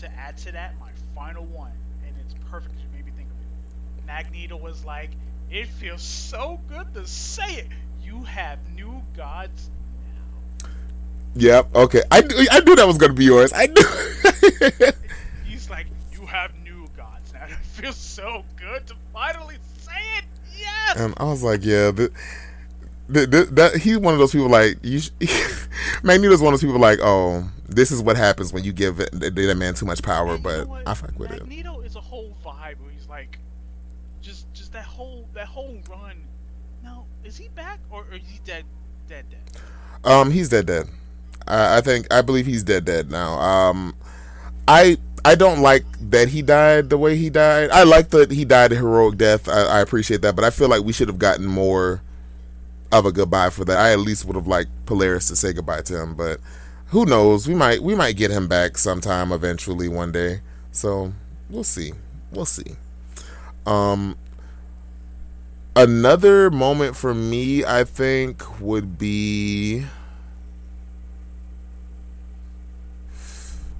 To 0.00 0.10
add 0.18 0.36
to 0.38 0.52
that, 0.52 0.74
my 0.78 0.90
final 1.14 1.44
one, 1.44 1.72
and 2.06 2.14
it's 2.24 2.34
perfect 2.50 2.74
'cause 2.74 2.82
you 2.82 2.88
made 2.96 3.06
me 3.06 3.12
think 3.16 3.28
of 3.30 3.36
it. 3.38 4.06
Magneto 4.06 4.56
was 4.56 4.75
like, 4.86 5.10
"It 5.50 5.68
feels 5.68 6.02
so 6.02 6.60
good 6.68 6.94
to 6.94 7.06
say 7.06 7.56
it. 7.56 7.68
You 8.02 8.22
have 8.22 8.58
new 8.74 9.02
gods 9.16 9.68
now." 10.62 10.68
yep 11.34 11.74
okay 11.74 12.02
i 12.10 12.20
knew, 12.22 12.46
I 12.50 12.60
knew 12.60 12.76
that 12.76 12.86
was 12.86 12.96
gonna 12.96 13.12
be 13.12 13.24
yours 13.24 13.52
i 13.54 13.66
knew 13.66 14.92
He's 15.44 15.68
like, 15.68 15.86
"You 16.12 16.24
have 16.26 16.52
new 16.62 16.88
gods 16.96 17.32
now. 17.34 17.44
It 17.50 17.56
feels 17.82 17.96
so 17.96 18.44
good 18.56 18.86
to 18.86 18.94
finally 19.12 19.56
say 19.78 19.92
it." 20.18 20.24
Yes. 20.58 20.96
and 20.96 21.14
i 21.18 21.24
was 21.24 21.42
like 21.42 21.62
yeah 21.64 21.90
the, 21.90 22.10
that 23.52 23.76
he's 23.76 23.98
one 23.98 24.14
of 24.14 24.18
those 24.20 24.32
people 24.32 24.48
like 24.48 24.78
you 24.82 25.00
sh- 25.00 25.10
magneto's 26.02 26.40
one 26.40 26.54
of 26.54 26.60
those 26.60 26.66
people 26.66 26.80
like 26.80 26.98
oh 27.02 27.48
this 27.68 27.90
is 27.90 28.02
what 28.02 28.16
happens 28.16 28.52
when 28.52 28.64
you 28.64 28.72
give 28.72 29.00
it, 29.00 29.10
that 29.12 29.56
man 29.58 29.74
too 29.74 29.84
much 29.86 30.02
power 30.02 30.34
And 30.34 30.44
you 30.44 30.50
know 30.50 30.66
but 30.66 30.88
i 30.88 30.94
fuck 30.94 31.18
with 31.18 31.32
it 31.32 31.40
Magneto 31.46 31.80
is 31.80 31.96
a 31.96 32.00
whole 32.00 32.34
vibe 32.44 32.80
where 32.80 32.90
he's 32.90 33.08
like, 33.08 33.38
just, 34.22 34.52
just 34.52 34.72
that 35.36 35.46
whole, 35.46 35.78
run. 35.88 36.16
Now, 36.82 37.04
is 37.22 37.36
he 37.36 37.48
back 37.48 37.78
or, 37.90 38.06
or 38.10 38.14
is 38.14 38.26
he 38.26 38.40
dead, 38.44 38.64
dead, 39.06 39.26
dead? 39.30 39.60
Um, 40.02 40.30
he's 40.30 40.48
dead, 40.48 40.66
dead. 40.66 40.88
I, 41.46 41.78
I 41.78 41.80
think 41.82 42.12
I 42.12 42.22
believe 42.22 42.46
he's 42.46 42.62
dead, 42.62 42.84
dead 42.84 43.10
now. 43.10 43.38
Um, 43.38 43.94
I 44.66 44.96
I 45.24 45.34
don't 45.34 45.60
like 45.60 45.84
that 46.10 46.28
he 46.28 46.40
died 46.42 46.88
the 46.88 46.98
way 46.98 47.16
he 47.16 47.30
died. 47.30 47.70
I 47.70 47.82
like 47.84 48.10
that 48.10 48.30
he 48.30 48.44
died 48.44 48.72
a 48.72 48.76
heroic 48.76 49.18
death. 49.18 49.48
I, 49.48 49.62
I 49.62 49.80
appreciate 49.80 50.22
that, 50.22 50.34
but 50.34 50.44
I 50.44 50.50
feel 50.50 50.68
like 50.68 50.84
we 50.84 50.92
should 50.92 51.08
have 51.08 51.18
gotten 51.18 51.46
more 51.46 52.00
of 52.90 53.04
a 53.04 53.12
goodbye 53.12 53.50
for 53.50 53.64
that. 53.66 53.78
I 53.78 53.92
at 53.92 53.98
least 53.98 54.24
would 54.24 54.36
have 54.36 54.46
liked 54.46 54.70
Polaris 54.86 55.28
to 55.28 55.36
say 55.36 55.52
goodbye 55.52 55.82
to 55.82 56.00
him, 56.00 56.14
but 56.14 56.40
who 56.86 57.04
knows? 57.04 57.46
We 57.46 57.54
might 57.54 57.82
we 57.82 57.94
might 57.94 58.16
get 58.16 58.30
him 58.30 58.48
back 58.48 58.78
sometime 58.78 59.32
eventually 59.32 59.88
one 59.88 60.12
day. 60.12 60.40
So 60.72 61.12
we'll 61.50 61.64
see. 61.64 61.92
We'll 62.30 62.46
see. 62.46 62.76
Um, 63.66 64.16
another 65.76 66.50
moment 66.50 66.96
for 66.96 67.14
me, 67.14 67.64
I 67.64 67.84
think, 67.84 68.60
would 68.60 68.98
be. 68.98 69.84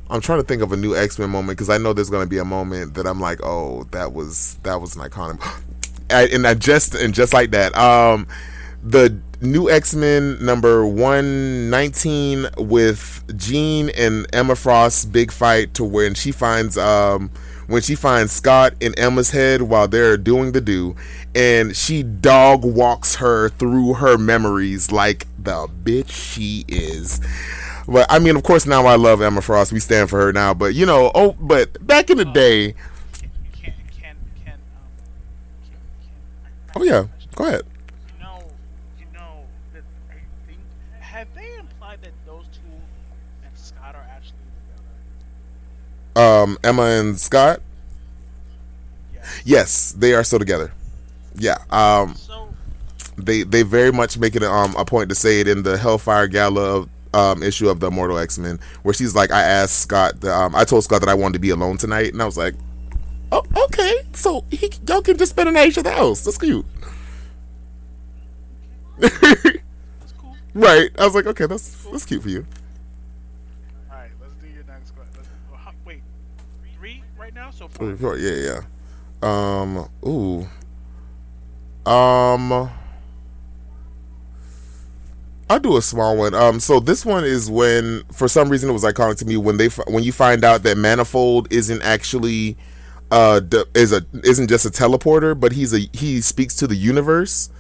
I'm 0.09 0.21
trying 0.21 0.39
to 0.39 0.45
think 0.45 0.63
of 0.63 0.71
a 0.71 0.77
new 0.77 0.95
X 0.95 1.19
Men 1.19 1.31
moment 1.31 1.59
because 1.59 1.69
I 1.69 1.79
know 1.79 1.93
there's 1.93 2.11
going 2.11 2.23
to 2.25 2.31
be 2.31 2.39
a 2.39 2.45
moment 2.45 2.95
that 2.95 3.07
I'm 3.07 3.21
like, 3.21 3.41
oh, 3.43 3.85
that 3.91 4.13
was 4.13 4.57
that 4.63 4.81
was 4.81 4.95
an 4.95 5.03
iconic, 5.03 5.43
and 6.11 6.47
I 6.47 6.55
just 6.55 6.95
and 6.95 7.13
just 7.13 7.33
like 7.33 7.51
that, 7.51 7.77
um, 7.77 8.29
the 8.85 9.19
new 9.41 9.69
X 9.69 9.97
Men 9.97 10.45
number 10.45 10.87
one 10.87 11.71
nineteen 11.71 12.47
with 12.57 13.25
Jean 13.37 13.91
and 13.91 14.27
Emma 14.33 14.55
Frost's 14.55 15.05
big 15.05 15.33
fight 15.33 15.75
to 15.75 15.85
when 15.85 16.15
she 16.15 16.31
finds 16.31 16.79
um 16.79 17.31
when 17.67 17.83
she 17.83 17.95
finds 17.95 18.33
Scott 18.33 18.75
in 18.81 18.95
Emma's 18.99 19.31
head 19.31 19.63
while 19.63 19.89
they're 19.89 20.17
doing 20.17 20.53
the 20.53 20.61
do, 20.61 20.95
and 21.35 21.77
she 21.77 22.03
dog 22.03 22.65
walks 22.65 23.17
her 23.17 23.49
through 23.49 23.95
her 23.95 24.17
memories 24.19 24.93
like 24.93 25.27
the 25.39 25.69
bitch 25.85 26.11
she 26.11 26.65
is. 26.69 27.21
But 27.89 28.07
I 28.11 28.19
mean, 28.19 28.37
of 28.37 28.43
course, 28.43 28.67
now 28.67 28.87
I 28.87 28.97
love 28.97 29.21
Emma 29.21 29.41
Frost. 29.41 29.73
We 29.73 29.81
stand 29.81 30.11
for 30.11 30.21
her 30.21 30.33
now. 30.33 30.55
But 30.55 30.75
you 30.75 30.87
know, 30.87 31.11
oh, 31.15 31.37
but 31.41 31.85
back 31.87 32.11
in 32.11 32.19
the 32.19 32.25
day, 32.25 32.67
You 32.67 32.75
can't, 33.53 33.75
can, 33.91 34.17
can, 34.45 34.55
um, 34.55 34.91
can, 35.65 35.79
can, 36.75 36.81
oh 36.81 36.83
yeah, 36.85 37.05
go 37.35 37.45
ahead. 37.47 37.63
You 38.17 38.25
know, 38.25 38.43
you 38.99 39.07
know 39.15 39.45
that 39.73 39.83
I 40.11 40.15
think 40.47 40.61
have 41.01 41.29
they 41.35 41.57
implied 41.59 42.03
that 42.03 42.13
those 42.27 42.47
two 42.53 42.73
and 43.45 43.53
Scott 43.57 43.95
are 43.95 44.07
actually 44.11 44.39
together? 44.67 44.95
Um, 46.17 46.59
Emma 46.65 46.83
and 46.83 47.19
Scott. 47.21 47.61
Yes. 49.15 49.43
Yes, 49.45 49.93
they 49.93 50.15
are 50.15 50.25
still 50.25 50.39
together. 50.39 50.73
Yeah. 51.37 51.59
Um, 51.71 52.15
So 52.15 52.49
they 53.19 53.43
they 53.43 53.63
very 53.63 53.93
much 53.93 54.19
make 54.19 54.35
it 54.37 54.43
um 54.43 54.75
a 54.77 54.85
point 54.85 55.09
to 55.11 55.15
say 55.15 55.41
it 55.41 55.49
in 55.49 55.63
the 55.63 55.77
Hellfire 55.77 56.27
Gala 56.29 56.87
um 57.15 57.43
issue 57.43 57.69
of 57.69 57.81
the 57.81 57.89
Immortal 57.89 58.19
X 58.19 58.39
Men, 58.39 58.59
where 58.83 58.95
she's 58.95 59.15
like, 59.15 59.31
I 59.31 59.43
asked 59.43 59.79
Scott, 59.81 60.25
um, 60.25 60.55
I 60.55 60.65
told 60.65 60.85
Scott 60.85 61.01
that 61.01 61.09
I 61.09 61.15
wanted 61.15 61.35
to 61.35 61.39
be 61.41 61.51
alone 61.51 61.77
tonight, 61.77 62.13
and 62.13 62.23
I 62.23 62.25
was 62.25 62.37
like, 62.39 62.55
oh 63.33 63.43
okay, 63.67 64.03
so 64.15 64.45
he, 64.51 64.71
y'all 64.89 65.03
can 65.03 65.17
just 65.19 65.31
spend 65.31 65.49
a 65.49 65.53
night 65.53 65.63
at 65.63 65.69
each 65.69 65.79
other's 65.79 65.93
house. 65.95 66.25
That's 66.25 66.39
cute. 66.39 66.65
that's 68.99 69.13
cool. 70.19 70.37
right. 70.55 70.91
I 70.99 71.05
was 71.05 71.15
like, 71.15 71.27
okay, 71.27 71.47
that's 71.47 71.85
that's 71.85 72.05
cute 72.07 72.23
for 72.23 72.29
you. 72.31 72.47
All 73.91 73.97
right, 73.97 74.11
let's 74.21 74.33
do 74.35 74.47
your 74.49 74.65
next 74.65 74.93
question. 74.95 75.13
Let's, 75.17 75.29
oh, 75.53 75.57
how- 75.57 75.73
wait, 75.85 76.03
three 76.79 77.03
Yeah, 77.81 78.15
yeah. 78.17 78.61
Um. 79.23 79.89
Ooh. 80.07 80.47
Um. 81.91 82.71
I'll 85.49 85.61
do 85.61 85.77
a 85.77 85.83
small 85.83 86.17
one. 86.17 86.35
Um. 86.35 86.61
So 86.61 86.81
this 86.81 87.05
one 87.07 87.25
is 87.25 87.51
when, 87.51 88.03
for 88.13 88.29
some 88.29 88.49
reason, 88.49 88.71
it 88.71 88.73
was 88.73 88.85
iconic 88.85 89.19
to 89.19 89.25
me 89.27 89.37
when 89.37 89.57
they 89.59 89.69
when 89.89 90.03
you 90.03 90.13
find 90.13 90.45
out 90.45 90.63
that 90.65 90.77
Manifold 90.77 91.49
isn't 91.53 91.83
actually 91.83 92.57
uh 93.11 93.41
is 93.75 93.93
a 93.93 94.05
isn't 94.25 94.49
just 94.49 94.67
a 94.67 94.71
teleporter, 94.71 95.39
but 95.39 95.53
he's 95.53 95.73
a 95.73 95.89
he 95.93 96.21
speaks 96.21 96.57
to 96.57 96.67
the 96.67 96.77
universe, 96.77 97.51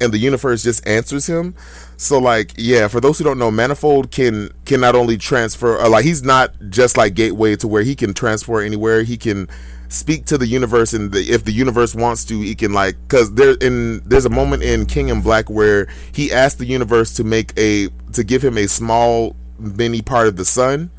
and 0.00 0.12
the 0.12 0.18
universe 0.18 0.62
just 0.62 0.86
answers 0.86 1.26
him. 1.26 1.54
So 1.96 2.18
like 2.18 2.52
yeah, 2.56 2.88
for 2.88 3.00
those 3.00 3.18
who 3.18 3.24
don't 3.24 3.38
know, 3.38 3.50
Manifold 3.50 4.10
can 4.10 4.50
can 4.64 4.80
not 4.80 4.94
only 4.94 5.16
transfer 5.16 5.78
uh, 5.78 5.88
like 5.88 6.04
he's 6.04 6.22
not 6.22 6.52
just 6.68 6.96
like 6.96 7.14
Gateway 7.14 7.56
to 7.56 7.68
where 7.68 7.82
he 7.82 7.94
can 7.94 8.14
transfer 8.14 8.60
anywhere. 8.60 9.02
He 9.02 9.16
can 9.16 9.48
speak 9.88 10.26
to 10.26 10.36
the 10.36 10.46
universe, 10.46 10.92
and 10.92 11.12
the, 11.12 11.20
if 11.20 11.44
the 11.44 11.52
universe 11.52 11.94
wants 11.94 12.24
to, 12.26 12.40
he 12.40 12.54
can 12.54 12.72
like 12.72 12.96
because 13.02 13.34
there 13.34 13.54
in 13.60 14.00
there's 14.04 14.24
a 14.24 14.30
moment 14.30 14.62
in 14.62 14.86
King 14.86 15.08
in 15.08 15.22
Black 15.22 15.48
where 15.48 15.86
he 16.12 16.32
asked 16.32 16.58
the 16.58 16.66
universe 16.66 17.12
to 17.14 17.24
make 17.24 17.52
a 17.56 17.88
to 18.12 18.24
give 18.24 18.42
him 18.42 18.58
a 18.58 18.66
small 18.66 19.36
mini 19.58 20.02
part 20.02 20.26
of 20.26 20.36
the 20.36 20.44
sun 20.44 20.90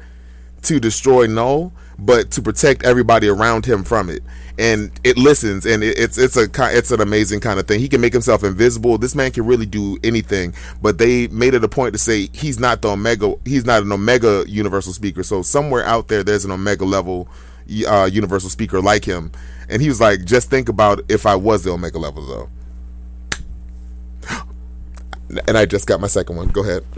to 0.63 0.79
destroy 0.79 1.27
Null, 1.27 1.73
but 1.99 2.31
to 2.31 2.41
protect 2.41 2.83
everybody 2.83 3.27
around 3.27 3.65
him 3.65 3.83
from 3.83 4.09
it. 4.09 4.23
And 4.57 4.91
it 5.03 5.17
listens, 5.17 5.65
and 5.65 5.83
it, 5.83 5.99
it's 5.99 6.17
it's 6.17 6.37
a 6.37 6.47
it's 6.77 6.91
an 6.91 7.01
amazing 7.01 7.41
kind 7.41 7.59
of 7.59 7.67
thing. 7.67 7.79
He 7.81 7.89
can 7.89 7.99
make 7.99 8.13
himself 8.13 8.43
invisible. 8.43 8.97
This 8.97 9.13
man 9.13 9.31
can 9.31 9.45
really 9.45 9.65
do 9.65 9.97
anything. 10.03 10.53
But 10.81 10.97
they 10.97 11.27
made 11.27 11.53
it 11.53 11.63
a 11.63 11.67
point 11.67 11.93
to 11.93 11.99
say 11.99 12.29
he's 12.31 12.57
not 12.57 12.81
the 12.81 12.89
Omega. 12.89 13.35
He's 13.43 13.65
not 13.65 13.83
an 13.83 13.91
Omega 13.91 14.45
Universal 14.47 14.93
Speaker. 14.93 15.23
So 15.23 15.41
somewhere 15.41 15.83
out 15.83 16.07
there, 16.07 16.23
there's 16.23 16.45
an 16.45 16.51
Omega 16.51 16.85
level 16.85 17.27
uh, 17.87 18.09
Universal 18.11 18.49
Speaker 18.49 18.81
like 18.81 19.05
him. 19.05 19.31
And 19.69 19.81
he 19.81 19.89
was 19.89 19.99
like, 19.99 20.25
just 20.25 20.49
think 20.49 20.69
about 20.69 21.01
if 21.09 21.25
I 21.25 21.35
was 21.35 21.63
the 21.63 21.71
Omega 21.71 21.97
level 21.99 22.25
though. 22.25 22.49
And 25.47 25.57
I 25.57 25.65
just 25.65 25.87
got 25.87 25.99
my 25.99 26.07
second 26.07 26.35
one. 26.35 26.49
Go 26.49 26.61
ahead. 26.61 26.85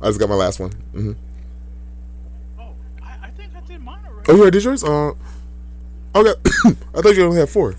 I 0.00 0.06
just 0.06 0.18
got 0.18 0.30
my 0.30 0.34
last 0.34 0.58
one. 0.58 0.70
Mm-hmm. 0.94 1.12
Oh, 2.58 2.72
I, 3.02 3.26
I 3.26 3.30
think 3.30 3.52
I 3.54 3.60
did 3.60 3.82
mine 3.82 3.98
already. 4.06 4.32
Oh, 4.32 4.44
yeah, 4.44 4.50
did 4.50 4.64
yours? 4.64 4.82
Uh, 4.82 5.12
okay. 6.14 6.34
I 6.94 7.00
thought 7.00 7.16
you 7.16 7.24
only 7.24 7.38
had 7.38 7.48
four. 7.48 7.74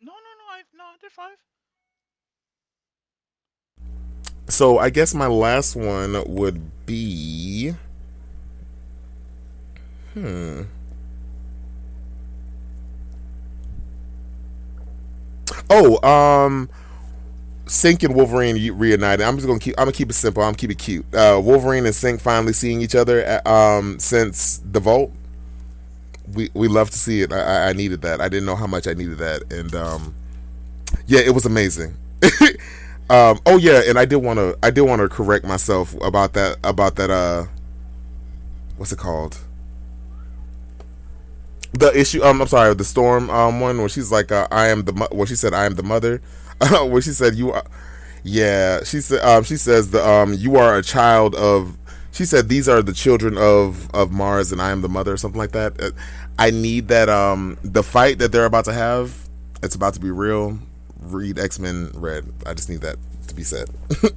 No, 0.00 0.12
no, 0.12 0.12
no. 0.12 0.44
I 0.50 0.62
no, 0.76 0.84
I 0.84 0.96
did 1.00 1.12
five. 1.12 1.36
So 4.48 4.78
I 4.78 4.90
guess 4.90 5.14
my 5.14 5.26
last 5.26 5.76
one 5.76 6.22
would 6.26 6.86
be. 6.86 7.74
Hmm. 10.14 10.62
Oh, 15.70 16.08
um, 16.08 16.68
Synch 17.66 18.04
and 18.04 18.14
Wolverine 18.14 18.56
reunited. 18.76 19.26
I'm 19.26 19.36
just 19.36 19.46
gonna 19.46 19.58
keep. 19.58 19.74
I'm 19.78 19.86
gonna 19.86 19.92
keep 19.92 20.10
it 20.10 20.14
simple. 20.14 20.42
I'm 20.42 20.48
gonna 20.48 20.56
keep 20.56 20.70
it 20.70 20.78
cute. 20.78 21.06
Uh, 21.14 21.40
Wolverine 21.42 21.86
and 21.86 21.94
Synch 21.94 22.20
finally 22.20 22.52
seeing 22.52 22.80
each 22.80 22.94
other 22.94 23.20
at, 23.20 23.46
um, 23.46 23.98
since 23.98 24.60
the 24.70 24.80
Vault. 24.80 25.10
We 26.32 26.50
we 26.54 26.68
love 26.68 26.90
to 26.90 26.98
see 26.98 27.22
it. 27.22 27.32
I, 27.32 27.70
I 27.70 27.72
needed 27.72 28.02
that. 28.02 28.20
I 28.20 28.28
didn't 28.28 28.46
know 28.46 28.56
how 28.56 28.66
much 28.66 28.86
I 28.86 28.94
needed 28.94 29.18
that, 29.18 29.52
and 29.52 29.74
um, 29.74 30.14
yeah, 31.06 31.20
it 31.20 31.34
was 31.34 31.44
amazing. 31.44 31.94
um, 33.10 33.38
oh 33.46 33.58
yeah, 33.58 33.82
and 33.86 33.98
I 33.98 34.04
did 34.04 34.16
want 34.16 34.38
to. 34.38 34.56
I 34.62 34.70
did 34.70 34.82
want 34.82 35.00
to 35.02 35.08
correct 35.08 35.44
myself 35.44 35.94
about 36.02 36.32
that. 36.32 36.56
About 36.64 36.96
that. 36.96 37.10
Uh, 37.10 37.44
what's 38.76 38.92
it 38.92 38.98
called? 38.98 39.38
The 41.72 41.96
issue. 41.98 42.22
Um, 42.22 42.40
I'm 42.40 42.48
sorry. 42.48 42.74
The 42.74 42.84
storm. 42.84 43.28
Um, 43.28 43.60
one 43.60 43.78
where 43.78 43.88
she's 43.88 44.10
like, 44.10 44.32
uh, 44.32 44.48
"I 44.50 44.68
am 44.68 44.84
the." 44.84 44.92
Mo-, 44.94 45.08
where 45.12 45.26
she 45.26 45.36
said, 45.36 45.52
"I 45.52 45.66
am 45.66 45.74
the 45.74 45.82
mother." 45.82 46.22
where 46.70 47.02
she 47.02 47.10
said 47.10 47.34
you 47.34 47.52
are 47.52 47.64
yeah 48.22 48.82
she 48.84 49.00
said 49.00 49.20
um, 49.22 49.44
she 49.44 49.56
says 49.56 49.90
the 49.90 50.06
um 50.06 50.32
you 50.34 50.56
are 50.56 50.78
a 50.78 50.82
child 50.82 51.34
of 51.34 51.76
she 52.14 52.24
said 52.24 52.48
these 52.48 52.68
are 52.68 52.80
the 52.80 52.92
children 52.92 53.36
of 53.36 53.90
of 53.92 54.12
mars 54.12 54.52
and 54.52 54.62
i 54.62 54.70
am 54.70 54.80
the 54.80 54.88
mother 54.88 55.12
or 55.12 55.16
something 55.16 55.38
like 55.38 55.52
that. 55.52 55.78
Uh, 55.82 55.90
i 56.38 56.50
need 56.50 56.88
that 56.88 57.08
um 57.08 57.58
the 57.62 57.82
fight 57.82 58.18
that 58.18 58.32
they're 58.32 58.46
about 58.46 58.64
to 58.64 58.72
have 58.72 59.28
it's 59.62 59.74
about 59.74 59.94
to 59.94 60.00
be 60.00 60.10
real. 60.10 60.58
Read 61.00 61.38
x-men 61.38 61.90
red. 61.94 62.30
I 62.46 62.52
just 62.52 62.68
need 62.68 62.82
that 62.82 62.96
to 63.28 63.34
be 63.34 63.42
said. 63.42 63.68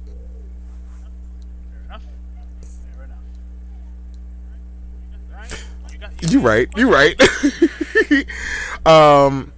You 6.20 6.40
right. 6.40 6.68
You 6.76 6.92
right. 6.92 7.20
Um 8.86 9.52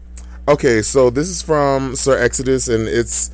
Okay, 0.49 0.83
so 0.83 1.11
this 1.11 1.29
is 1.29 1.43
from 1.43 1.95
Sir 1.95 2.19
Exodus, 2.19 2.67
and 2.69 2.89
it's 2.89 3.31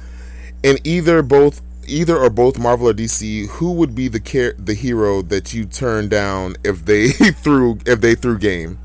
in 0.62 0.78
either 0.84 1.22
both 1.22 1.62
either 1.88 2.16
or 2.16 2.30
both 2.30 2.58
Marvel 2.58 2.88
or 2.88 2.94
DC. 2.94 3.48
Who 3.48 3.72
would 3.72 3.94
be 3.94 4.08
the 4.08 4.20
care 4.20 4.54
the 4.58 4.74
hero 4.74 5.22
that 5.22 5.54
you 5.54 5.64
turn 5.64 6.08
down 6.08 6.56
if 6.64 6.84
they 6.84 7.08
threw 7.10 7.78
if 7.86 8.00
they 8.00 8.14
threw 8.14 8.38
game? 8.38 8.78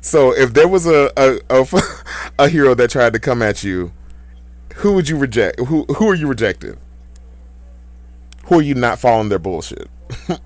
So 0.00 0.34
if 0.34 0.54
there 0.54 0.68
was 0.68 0.86
a 0.86 1.10
a, 1.16 1.38
a 1.50 1.66
a 2.38 2.48
hero 2.48 2.74
that 2.74 2.90
tried 2.90 3.12
to 3.12 3.18
come 3.18 3.42
at 3.42 3.62
you, 3.62 3.92
who 4.76 4.92
would 4.94 5.08
you 5.08 5.16
reject? 5.16 5.60
Who 5.60 5.84
who 5.84 6.08
are 6.08 6.14
you 6.14 6.26
rejecting? 6.26 6.76
Who 8.46 8.58
are 8.58 8.62
you 8.62 8.74
not 8.74 8.98
following 8.98 9.28
their 9.28 9.38
bullshit? 9.38 9.88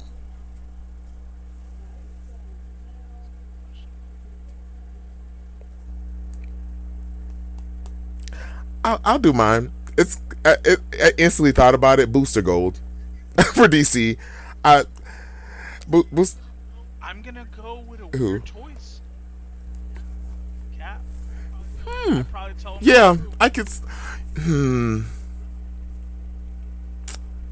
I'll, 8.85 9.01
I'll 9.05 9.19
do 9.19 9.33
mine. 9.33 9.73
It's 9.97 10.21
I, 10.45 10.57
it, 10.65 10.81
I 10.93 11.13
instantly 11.19 11.53
thought 11.53 11.75
about 11.75 12.01
it. 12.01 12.13
Booster 12.13 12.43
Gold 12.43 12.81
for 13.55 13.67
DC. 13.69 14.17
I 14.65 14.85
bo- 15.89 16.05
boost. 16.13 16.39
I'm 17.03 17.23
gonna 17.23 17.47
go 17.57 17.81
with 17.81 18.01
a 18.01 18.17
Who? 18.17 18.25
weird 18.33 18.45
choice. 18.45 19.01
Cap. 20.79 21.01
Hmm. 21.87 22.23
Yeah, 22.81 23.17
I 23.41 23.49
could. 23.49 23.69
Hmm. 24.39 25.03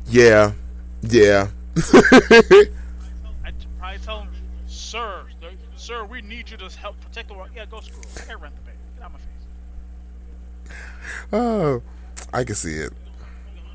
Yeah. 0.09 0.53
Yeah. 1.03 1.49
I'd 1.77 3.55
probably 3.79 3.99
tell 4.05 4.21
him, 4.21 4.29
sir, 4.67 5.25
sir, 5.77 6.05
we 6.05 6.21
need 6.23 6.51
you 6.51 6.57
to 6.59 6.69
help 6.79 7.01
protect 7.01 7.29
the 7.29 7.35
world. 7.35 7.49
Yeah, 7.55 7.65
go 7.67 7.81
screw. 7.81 8.01
I 8.17 8.21
can't 8.27 8.41
rent 8.41 8.55
the 8.57 8.63
bank. 8.63 8.79
Get 8.97 9.05
out 9.05 9.07
of 9.07 9.13
my 9.13 9.19
face. 10.69 10.77
Oh, 11.33 11.83
I 12.33 12.45
can 12.45 12.55
see 12.55 12.75
it. 12.75 12.93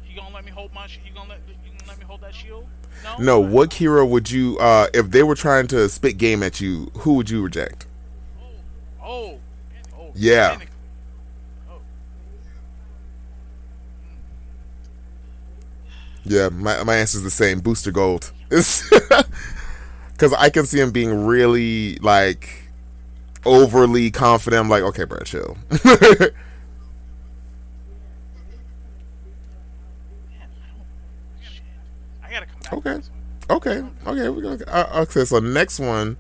You 0.09 0.15
gonna 0.15 0.33
let 0.33 0.45
me 0.45 0.51
hold 0.51 0.73
my? 0.73 0.85
You 0.85 1.13
gonna 1.13 1.29
let? 1.29 1.39
You 1.47 1.71
gonna 1.77 1.89
let 1.91 1.99
me 1.99 2.05
hold 2.05 2.21
that 2.21 2.35
shield? 2.35 2.67
No. 3.03 3.17
No. 3.23 3.39
What 3.39 3.73
hero 3.73 4.05
would 4.05 4.29
you? 4.29 4.57
uh 4.59 4.87
If 4.93 5.11
they 5.11 5.23
were 5.23 5.35
trying 5.35 5.67
to 5.67 5.87
spit 5.89 6.17
game 6.17 6.43
at 6.43 6.59
you, 6.61 6.91
who 6.99 7.13
would 7.13 7.29
you 7.29 7.43
reject? 7.43 7.85
Oh. 8.39 8.45
Oh. 9.03 9.39
oh 9.97 10.11
yeah. 10.15 10.57
Oh. 11.69 11.79
Yeah, 16.25 16.49
my 16.49 16.83
my 16.83 16.95
answer 16.95 17.17
is 17.17 17.23
the 17.23 17.29
same. 17.29 17.59
Booster 17.59 17.91
Gold. 17.91 18.31
Because 20.17 20.33
I 20.33 20.49
can 20.49 20.65
see 20.65 20.79
him 20.79 20.89
being 20.89 21.27
really 21.27 21.97
like 21.97 22.71
overly 23.45 24.09
confident. 24.09 24.59
I'm 24.59 24.67
like, 24.67 24.81
okay, 24.81 25.03
bro, 25.03 25.19
chill. 25.19 25.55
Okay. 32.73 32.99
Okay. 33.49 33.84
Okay. 34.05 34.30
We're 34.30 34.41
gonna. 34.41 34.65
Uh, 34.67 35.03
okay. 35.03 35.25
So 35.25 35.39
next 35.39 35.80
one. 35.80 36.17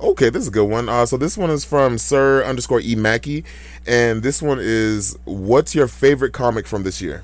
Okay, 0.00 0.28
this 0.28 0.42
is 0.42 0.48
a 0.48 0.50
good 0.50 0.68
one. 0.68 0.88
Uh, 0.88 1.06
so 1.06 1.16
this 1.16 1.38
one 1.38 1.50
is 1.50 1.64
from 1.64 1.98
Sir 1.98 2.44
underscore 2.44 2.80
E 2.80 2.94
Mackey, 2.94 3.44
and 3.86 4.22
this 4.22 4.42
one 4.42 4.58
is 4.60 5.16
what's 5.24 5.74
your 5.74 5.86
favorite 5.86 6.32
comic 6.32 6.66
from 6.66 6.82
this 6.82 7.00
year? 7.00 7.22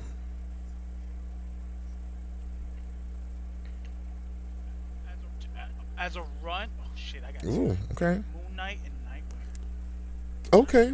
As 5.97 6.15
a, 6.15 6.23
run, 6.41 6.67
oh 6.81 6.89
shit, 6.95 7.21
I 7.27 7.31
got. 7.31 7.45
Ooh, 7.45 7.77
okay. 7.91 8.15
Moon 8.15 8.55
Knight 8.55 8.79
and 8.83 8.93
Nightwing. 9.05 10.59
Okay. 10.59 10.93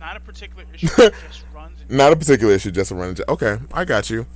Not 0.00 0.16
a 0.16 0.20
particular 0.20 0.64
issue, 0.74 0.88
just 0.88 1.44
runs. 1.54 1.78
Not 1.88 2.12
a 2.12 2.16
particular 2.16 2.54
issue, 2.54 2.72
just 2.72 2.90
a 2.90 2.96
run. 2.96 3.14
Okay, 3.28 3.58
I 3.72 3.84
got 3.84 4.10
you. 4.10 4.26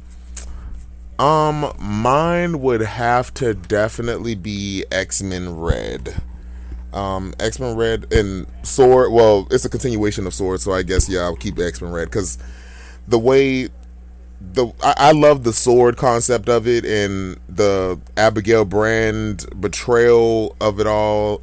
Um, 1.18 1.72
mine 1.78 2.60
would 2.60 2.80
have 2.80 3.32
to 3.34 3.54
definitely 3.54 4.34
be 4.34 4.84
X 4.90 5.22
Men 5.22 5.56
Red. 5.56 6.20
Um, 6.92 7.34
X 7.38 7.60
Men 7.60 7.76
Red 7.76 8.12
and 8.12 8.46
Sword. 8.62 9.12
Well, 9.12 9.46
it's 9.50 9.64
a 9.64 9.68
continuation 9.68 10.26
of 10.26 10.34
Sword, 10.34 10.60
so 10.60 10.72
I 10.72 10.82
guess 10.82 11.08
yeah, 11.08 11.20
I'll 11.20 11.36
keep 11.36 11.58
X 11.58 11.80
Men 11.80 11.92
Red 11.92 12.06
because 12.06 12.38
the 13.06 13.18
way 13.18 13.68
the 14.52 14.66
I, 14.82 14.94
I, 14.96 15.12
love 15.12 15.44
the 15.44 15.52
sword 15.52 15.96
concept 15.96 16.48
of 16.48 16.66
it 16.66 16.84
and 16.84 17.38
the 17.48 17.98
Abigail 18.16 18.64
Brand 18.64 19.46
betrayal 19.60 20.56
of 20.60 20.80
it 20.80 20.86
all, 20.86 21.42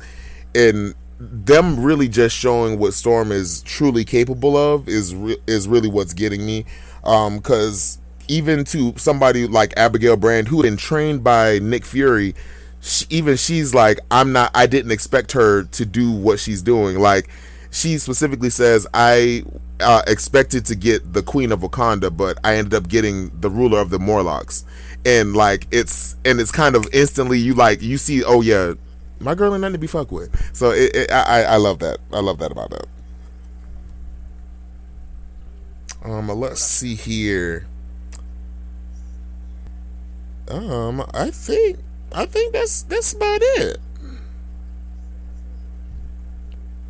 and 0.54 0.96
them 1.20 1.82
really 1.82 2.08
just 2.08 2.36
showing 2.36 2.78
what 2.78 2.94
Storm 2.94 3.32
is 3.32 3.62
truly 3.62 4.04
capable 4.04 4.58
of 4.58 4.88
is 4.88 5.16
re- 5.16 5.38
is 5.48 5.68
really 5.68 5.90
what's 5.90 6.14
getting 6.14 6.46
me. 6.46 6.66
Um, 7.04 7.38
because 7.38 7.98
even 8.32 8.64
to 8.64 8.94
somebody 8.96 9.46
like 9.46 9.74
Abigail 9.76 10.16
Brand, 10.16 10.48
who 10.48 10.62
had 10.62 10.64
been 10.64 10.78
trained 10.78 11.22
by 11.22 11.60
Nick 11.60 11.84
Fury, 11.84 12.34
she, 12.80 13.06
even 13.10 13.36
she's 13.36 13.76
like, 13.76 14.00
I'm 14.10 14.32
not, 14.32 14.52
I 14.56 14.68
didn't 14.68 14.92
expect 14.92 15.34
her 15.34 15.64
to 15.64 15.86
do 15.86 16.12
what 16.14 16.40
she's 16.40 16.62
doing. 16.62 16.98
Like, 16.98 17.30
she 17.72 17.98
specifically 17.98 18.50
says, 18.50 18.88
I 18.94 19.44
uh, 19.82 20.04
expected 20.08 20.66
to 20.68 20.76
get 20.76 21.12
the 21.12 21.22
Queen 21.22 21.52
of 21.52 21.60
Wakanda, 21.60 22.16
but 22.16 22.38
I 22.42 22.56
ended 22.56 22.74
up 22.74 22.88
getting 22.88 23.38
the 23.38 23.50
ruler 23.50 23.80
of 23.80 23.90
the 23.90 24.00
Morlocks. 24.00 24.64
And 25.06 25.36
like, 25.36 25.68
it's, 25.70 26.16
and 26.24 26.40
it's 26.40 26.52
kind 26.52 26.78
of 26.78 26.88
instantly, 26.94 27.38
you 27.38 27.54
like, 27.54 27.82
you 27.82 27.98
see, 27.98 28.24
oh 28.24 28.40
yeah, 28.40 28.76
my 29.20 29.36
girl 29.36 29.54
ain't 29.54 29.62
nothing 29.62 29.74
to 29.74 29.80
be 29.80 29.88
fucked 29.88 30.14
with. 30.14 30.56
So 30.56 30.72
it, 30.72 30.96
it, 30.96 31.12
I, 31.12 31.44
I 31.44 31.58
love 31.58 31.80
that. 31.80 32.00
I 32.14 32.22
love 32.22 32.40
that 32.40 32.52
about 32.52 32.70
that. 32.70 32.86
Um, 36.04 36.30
let's 36.30 36.62
see 36.62 36.96
here. 36.96 37.68
Um, 40.48 41.06
I 41.14 41.32
think 41.32 41.80
I 42.12 42.26
think 42.26 42.54
that's 42.54 42.84
that's 42.84 43.14
about 43.14 43.40
it. 43.42 43.78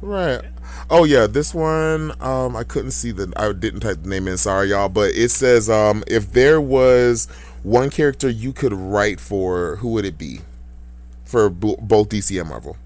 Right. 0.02 0.42
Oh 0.90 1.04
yeah, 1.04 1.28
this 1.28 1.54
one 1.54 2.12
um 2.22 2.56
I 2.56 2.64
couldn't 2.64 2.92
see 2.92 3.12
the 3.12 3.32
I 3.36 3.52
didn't 3.54 3.82
type 3.82 4.02
the 4.02 4.10
name 4.10 4.28
in, 4.28 4.38
sorry 4.38 4.70
y'all, 4.70 4.90
but 4.90 5.14
it 5.14 5.30
says 5.30 5.70
um 5.70 6.04
if 6.08 6.32
there 6.34 6.60
was 6.60 7.28
one 7.64 7.90
character 7.90 8.28
you 8.30 8.52
could 8.54 8.74
write 8.74 9.20
for, 9.20 9.76
who 9.78 9.90
would 9.90 10.06
it 10.06 10.18
be? 10.18 10.42
For 11.24 11.50
both 11.50 12.10
DC 12.10 12.40
and 12.40 12.50
Marvel. 12.50 12.78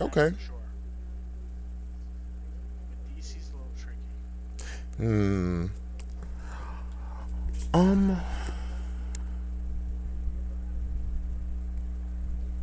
Okay. 0.00 0.32
Hmm. 4.96 5.66
Um. 7.74 8.20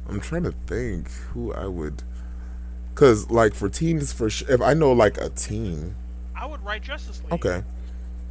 I'm 0.09 0.19
trying 0.19 0.43
to 0.43 0.51
think 0.67 1.09
who 1.11 1.53
I 1.53 1.67
would. 1.67 2.03
Cause 2.95 3.29
like 3.31 3.53
for 3.55 3.69
teams, 3.69 4.13
for 4.13 4.29
sh- 4.29 4.43
if 4.47 4.61
I 4.61 4.73
know 4.73 4.91
like 4.91 5.17
a 5.17 5.29
team, 5.29 5.95
I 6.35 6.45
would 6.45 6.63
write 6.63 6.83
Justice 6.83 7.21
League. 7.23 7.33
Okay. 7.33 7.63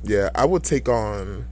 Yeah, 0.05 0.30
I 0.34 0.44
would 0.44 0.62
take 0.64 0.88
on. 0.88 1.46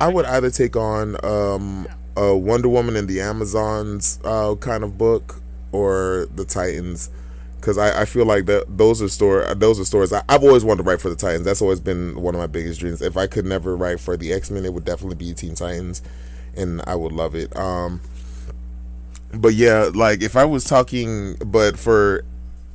I 0.00 0.08
would 0.08 0.24
either 0.24 0.50
take 0.50 0.74
on 0.74 1.16
um, 1.24 1.86
a 2.16 2.34
Wonder 2.34 2.68
Woman 2.68 2.96
in 2.96 3.06
the 3.06 3.20
Amazons 3.20 4.18
uh, 4.24 4.54
kind 4.56 4.82
of 4.84 4.96
book 4.96 5.41
or 5.72 6.28
the 6.34 6.44
Titans 6.44 7.10
because 7.62 7.78
I, 7.78 8.02
I 8.02 8.04
feel 8.04 8.26
like 8.26 8.46
that 8.46 8.76
those 8.76 9.00
are 9.00 9.08
store 9.08 9.54
those 9.54 9.78
are 9.78 9.84
stories 9.84 10.12
I, 10.12 10.22
have 10.28 10.42
always 10.42 10.64
wanted 10.64 10.82
to 10.82 10.90
write 10.90 11.00
for 11.00 11.08
the 11.08 11.16
Titans. 11.16 11.44
That's 11.44 11.62
always 11.62 11.80
been 11.80 12.20
one 12.20 12.34
of 12.34 12.40
my 12.40 12.48
biggest 12.48 12.80
dreams. 12.80 13.00
If 13.00 13.16
I 13.16 13.28
could 13.28 13.46
never 13.46 13.76
write 13.76 14.00
for 14.00 14.16
the 14.16 14.32
X 14.32 14.50
Men, 14.50 14.64
it 14.64 14.74
would 14.74 14.84
definitely 14.84 15.16
be 15.16 15.32
Teen 15.32 15.54
Titans, 15.54 16.02
and 16.56 16.82
I 16.86 16.96
would 16.96 17.12
love 17.12 17.34
it. 17.34 17.56
Um, 17.56 18.00
but 19.32 19.54
yeah, 19.54 19.90
like 19.94 20.22
if 20.22 20.36
I 20.36 20.44
was 20.44 20.64
talking, 20.64 21.36
but 21.46 21.78
for 21.78 22.24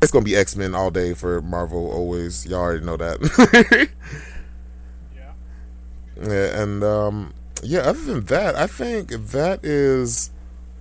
it's 0.01 0.11
gonna 0.11 0.25
be 0.25 0.35
X 0.35 0.55
Men 0.55 0.73
all 0.73 0.89
day 0.89 1.13
for 1.13 1.41
Marvel. 1.41 1.91
Always, 1.91 2.45
y'all 2.45 2.61
already 2.61 2.85
know 2.85 2.97
that. 2.97 3.89
yeah. 5.15 5.31
yeah, 6.21 6.61
and 6.61 6.83
um, 6.83 7.33
yeah. 7.61 7.79
Other 7.79 7.99
than 7.99 8.25
that, 8.25 8.55
I 8.55 8.67
think 8.67 9.09
that 9.09 9.65
is 9.65 10.31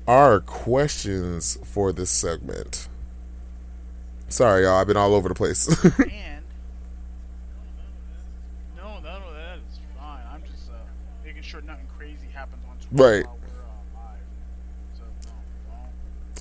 our 0.07 0.41
questions 0.41 1.59
for 1.65 1.93
this 1.93 2.11
segment. 2.11 2.89
Sorry, 4.29 4.65
y'all. 4.65 4.77
I've 4.77 4.87
been 4.87 4.97
all 4.97 5.15
over 5.15 5.29
the 5.29 5.35
place. 5.35 5.67
and 5.85 6.45
no, 8.77 8.99
no, 8.99 9.19
no, 9.21 9.35
that 9.35 9.59
is 9.59 9.79
fine. 9.99 10.21
I'm 10.31 10.43
just 10.43 10.69
uh, 10.69 10.75
making 11.25 11.43
sure 11.43 11.61
nothing 11.63 11.87
crazy 11.97 12.27
happens 12.33 12.63
on 12.69 12.77
Twitter 12.79 13.19
right. 13.19 13.27
while 13.27 13.39
we're 13.41 14.01
uh, 14.01 14.09
live. 14.09 14.21
So, 14.97 15.33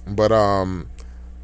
no, 0.08 0.14
But 0.14 0.32
um, 0.32 0.90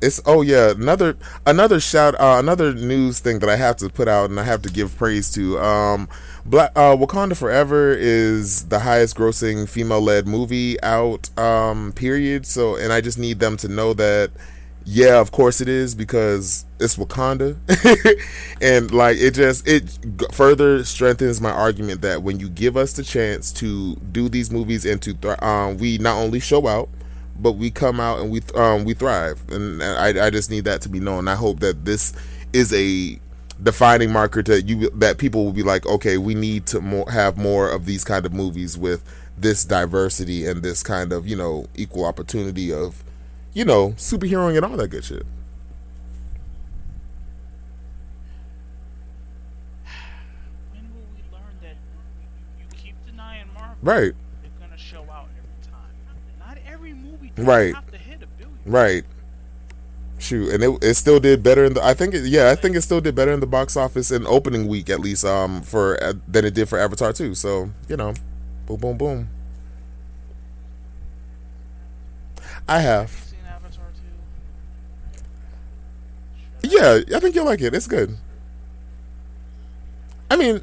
it's 0.01 0.19
oh 0.25 0.41
yeah 0.41 0.71
another 0.71 1.15
another 1.45 1.79
shout 1.79 2.15
uh, 2.15 2.37
another 2.39 2.73
news 2.73 3.19
thing 3.19 3.39
that 3.39 3.49
I 3.49 3.55
have 3.55 3.75
to 3.77 3.89
put 3.89 4.07
out 4.07 4.29
and 4.29 4.39
I 4.39 4.43
have 4.43 4.61
to 4.63 4.69
give 4.69 4.97
praise 4.97 5.31
to 5.33 5.59
um 5.59 6.09
Black 6.45 6.71
uh, 6.75 6.95
Wakanda 6.95 7.37
Forever 7.37 7.93
is 7.93 8.65
the 8.67 8.79
highest 8.79 9.15
grossing 9.15 9.69
female 9.69 10.01
led 10.01 10.27
movie 10.27 10.81
out 10.81 11.29
um 11.37 11.93
period. 11.93 12.45
So 12.45 12.75
and 12.75 12.91
I 12.91 13.01
just 13.01 13.17
need 13.19 13.39
them 13.39 13.57
to 13.57 13.67
know 13.67 13.93
that 13.93 14.31
yeah, 14.83 15.19
of 15.19 15.31
course 15.31 15.61
it 15.61 15.69
is 15.69 15.93
because 15.93 16.65
it's 16.79 16.97
Wakanda, 16.97 17.55
and 18.61 18.91
like 18.91 19.17
it 19.17 19.31
just 19.35 19.67
it 19.67 19.97
further 20.33 20.83
strengthens 20.83 21.39
my 21.39 21.51
argument 21.51 22.01
that 22.01 22.23
when 22.23 22.39
you 22.39 22.49
give 22.49 22.75
us 22.75 22.93
the 22.93 23.03
chance 23.03 23.51
to 23.53 23.95
do 24.11 24.27
these 24.27 24.49
movies 24.51 24.85
and 24.85 25.01
to 25.03 25.13
th- 25.13 25.41
um, 25.43 25.77
we 25.77 25.99
not 25.99 26.17
only 26.17 26.39
show 26.39 26.67
out, 26.67 26.89
but 27.39 27.53
we 27.53 27.69
come 27.69 27.99
out 27.99 28.19
and 28.21 28.31
we 28.31 28.41
um, 28.55 28.83
we 28.83 28.95
thrive, 28.95 29.43
and 29.51 29.83
I, 29.83 30.27
I 30.27 30.29
just 30.31 30.49
need 30.49 30.65
that 30.65 30.81
to 30.81 30.89
be 30.89 30.99
known. 30.99 31.27
I 31.27 31.35
hope 31.35 31.59
that 31.59 31.85
this 31.85 32.13
is 32.51 32.73
a 32.73 33.19
defining 33.61 34.11
marker 34.11 34.41
that 34.43 34.63
you 34.63 34.89
that 34.91 35.17
people 35.17 35.45
will 35.45 35.53
be 35.53 35.63
like, 35.63 35.85
okay, 35.85 36.17
we 36.17 36.35
need 36.35 36.65
to 36.67 36.81
more, 36.81 37.09
have 37.11 37.37
more 37.37 37.69
of 37.69 37.85
these 37.85 38.03
kind 38.03 38.25
of 38.25 38.33
movies 38.33 38.77
with 38.77 39.03
this 39.37 39.65
diversity 39.65 40.45
and 40.45 40.61
this 40.61 40.83
kind 40.83 41.11
of 41.13 41.27
you 41.27 41.35
know 41.35 41.65
equal 41.75 42.05
opportunity 42.05 42.71
of 42.73 43.03
you 43.53 43.65
know, 43.65 43.89
superheroing 43.91 44.55
and 44.55 44.65
all 44.65 44.77
that 44.77 44.87
good 44.87 45.03
shit. 45.03 45.25
When 50.71 50.83
will 50.93 51.01
we 51.13 51.21
learn 51.31 51.55
that 51.61 51.75
you 52.59 52.65
keep 52.77 52.95
denying 53.05 53.47
Marvel? 53.53 53.75
Right. 53.81 54.13
They're 54.41 54.51
gonna 54.59 54.77
show 54.77 55.01
out 55.11 55.27
every 55.37 55.69
time. 55.69 55.91
Not 56.39 56.57
every 56.65 56.93
movie 56.93 57.31
right. 57.37 57.75
have 57.75 57.91
to 57.91 57.97
hit 57.97 58.23
a 58.23 58.27
billion. 58.27 58.57
Right. 58.65 59.03
Shoot, 60.31 60.53
and 60.53 60.63
it, 60.63 60.81
it 60.81 60.93
still 60.93 61.19
did 61.19 61.43
better 61.43 61.65
in 61.65 61.73
the. 61.73 61.83
I 61.83 61.93
think 61.93 62.13
it, 62.13 62.23
yeah, 62.23 62.51
I 62.51 62.55
think 62.55 62.77
it 62.77 62.83
still 62.83 63.01
did 63.01 63.15
better 63.15 63.33
in 63.33 63.41
the 63.41 63.45
box 63.45 63.75
office 63.75 64.11
in 64.11 64.25
opening 64.25 64.65
week 64.65 64.89
at 64.89 65.01
least. 65.01 65.25
Um, 65.25 65.61
for 65.61 66.01
uh, 66.01 66.13
than 66.25 66.45
it 66.45 66.53
did 66.53 66.69
for 66.69 66.79
Avatar 66.79 67.11
too. 67.11 67.35
So 67.35 67.71
you 67.89 67.97
know, 67.97 68.13
boom, 68.65 68.79
boom, 68.79 68.97
boom. 68.97 69.29
I 72.65 72.79
have. 72.79 73.33
Yeah, 76.63 77.01
I 77.13 77.19
think 77.19 77.35
you'll 77.35 77.43
like 77.43 77.59
it. 77.59 77.75
It's 77.75 77.87
good. 77.87 78.15
I 80.29 80.37
mean, 80.37 80.61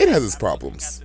it 0.00 0.08
has 0.08 0.24
its 0.24 0.34
problems. 0.34 1.04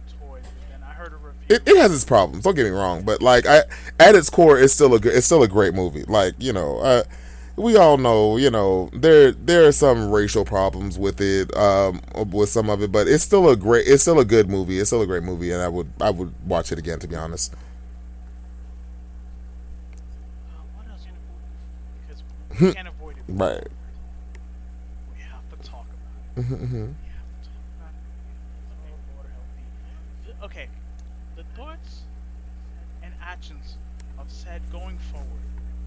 It, 1.49 1.61
it 1.67 1.77
has 1.77 1.93
its 1.93 2.03
problems. 2.03 2.45
Don't 2.45 2.55
get 2.55 2.63
me 2.63 2.71
wrong, 2.71 3.03
but 3.03 3.21
like 3.21 3.45
I, 3.45 3.61
at 3.99 4.15
its 4.15 4.31
core, 4.31 4.57
it's 4.57 4.73
still 4.73 4.95
a 4.95 4.99
it's 5.03 5.27
still 5.27 5.43
a 5.43 5.47
great 5.47 5.75
movie. 5.75 6.03
Like 6.05 6.33
you 6.39 6.51
know, 6.51 6.79
uh, 6.79 7.03
we 7.57 7.77
all 7.77 7.97
know, 7.97 8.37
you 8.37 8.49
know, 8.51 8.89
there 8.93 9.31
there 9.31 9.65
are 9.67 9.71
some 9.71 10.11
racial 10.11 10.43
problems 10.45 10.97
with 10.99 11.21
it, 11.21 11.55
um, 11.55 12.01
with 12.31 12.49
some 12.49 12.69
of 12.69 12.81
it, 12.81 12.91
but 12.91 13.07
it's 13.07 13.23
still 13.23 13.49
a 13.49 13.55
great, 13.55 13.87
it's 13.87 14.03
still 14.03 14.19
a 14.19 14.25
good 14.25 14.49
movie. 14.49 14.79
It's 14.79 14.89
still 14.89 15.01
a 15.01 15.07
great 15.07 15.23
movie, 15.23 15.51
and 15.51 15.61
I 15.61 15.69
would 15.69 15.91
I 16.01 16.09
would 16.09 16.33
watch 16.45 16.71
it 16.71 16.79
again 16.79 16.99
to 16.99 17.07
be 17.07 17.15
honest. 17.15 17.53
Uh, 22.61 22.73
right. 23.27 23.67
Mm-hmm. 26.37 26.91
Okay, 30.43 30.67
the 31.35 31.43
thoughts 31.55 32.01
and 33.01 33.13
actions 33.21 33.77
of 34.19 34.29
said 34.31 34.61
going 34.71 34.97
forward. 34.97 35.45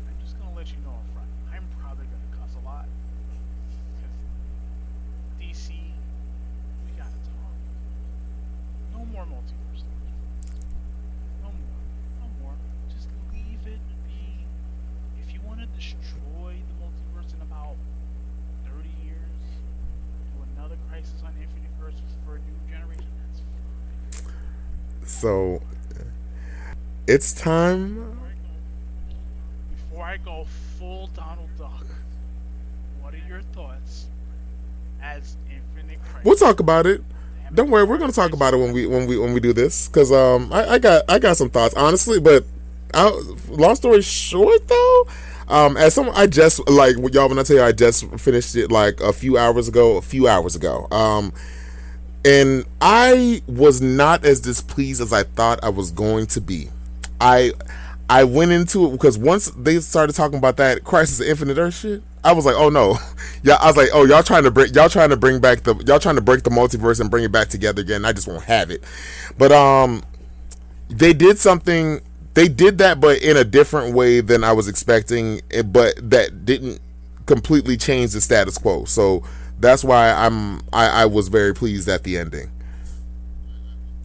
I'm 0.08 0.16
just 0.24 0.38
gonna 0.38 0.54
let 0.54 0.70
you 0.70 0.78
know 0.84 0.90
up 0.90 1.06
front. 1.14 1.28
I'm 1.52 1.68
probably 1.80 2.06
gonna 2.06 2.36
cuss 2.40 2.56
a 2.60 2.64
lot 2.64 2.86
because 5.38 5.58
DC, 5.58 5.70
we 5.70 6.92
gotta 6.96 7.10
talk. 7.22 7.54
No 8.92 9.04
more 9.06 9.24
multiverse. 9.24 9.84
No 11.42 11.48
more. 11.48 11.82
No 12.20 12.26
more. 12.42 12.54
Just 12.90 13.08
leave 13.32 13.60
it 13.66 13.80
be. 14.06 14.44
If 15.22 15.34
you 15.34 15.40
want 15.46 15.60
to 15.60 15.66
destroy 15.66 16.56
the 16.66 16.74
multiverse 16.82 17.34
in 17.34 17.42
about 17.42 17.76
on 21.24 21.32
Infinite 21.40 21.70
Earths 21.82 22.00
for 22.24 22.36
a 22.36 22.38
new 22.38 22.70
generation. 22.70 23.06
So 25.04 25.62
it's 27.06 27.32
time. 27.32 28.18
Before 29.70 30.04
I 30.04 30.16
go 30.16 30.44
full 30.78 31.08
Donald 31.14 31.50
Duck, 31.56 31.86
what 33.00 33.14
are 33.14 33.28
your 33.28 33.42
thoughts 33.52 34.06
as 35.00 35.36
Infinite 35.46 36.02
Crisis? 36.02 36.24
We'll 36.24 36.36
talk 36.36 36.60
about 36.60 36.86
it. 36.86 37.02
Don't 37.54 37.70
worry, 37.70 37.84
we're 37.84 37.98
gonna 37.98 38.12
talk 38.12 38.32
about 38.32 38.52
it 38.52 38.58
when 38.58 38.72
we 38.72 38.86
when 38.86 39.06
we 39.06 39.16
when 39.18 39.32
we 39.32 39.40
do 39.40 39.52
this 39.52 39.88
because 39.88 40.12
um 40.12 40.52
I, 40.52 40.72
I 40.72 40.78
got 40.78 41.04
I 41.08 41.18
got 41.18 41.36
some 41.36 41.48
thoughts 41.48 41.74
honestly, 41.74 42.20
but 42.20 42.44
I, 42.92 43.08
long 43.48 43.74
story 43.76 44.02
short 44.02 44.66
though, 44.68 45.08
um, 45.48 45.76
as 45.76 45.94
someone, 45.94 46.14
I 46.16 46.26
just 46.26 46.68
like 46.68 46.96
y'all 47.12 47.28
when 47.28 47.38
I 47.38 47.42
tell 47.42 47.56
you 47.56 47.62
I 47.62 47.72
just 47.72 48.08
finished 48.18 48.54
it 48.54 48.70
like 48.70 49.00
a 49.00 49.12
few 49.12 49.38
hours 49.38 49.68
ago, 49.68 49.96
a 49.96 50.02
few 50.02 50.28
hours 50.28 50.54
ago. 50.54 50.86
Um, 50.90 51.32
and 52.24 52.64
I 52.80 53.42
was 53.46 53.80
not 53.80 54.24
as 54.24 54.40
displeased 54.40 55.00
as 55.00 55.12
I 55.12 55.22
thought 55.22 55.60
I 55.62 55.70
was 55.70 55.90
going 55.90 56.26
to 56.28 56.40
be. 56.40 56.68
I 57.20 57.52
I 58.10 58.24
went 58.24 58.52
into 58.52 58.86
it 58.86 58.92
because 58.92 59.18
once 59.18 59.50
they 59.50 59.80
started 59.80 60.14
talking 60.14 60.38
about 60.38 60.56
that 60.58 60.84
Crisis 60.84 61.20
of 61.20 61.26
Infinite 61.26 61.58
Earth 61.58 61.74
shit, 61.74 62.02
I 62.24 62.32
was 62.32 62.44
like, 62.44 62.56
oh 62.56 62.68
no, 62.68 62.98
yeah. 63.42 63.54
I 63.54 63.66
was 63.66 63.76
like, 63.76 63.88
oh 63.92 64.04
y'all 64.04 64.22
trying 64.22 64.44
to 64.44 64.50
bring 64.50 64.72
y'all 64.74 64.88
trying 64.88 65.10
to 65.10 65.16
bring 65.16 65.40
back 65.40 65.62
the 65.62 65.74
y'all 65.86 65.98
trying 65.98 66.16
to 66.16 66.20
break 66.22 66.42
the 66.42 66.50
multiverse 66.50 67.00
and 67.00 67.10
bring 67.10 67.24
it 67.24 67.32
back 67.32 67.48
together 67.48 67.80
again. 67.80 68.04
I 68.04 68.12
just 68.12 68.28
won't 68.28 68.44
have 68.44 68.70
it. 68.70 68.84
But 69.38 69.52
um, 69.52 70.02
they 70.88 71.12
did 71.12 71.38
something 71.38 72.00
they 72.38 72.46
did 72.46 72.78
that, 72.78 73.00
but 73.00 73.20
in 73.20 73.36
a 73.36 73.42
different 73.42 73.96
way 73.96 74.20
than 74.20 74.44
I 74.44 74.52
was 74.52 74.68
expecting. 74.68 75.40
Eh, 75.50 75.62
but 75.62 75.94
that 76.08 76.44
didn't 76.44 76.80
completely 77.26 77.76
change 77.76 78.12
the 78.12 78.20
status 78.20 78.56
quo. 78.56 78.84
So 78.84 79.24
that's 79.58 79.82
why 79.82 80.12
I'm 80.12 80.60
I, 80.72 81.02
I 81.02 81.06
was 81.06 81.26
very 81.26 81.52
pleased 81.52 81.88
at 81.88 82.04
the 82.04 82.16
ending. 82.16 82.52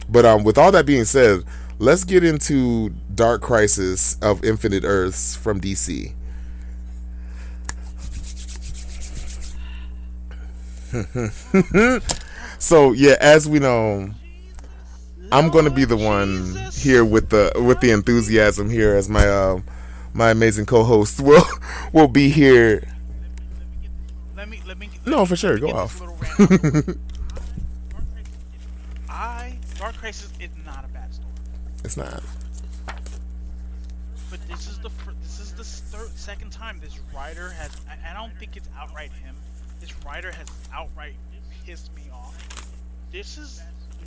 But 0.08 0.24
um, 0.24 0.42
with 0.42 0.58
all 0.58 0.72
that 0.72 0.84
being 0.84 1.04
said, 1.04 1.44
let's 1.78 2.02
get 2.02 2.24
into 2.24 2.90
Dark 3.14 3.40
Crisis 3.40 4.18
of 4.20 4.42
Infinite 4.42 4.82
Earths 4.82 5.36
from 5.36 5.60
DC. 5.60 6.12
so 12.58 12.90
yeah, 12.90 13.14
as 13.20 13.48
we 13.48 13.60
know, 13.60 14.10
I'm 15.32 15.50
going 15.50 15.64
to 15.64 15.70
be 15.70 15.84
the 15.84 15.96
one 15.96 16.56
here 16.72 17.04
with 17.04 17.30
the 17.30 17.52
with 17.56 17.80
the 17.80 17.90
enthusiasm 17.90 18.70
here 18.70 18.94
as 18.94 19.08
my 19.08 19.26
uh, 19.26 19.60
my 20.12 20.30
amazing 20.30 20.66
co-host 20.66 21.20
will 21.20 21.44
will 21.92 22.08
be 22.08 22.28
here. 22.28 22.88
Let 24.36 24.48
me 24.48 24.60
let 24.66 24.78
me. 24.78 24.90
No, 25.06 25.26
for 25.26 25.36
sure. 25.36 25.58
Go 25.58 25.70
off. 25.70 26.00
I 29.08 29.56
Dark 29.78 29.96
Crisis 29.96 30.32
is 30.40 30.50
not 30.64 30.84
a 30.84 30.88
bad 30.88 31.12
story. 31.12 31.30
It's 31.84 31.96
not. 31.96 32.22
But 34.30 34.48
this 34.48 34.68
is 34.68 34.78
the 34.78 34.90
this 35.22 35.40
is 35.40 35.52
the 35.52 35.64
third 35.64 36.10
second 36.16 36.50
time 36.50 36.80
this 36.80 36.98
writer 37.14 37.50
has. 37.50 37.70
I, 37.88 38.10
I 38.10 38.14
don't 38.14 38.32
think 38.38 38.56
it's 38.56 38.68
outright 38.78 39.12
him. 39.12 39.34
This 39.80 39.92
writer 40.04 40.32
has 40.32 40.46
outright 40.72 41.14
pissed 41.64 41.94
me 41.94 42.02
off. 42.12 42.36
This 43.10 43.38
is 43.38 43.62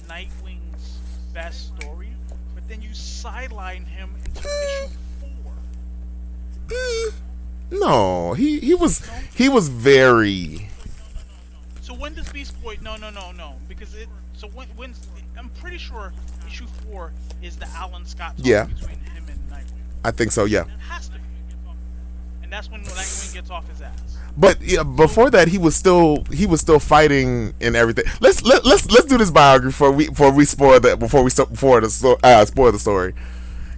Nightwing's 0.07 0.99
best 1.33 1.75
story, 1.77 2.09
but 2.55 2.67
then 2.67 2.81
you 2.81 2.93
sideline 2.93 3.85
him 3.85 4.09
into 4.25 4.39
issue 4.39 4.93
four. 5.19 5.53
Mm, 6.67 7.13
no, 7.71 8.33
he 8.33 8.59
he 8.59 8.73
was 8.73 9.07
he 9.35 9.49
was 9.49 9.69
very. 9.69 10.69
So 11.81 11.93
when 11.93 12.13
does 12.13 12.29
Beast 12.29 12.61
Boy? 12.61 12.77
No, 12.81 12.95
no, 12.97 13.09
no, 13.09 13.31
no. 13.31 13.53
Because 13.69 13.93
it. 13.95 14.09
So 14.33 14.47
when 14.49 14.67
when 14.75 14.93
I'm 15.37 15.49
pretty 15.49 15.77
sure 15.77 16.11
issue 16.47 16.67
four 16.85 17.11
is 17.41 17.55
the 17.57 17.67
Alan 17.69 18.05
Scott 18.05 18.33
Yeah. 18.37 18.65
between 18.65 18.99
him 18.99 19.25
and 19.29 19.39
Nightwing. 19.49 19.81
I 20.03 20.11
think 20.11 20.31
so. 20.31 20.45
Yeah, 20.45 20.61
It 20.63 20.69
has 20.89 21.07
to 21.09 21.13
be. 21.15 21.19
And 22.43 22.51
that's 22.51 22.69
when 22.69 22.83
Nightwing 22.83 23.33
gets 23.33 23.49
off 23.49 23.67
his 23.69 23.81
ass. 23.81 24.16
But 24.37 24.61
yeah, 24.61 24.83
before 24.83 25.31
that, 25.31 25.47
he 25.47 25.57
was 25.57 25.75
still 25.75 26.23
he 26.31 26.45
was 26.45 26.61
still 26.61 26.79
fighting 26.79 27.53
and 27.59 27.75
everything. 27.75 28.05
Let's 28.21 28.43
let, 28.43 28.63
let's 28.65 28.89
let's 28.91 29.05
do 29.05 29.17
this 29.17 29.31
biography 29.31 29.71
before 29.71 29.91
we 29.91 30.09
before 30.09 30.31
we 30.31 30.45
spoil 30.45 30.79
that 30.79 30.99
before 30.99 31.23
we 31.23 31.31
before 31.31 31.81
the 31.81 32.17
uh, 32.23 32.45
spoil 32.45 32.71
the 32.71 32.79
story. 32.79 33.13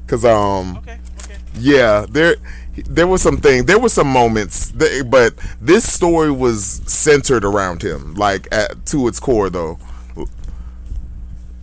Cause 0.07 0.25
um 0.25 0.77
Okay, 0.77 0.97
okay. 1.23 1.37
yeah 1.55 2.05
there 2.09 2.35
there 2.75 3.07
was 3.07 3.21
some 3.21 3.37
thing 3.37 3.65
there 3.65 3.79
were 3.79 3.89
some 3.89 4.07
moments 4.07 4.71
that, 4.71 5.07
but 5.09 5.33
this 5.61 5.91
story 5.91 6.31
was 6.31 6.65
centered 6.91 7.45
around 7.45 7.83
him 7.83 8.15
like 8.15 8.47
at, 8.51 8.85
to 8.87 9.07
its 9.07 9.19
core 9.19 9.49
though 9.49 9.77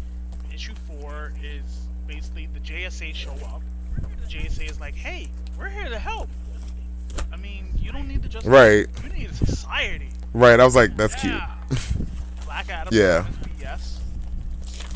Issue 0.54 0.74
four 0.88 1.34
is 1.44 1.88
basically 2.08 2.48
the 2.54 2.60
JSA 2.60 3.14
show 3.16 3.32
up. 3.46 3.62
The 4.22 4.28
JSA 4.28 4.70
is 4.70 4.80
like, 4.80 4.96
"Hey, 4.96 5.30
we're 5.58 5.70
here 5.70 5.90
to 5.90 6.00
help." 6.00 6.30
I 7.32 7.38
mean, 7.38 7.74
you 7.78 7.92
don't 7.92 8.08
need 8.08 8.24
to 8.24 8.30
just 8.30 8.46
Right. 8.46 8.88
You 9.04 9.10
need 9.10 9.30
a 9.30 9.34
society. 9.34 10.10
right 10.34 10.58
i 10.62 10.64
was 10.64 10.76
like 10.78 10.96
that's 10.96 11.14
cute 11.16 11.34
Yeah. 11.34 11.50
Black 12.46 12.70
Adam. 12.78 12.94
Yeah. 12.94 13.26
BS. 13.60 14.00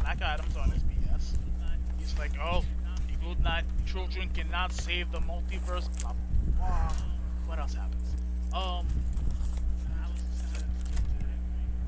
Black 0.02 0.22
Adam's 0.22 0.56
on 0.56 0.72
his 0.72 0.82
BS. 0.84 1.34
He's 2.00 2.18
like, 2.18 2.32
"Oh, 2.42 2.64
people 3.10 3.36
not 3.44 3.64
children 3.86 4.30
cannot 4.34 4.72
save 4.72 5.12
the 5.12 5.20
multiverse." 5.20 5.88
Blah 6.02 6.14
blah. 6.58 6.68
blah. 6.68 6.92
What 7.48 7.60
else 7.60 7.74
happens? 7.74 8.16
Um. 8.54 8.86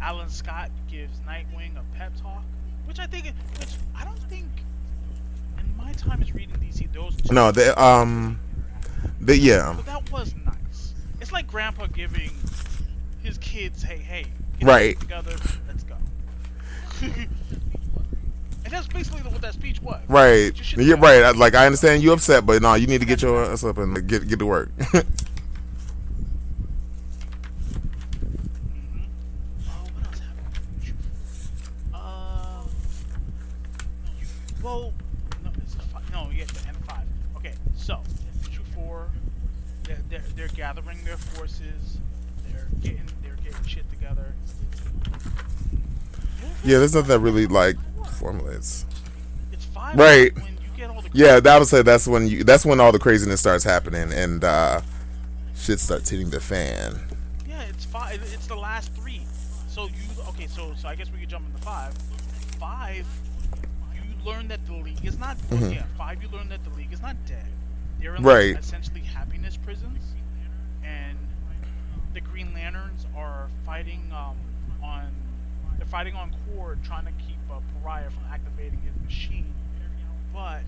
Alan 0.02 0.30
Scott 0.30 0.70
gives 0.90 1.20
Nightwing 1.22 1.76
a 1.78 1.84
pep 1.98 2.14
talk, 2.22 2.44
which 2.86 3.00
I 3.00 3.08
think, 3.08 3.26
which 3.60 3.70
I 3.96 4.04
don't 4.06 4.20
think, 4.30 4.48
in 5.60 5.78
my 5.78 5.92
time 5.94 6.22
as 6.22 6.34
reading 6.34 6.56
DC, 6.56 6.92
those 6.94 7.16
two, 7.16 7.34
no 7.34 7.52
the 7.52 7.80
um 7.82 8.40
the 9.22 9.38
yeah 9.38 9.74
but 9.76 9.86
that 9.86 10.12
was 10.12 10.34
nice. 10.46 10.94
It's 11.22 11.32
like 11.32 11.48
Grandpa 11.48 11.88
giving 11.88 12.32
his 13.24 13.38
kids, 13.40 13.82
"Hey, 13.84 13.98
hey, 13.98 14.26
get 14.60 14.68
Right. 14.68 15.00
together, 15.00 15.36
let's 15.68 15.84
go." 15.84 15.96
and 17.04 18.74
that's 18.74 18.88
basically 18.88 19.22
what 19.22 19.42
that 19.42 19.54
speech 19.54 19.82
was. 19.82 20.02
right 20.10 20.52
you're 20.78 20.98
right 20.98 21.24
I- 21.24 21.32
like 21.32 21.54
i 21.56 21.66
understand 21.66 22.02
you 22.04 22.12
upset 22.12 22.46
but 22.46 22.62
no 22.62 22.74
you 22.74 22.86
need 22.88 23.00
to 23.02 23.06
get 23.06 23.22
your 23.22 23.46
ass 23.46 23.64
up 23.64 23.78
and 23.78 24.08
get 24.08 24.28
get 24.28 24.40
to 24.40 24.46
work 24.46 24.70
Mhm. 24.80 25.04
Oh, 29.70 29.88
what 29.94 30.06
else 30.06 30.20
happened? 30.20 30.94
Uh, 31.94 32.64
you, 34.20 34.26
well, 34.64 34.94
no, 35.44 35.52
it's 35.64 35.76
a 35.76 35.80
fi- 35.80 36.02
no, 36.12 36.30
yeah, 36.32 36.46
the 36.46 36.68
end 36.68 36.78
five. 36.88 37.06
Okay, 37.38 37.54
so 37.76 38.02
issue 38.50 38.64
four, 38.76 39.10
they're, 40.38 40.48
gathering 40.50 41.04
their 41.04 41.18
forces, 41.18 41.98
they're 42.48 42.68
getting 42.82 43.02
they're 43.24 43.36
getting 43.44 43.66
shit 43.66 43.90
together. 43.90 44.34
yeah 46.64 46.78
there's 46.80 46.94
nothing 46.94 47.10
that 47.10 47.20
really 47.20 47.48
like 47.48 47.76
formulates 48.20 48.86
It's 49.52 49.66
five 49.66 49.98
Right. 49.98 50.34
when 50.36 50.46
you 50.46 50.70
get 50.78 50.90
all 50.90 51.02
the 51.02 51.10
Yeah, 51.14 51.40
that 51.40 51.60
would 51.60 51.68
say 51.68 51.82
that's 51.82 52.08
when 52.08 52.28
you 52.28 52.44
that's 52.44 52.66
when 52.66 52.80
all 52.80 52.92
the 52.92 53.00
craziness 53.00 53.40
starts 53.40 53.64
happening 53.64 54.12
and 54.14 54.44
uh 54.44 54.82
shit 55.56 55.80
starts 55.80 56.10
hitting 56.10 56.30
the 56.30 56.40
fan. 56.40 57.00
Yeah, 57.48 57.62
it's 57.64 57.84
five. 57.86 58.22
It's 58.34 58.48
the 58.48 58.56
last 58.56 58.94
three. 58.94 59.22
So 59.70 59.86
you 59.88 59.94
okay? 60.30 60.48
So 60.48 60.74
so 60.78 60.88
I 60.88 60.96
guess 60.96 61.12
we 61.12 61.20
could 61.20 61.30
jump 61.30 61.46
into 61.48 61.62
five. 61.64 61.94
Five, 62.60 63.08
you 63.96 64.02
learn 64.26 64.48
that 64.50 64.66
the 64.68 64.74
league 64.74 65.04
is 65.04 65.18
not. 65.18 65.38
Mhm. 65.50 65.74
Yeah, 65.76 65.84
five. 65.98 66.22
You 66.22 66.30
learn 66.30 66.50
that 66.50 66.64
the 66.64 66.70
league 66.72 66.94
is 66.94 67.02
not 67.02 67.16
dead. 67.26 67.46
They're 68.00 68.16
in 68.16 68.24
Right. 68.24 68.54
like, 68.56 68.64
essentially 68.64 69.02
happiness 69.02 69.58
prisons, 69.58 70.02
the 72.18 72.22
Green 72.22 72.52
Lanterns 72.52 73.06
are 73.16 73.48
fighting 73.64 74.02
um 74.12 74.36
on. 74.84 75.12
They're 75.78 75.86
fighting 75.86 76.16
on 76.16 76.32
Cord, 76.56 76.80
trying 76.84 77.06
to 77.06 77.12
keep 77.12 77.38
uh, 77.52 77.60
Pariah 77.84 78.10
from 78.10 78.24
activating 78.34 78.80
his 78.82 78.96
machine, 79.06 79.54
but 80.34 80.64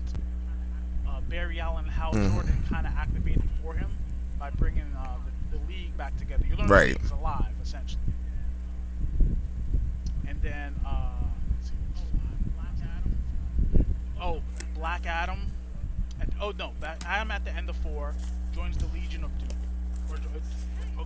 uh, 1.08 1.20
Barry 1.28 1.58
Allen 1.58 1.86
and 1.86 1.92
Hal 1.92 2.12
Mhm. 2.12 2.32
Jordan 2.32 2.64
kind 2.68 2.86
of 2.86 2.92
activated 2.96 3.48
for 3.60 3.74
him 3.74 3.90
by 4.38 4.50
bringing 4.50 4.86
uh, 4.96 5.16
the, 5.50 5.58
the 5.58 5.64
league 5.66 5.96
back 5.98 6.16
together. 6.18 6.44
You 6.46 6.54
learn 6.54 6.68
Right. 6.68 6.96
is 7.02 7.10
alive, 7.10 7.52
essentially. 7.60 8.00
And 10.28 10.40
then, 10.40 10.72
uh, 10.86 11.08
see, 11.62 11.72
oh, 14.22 14.40
Black 14.76 15.04
Adam. 15.06 15.50
At, 16.20 16.28
oh 16.40 16.52
no, 16.56 16.70
Black 16.78 17.02
Adam 17.04 17.32
at 17.32 17.44
the 17.44 17.50
end 17.50 17.68
of 17.68 17.74
four 17.78 18.14
joins 18.54 18.76
the 18.76 18.86
Legion 18.94 19.24
of 19.24 19.36
Doom, 19.38 19.58
or, 20.08 20.16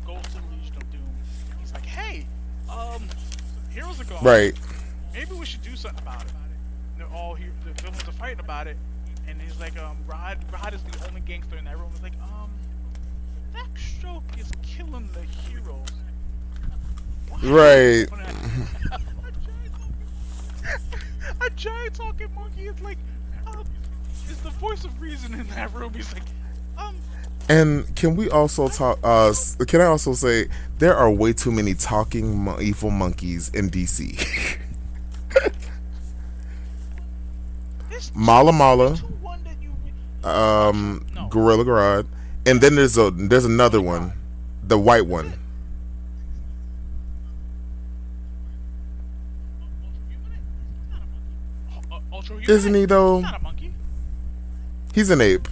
goes 0.07 0.23
to 0.33 0.39
Legion 0.53 0.77
of 0.77 0.91
Doom. 0.93 1.01
He's 1.61 1.73
like, 1.73 1.87
hey, 1.87 2.27
um, 2.71 3.03
heroes 3.71 4.01
are 4.01 4.05
gone 4.05 4.23
Right. 4.23 4.55
maybe 5.13 5.33
we 5.35 5.47
should 5.47 5.63
do 5.63 5.77
something 5.77 6.03
about 6.03 6.23
it. 6.25 6.33
And 6.93 7.01
they're 7.01 7.17
all 7.17 7.35
here, 7.35 7.51
the 7.65 7.73
villains 7.83 8.07
are 8.09 8.13
fighting 8.13 8.41
about 8.41 8.67
it, 8.67 8.77
and 9.29 9.41
he's 9.41 9.59
like, 9.61 9.79
um, 9.79 9.97
Grodd, 10.09 10.37
Grodd 10.51 10.75
is 10.75 10.83
the 10.83 11.09
only 11.09 11.21
gangster, 11.23 11.57
and 11.57 11.67
everyone 11.69 11.93
was 11.93 12.03
like, 12.03 12.15
um, 12.23 12.51
Backstroke 13.55 14.23
is 14.39 14.51
killing 14.63 15.09
the 15.13 15.23
heroes. 15.23 15.89
Why 17.29 17.39
Right. 17.43 18.11
that?" 18.91 19.01
A 21.41 21.51
giant 21.51 21.95
talking 21.95 22.33
monkey 22.35 22.67
is 22.67 22.81
like, 22.81 22.99
um, 23.47 23.65
is 24.31 24.39
the 24.39 24.51
voice 24.51 24.85
of 24.85 25.01
reason 25.01 25.35
in 25.35 25.47
that 25.49 25.73
room. 25.75 25.93
He's 25.95 26.13
like, 26.13 26.23
um, 26.79 26.97
And 27.49 27.95
can 27.95 28.17
we 28.17 28.31
also 28.31 28.69
talk 28.69 28.99
uh 29.03 29.33
can 29.67 29.81
I 29.81 29.85
also 29.85 30.15
say 30.15 30.49
there 30.79 30.97
are 30.97 31.11
way 31.11 31.33
too 31.33 31.53
many 31.53 31.75
talking 31.75 32.39
mo- 32.45 32.59
evil 32.61 32.91
monkeys 32.91 33.51
in 33.51 33.69
DC. 33.71 34.59
Mallah 38.15 38.53
Mallah, 38.53 38.97
two 38.97 39.07
one 39.21 39.43
that 39.45 39.57
you. 39.61 39.71
re- 39.85 40.31
um 40.31 41.05
No. 41.15 41.29
Gorilla 41.29 41.65
Grodd, 41.65 42.07
and 42.47 42.61
then 42.61 42.77
there's 42.77 42.97
a 42.97 43.11
there's 43.11 43.45
another 43.45 43.81
one, 43.81 44.13
the 44.67 44.79
white 44.79 45.07
one. 45.07 45.35
Isn't 52.49 52.75
he 52.75 52.85
though? 52.87 53.17
He's 53.17 53.23
not 53.25 53.41
a 53.41 53.43
monkey. 53.43 53.75
He's 54.95 55.11
an 55.11 55.21
ape. 55.21 55.49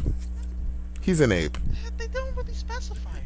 He's 1.03 1.21
an 1.21 1.33
ape. 1.33 1.59
They 1.99 2.07
don't 2.09 2.35
really 2.37 2.55
specify. 2.55 3.19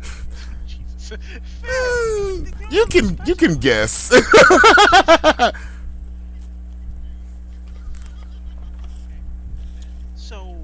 Jesus. 0.66 1.18
Mm, 1.62 2.44
They 2.70 2.76
You 2.76 2.86
can 2.86 3.18
you 3.26 3.34
can 3.34 3.56
guess. 3.56 4.12
So, 10.14 10.56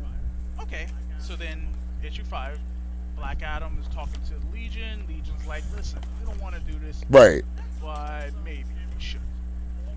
okay. 0.60 0.86
So 1.18 1.36
then, 1.36 1.68
issue 2.02 2.24
five, 2.24 2.58
Black 3.16 3.42
Adam 3.42 3.78
is 3.80 3.86
talking 3.94 4.20
to 4.26 4.34
the 4.34 4.46
Legion. 4.52 5.04
Legion's 5.08 5.46
like, 5.46 5.62
listen, 5.76 6.00
we 6.20 6.26
don't 6.26 6.40
want 6.40 6.54
to 6.54 6.60
do 6.62 6.78
this, 6.78 7.02
right. 7.10 7.44
but 7.80 8.30
maybe 8.44 8.64
we 8.94 9.00
should. 9.00 9.20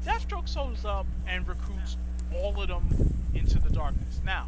Deathstroke 0.06 0.48
shows 0.48 0.86
up 0.86 1.08
and 1.28 1.48
recruits 1.48 1.98
all 2.36 2.60
of 2.62 2.68
them 2.68 3.14
into 3.34 3.58
the 3.60 3.70
darkness. 3.72 4.22
Now, 4.24 4.48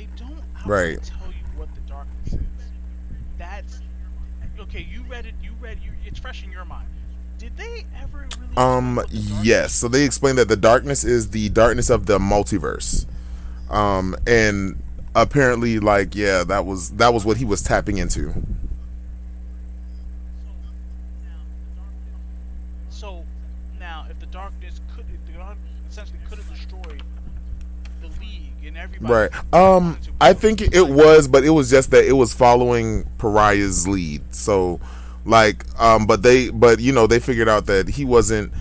they 0.00 0.08
don't 0.16 0.42
Right. 0.66 1.02
tell 1.02 1.28
you 1.28 1.58
what 1.58 1.68
the 1.74 1.80
darkness 1.82 2.34
is. 2.34 2.40
That's 3.38 3.80
okay. 4.58 4.86
You 4.90 5.02
read 5.04 5.26
it. 5.26 5.34
You 5.42 5.52
read. 5.60 5.78
You, 5.84 5.92
it's 6.04 6.18
fresh 6.18 6.42
in 6.44 6.50
your 6.50 6.64
mind. 6.64 6.88
Did 7.38 7.56
they 7.56 7.84
ever 8.02 8.26
really? 8.38 8.56
Um 8.56 8.96
what 8.96 9.08
the 9.10 9.16
darkness 9.18 9.44
yes, 9.44 9.72
so 9.72 9.88
they 9.88 10.04
explained 10.04 10.38
that 10.38 10.48
the 10.48 10.56
darkness 10.56 11.04
is 11.04 11.30
the 11.30 11.48
darkness 11.50 11.90
of 11.90 12.06
the 12.06 12.18
multiverse. 12.18 13.06
Um 13.68 14.16
and 14.26 14.82
apparently 15.14 15.78
like 15.80 16.14
yeah, 16.14 16.44
that 16.44 16.64
was 16.66 16.90
that 16.92 17.12
was 17.12 17.24
what 17.24 17.36
he 17.38 17.44
was 17.44 17.62
tapping 17.62 17.98
into. 17.98 18.34
So 22.90 23.24
now, 23.78 24.06
if 24.10 24.18
the 24.18 24.26
darkness 24.26 24.80
could, 24.94 25.06
if 25.12 25.24
the 25.26 25.38
dark 25.38 25.56
essentially 25.88 26.18
could 26.28 26.38
have 26.38 26.48
destroyed 26.50 27.02
the 28.02 28.08
league, 28.20 28.52
and 28.64 28.76
everybody. 28.76 28.89
Right. 29.00 29.30
Um, 29.54 29.98
I 30.20 30.32
think 30.34 30.60
it 30.60 30.88
was, 30.88 31.26
but 31.26 31.44
it 31.44 31.50
was 31.50 31.70
just 31.70 31.90
that 31.92 32.04
it 32.04 32.12
was 32.12 32.34
following 32.34 33.04
Pariah's 33.18 33.88
lead. 33.88 34.34
So, 34.34 34.80
like, 35.24 35.64
um, 35.80 36.06
but 36.06 36.22
they, 36.22 36.50
but 36.50 36.80
you 36.80 36.92
know, 36.92 37.06
they 37.06 37.18
figured 37.18 37.48
out 37.48 37.66
that 37.66 37.88
he 37.88 38.04
wasn't 38.04 38.52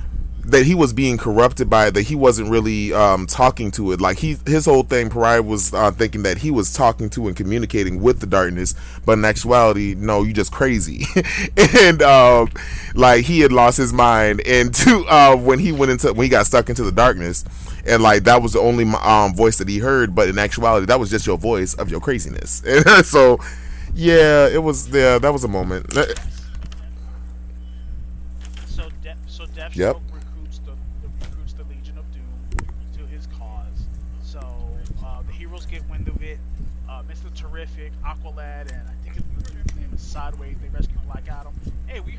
that 0.50 0.66
he 0.66 0.76
was 0.76 0.93
being 0.93 1.18
corrupted 1.18 1.70
by 1.70 1.88
it, 1.88 1.93
that 1.93 2.04
he 2.04 2.16
wasn't 2.16 2.50
really 2.50 2.93
um, 2.93 3.26
talking 3.26 3.72
to 3.72 3.91
it. 3.91 4.02
Like 4.02 4.20
he, 4.20 4.38
his 4.45 4.66
whole 4.66 4.84
thing, 4.84 5.10
Pariah 5.10 5.41
was 5.41 5.74
uh, 5.74 5.91
thinking 5.91 6.24
that 6.24 6.39
he 6.39 6.52
was 6.52 6.74
talking 6.74 7.10
to 7.12 7.28
and 7.28 7.36
communicating 7.36 8.02
with 8.02 8.20
the 8.20 8.28
darkness, 8.28 8.74
but 9.06 9.14
in 9.14 9.26
actuality, 9.26 9.95
no, 9.97 10.24
you 10.24 10.34
just 10.34 10.52
crazy. 10.52 11.06
and 11.82 12.02
um, 12.02 12.50
like 12.95 13.26
he 13.26 13.39
had 13.41 13.52
lost 13.52 13.78
his 13.78 13.93
mind, 13.93 14.41
and 14.45 14.74
to 14.76 15.06
uh, 15.10 15.36
when 15.36 15.60
he 15.60 15.72
went 15.72 15.91
into 15.91 16.14
when 16.14 16.26
he 16.26 16.30
got 16.30 16.45
stuck 16.45 16.70
into 16.70 16.84
the 16.84 16.91
darkness, 16.91 17.45
and 17.86 18.02
like 18.04 18.24
that 18.24 18.41
was 18.41 18.54
the 18.54 18.60
only 18.60 18.86
um, 19.02 19.34
voice 19.36 19.58
that 19.58 19.68
he 19.68 19.80
heard, 19.80 20.16
but 20.16 20.30
in 20.30 20.38
actuality, 20.38 20.86
that 20.88 21.00
was 21.00 21.10
just 21.10 21.26
your 21.28 21.38
voice 21.38 21.74
of 21.76 21.89
your 21.89 22.00
craziness. 22.00 22.64
And 22.89 23.06
so, 23.06 23.39
yeah, 23.93 24.47
it 24.47 24.62
was 24.62 24.89
yeah, 24.89 25.20
that 25.20 25.32
was 25.32 25.43
a 25.43 25.47
moment. 25.47 25.91
So, 28.68 28.89
De- 29.04 29.16
so 29.28 29.45
Yep. 29.74 29.97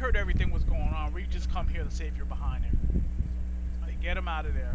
Heard 0.01 0.17
everything 0.17 0.51
was 0.51 0.65
going 0.65 0.81
on. 0.81 1.13
We 1.13 1.25
just 1.25 1.53
come 1.53 1.69
here 1.69 1.85
to 1.85 1.91
save 1.91 2.17
your 2.17 2.25
behind 2.25 2.65
it. 2.65 2.73
They 3.87 3.93
get 4.01 4.17
him 4.17 4.29
out 4.29 4.47
of 4.47 4.55
there. 4.55 4.75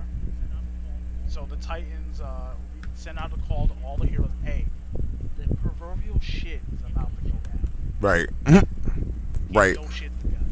So 1.27 1.47
the 1.49 1.55
Titans 1.55 2.21
uh, 2.21 2.53
send 2.93 3.17
out 3.17 3.31
a 3.33 3.37
call 3.47 3.67
to 3.67 3.73
all 3.83 3.97
the 3.97 4.05
heroes. 4.05 4.29
Hey, 4.43 4.67
the 5.39 5.51
proverbial 5.55 6.19
shit 6.19 6.61
is 6.75 6.81
about 6.91 7.09
to 7.17 7.23
go 7.23 7.37
down. 7.43 7.67
Right, 7.99 8.29
right. 9.51 9.75
No 9.75 9.89
shit 9.89 10.11
together. 10.21 10.45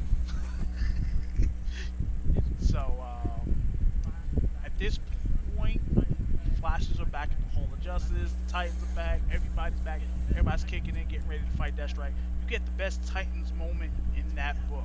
so 2.59 2.79
um, 2.79 3.55
at 4.65 4.75
this 4.79 4.97
point, 5.55 5.81
Flashes 6.59 6.99
are 6.99 7.05
back 7.05 7.29
in 7.29 7.35
the 7.47 7.59
Hall 7.59 7.69
of 7.71 7.79
Justice. 7.79 8.33
The 8.47 8.51
Titans 8.51 8.81
are 8.81 8.95
back. 8.95 9.21
Everybody's 9.31 9.77
back. 9.81 10.01
Everybody's 10.31 10.63
kicking 10.63 10.95
in, 10.95 11.07
getting 11.09 11.27
ready 11.27 11.43
to 11.43 11.57
fight 11.57 11.75
Deathstroke. 11.77 12.07
You 12.07 12.49
get 12.49 12.65
the 12.65 12.71
best 12.71 13.05
Titans 13.05 13.53
moment 13.53 13.91
that 14.35 14.55
book, 14.69 14.83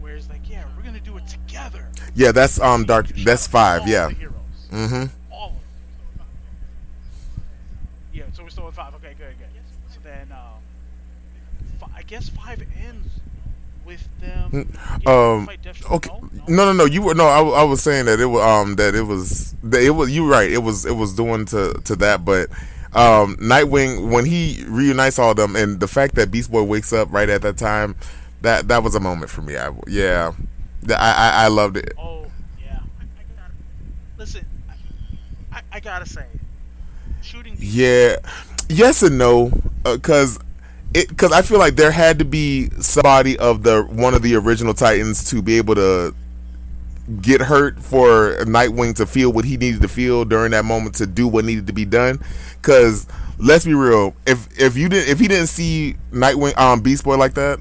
where 0.00 0.16
it's 0.16 0.28
like, 0.28 0.48
yeah, 0.48 0.64
we're 0.76 0.82
gonna 0.82 1.00
do 1.00 1.16
it 1.16 1.26
together. 1.26 1.88
Yeah, 2.14 2.32
that's 2.32 2.60
um 2.60 2.84
dark. 2.84 3.08
That's 3.08 3.46
five. 3.46 3.86
Yeah. 3.86 4.10
Mm-hmm. 4.70 5.04
All. 5.32 5.54
Yeah, 8.12 8.24
so 8.32 8.42
we're 8.42 8.50
still 8.50 8.68
at 8.68 8.74
five. 8.74 8.94
Okay, 8.96 9.14
good, 9.18 9.34
good. 9.38 9.48
So 9.90 10.00
then, 10.02 10.28
um, 10.32 11.88
I 11.94 12.02
guess 12.02 12.28
five 12.28 12.62
ends 12.82 13.08
with 13.84 14.08
them. 14.20 14.68
to 15.04 15.10
Um. 15.10 15.48
Okay. 15.90 16.10
No? 16.10 16.44
No, 16.48 16.64
no, 16.66 16.72
no. 16.72 16.84
You 16.84 17.02
were 17.02 17.14
no. 17.14 17.26
I, 17.26 17.60
I 17.60 17.62
was 17.64 17.82
saying 17.82 18.06
that 18.06 18.20
it 18.20 18.26
was 18.26 18.42
um 18.42 18.76
that 18.76 18.94
it 18.94 19.02
was 19.02 19.54
that 19.62 19.82
it 19.82 19.90
was. 19.90 20.10
You 20.10 20.30
right. 20.30 20.50
It 20.50 20.62
was 20.62 20.86
it 20.86 20.96
was 20.96 21.14
doing 21.14 21.44
to 21.46 21.74
to 21.84 21.96
that, 21.96 22.24
but 22.24 22.48
um 22.94 23.36
Nightwing 23.36 24.10
when 24.10 24.24
he 24.26 24.64
reunites 24.68 25.18
all 25.18 25.30
of 25.30 25.36
them 25.36 25.56
and 25.56 25.80
the 25.80 25.88
fact 25.88 26.14
that 26.16 26.30
Beast 26.30 26.50
Boy 26.50 26.62
wakes 26.62 26.92
up 26.92 27.10
right 27.12 27.28
at 27.28 27.42
that 27.42 27.56
time, 27.56 27.96
that 28.42 28.68
that 28.68 28.82
was 28.82 28.94
a 28.94 29.00
moment 29.00 29.30
for 29.30 29.42
me. 29.42 29.56
I 29.56 29.72
yeah, 29.86 30.32
I 30.88 30.94
I, 30.94 31.44
I 31.44 31.48
loved 31.48 31.76
it. 31.76 31.92
Oh, 31.98 32.26
yeah. 32.62 32.80
Listen, 34.18 34.46
I, 34.68 35.58
I, 35.58 35.62
I 35.72 35.80
gotta 35.80 36.06
say, 36.06 36.26
shooting. 37.22 37.56
Yeah, 37.58 38.16
yes 38.68 39.02
and 39.02 39.18
no, 39.18 39.50
because 39.84 40.38
it 40.94 41.08
because 41.08 41.32
I 41.32 41.42
feel 41.42 41.58
like 41.58 41.76
there 41.76 41.90
had 41.90 42.18
to 42.18 42.24
be 42.24 42.70
somebody 42.80 43.38
of 43.38 43.62
the 43.62 43.82
one 43.82 44.14
of 44.14 44.22
the 44.22 44.34
original 44.36 44.74
Titans 44.74 45.28
to 45.30 45.42
be 45.42 45.56
able 45.56 45.74
to 45.76 46.14
get 47.20 47.40
hurt 47.40 47.80
for 47.80 48.36
Nightwing 48.44 48.94
to 48.96 49.06
feel 49.06 49.32
what 49.32 49.44
he 49.44 49.56
needed 49.56 49.82
to 49.82 49.88
feel 49.88 50.24
during 50.24 50.52
that 50.52 50.64
moment 50.64 50.94
to 50.96 51.06
do 51.06 51.26
what 51.26 51.44
needed 51.44 51.66
to 51.66 51.72
be 51.72 51.84
done. 51.84 52.20
Because 52.60 53.06
let's 53.38 53.64
be 53.64 53.74
real, 53.74 54.14
if 54.26 54.48
if 54.58 54.76
you 54.76 54.88
didn't 54.88 55.08
if 55.08 55.18
he 55.18 55.28
didn't 55.28 55.48
see 55.48 55.96
Nightwing 56.12 56.56
um 56.58 56.80
Beast 56.80 57.04
Boy 57.04 57.16
like 57.16 57.34
that, 57.34 57.60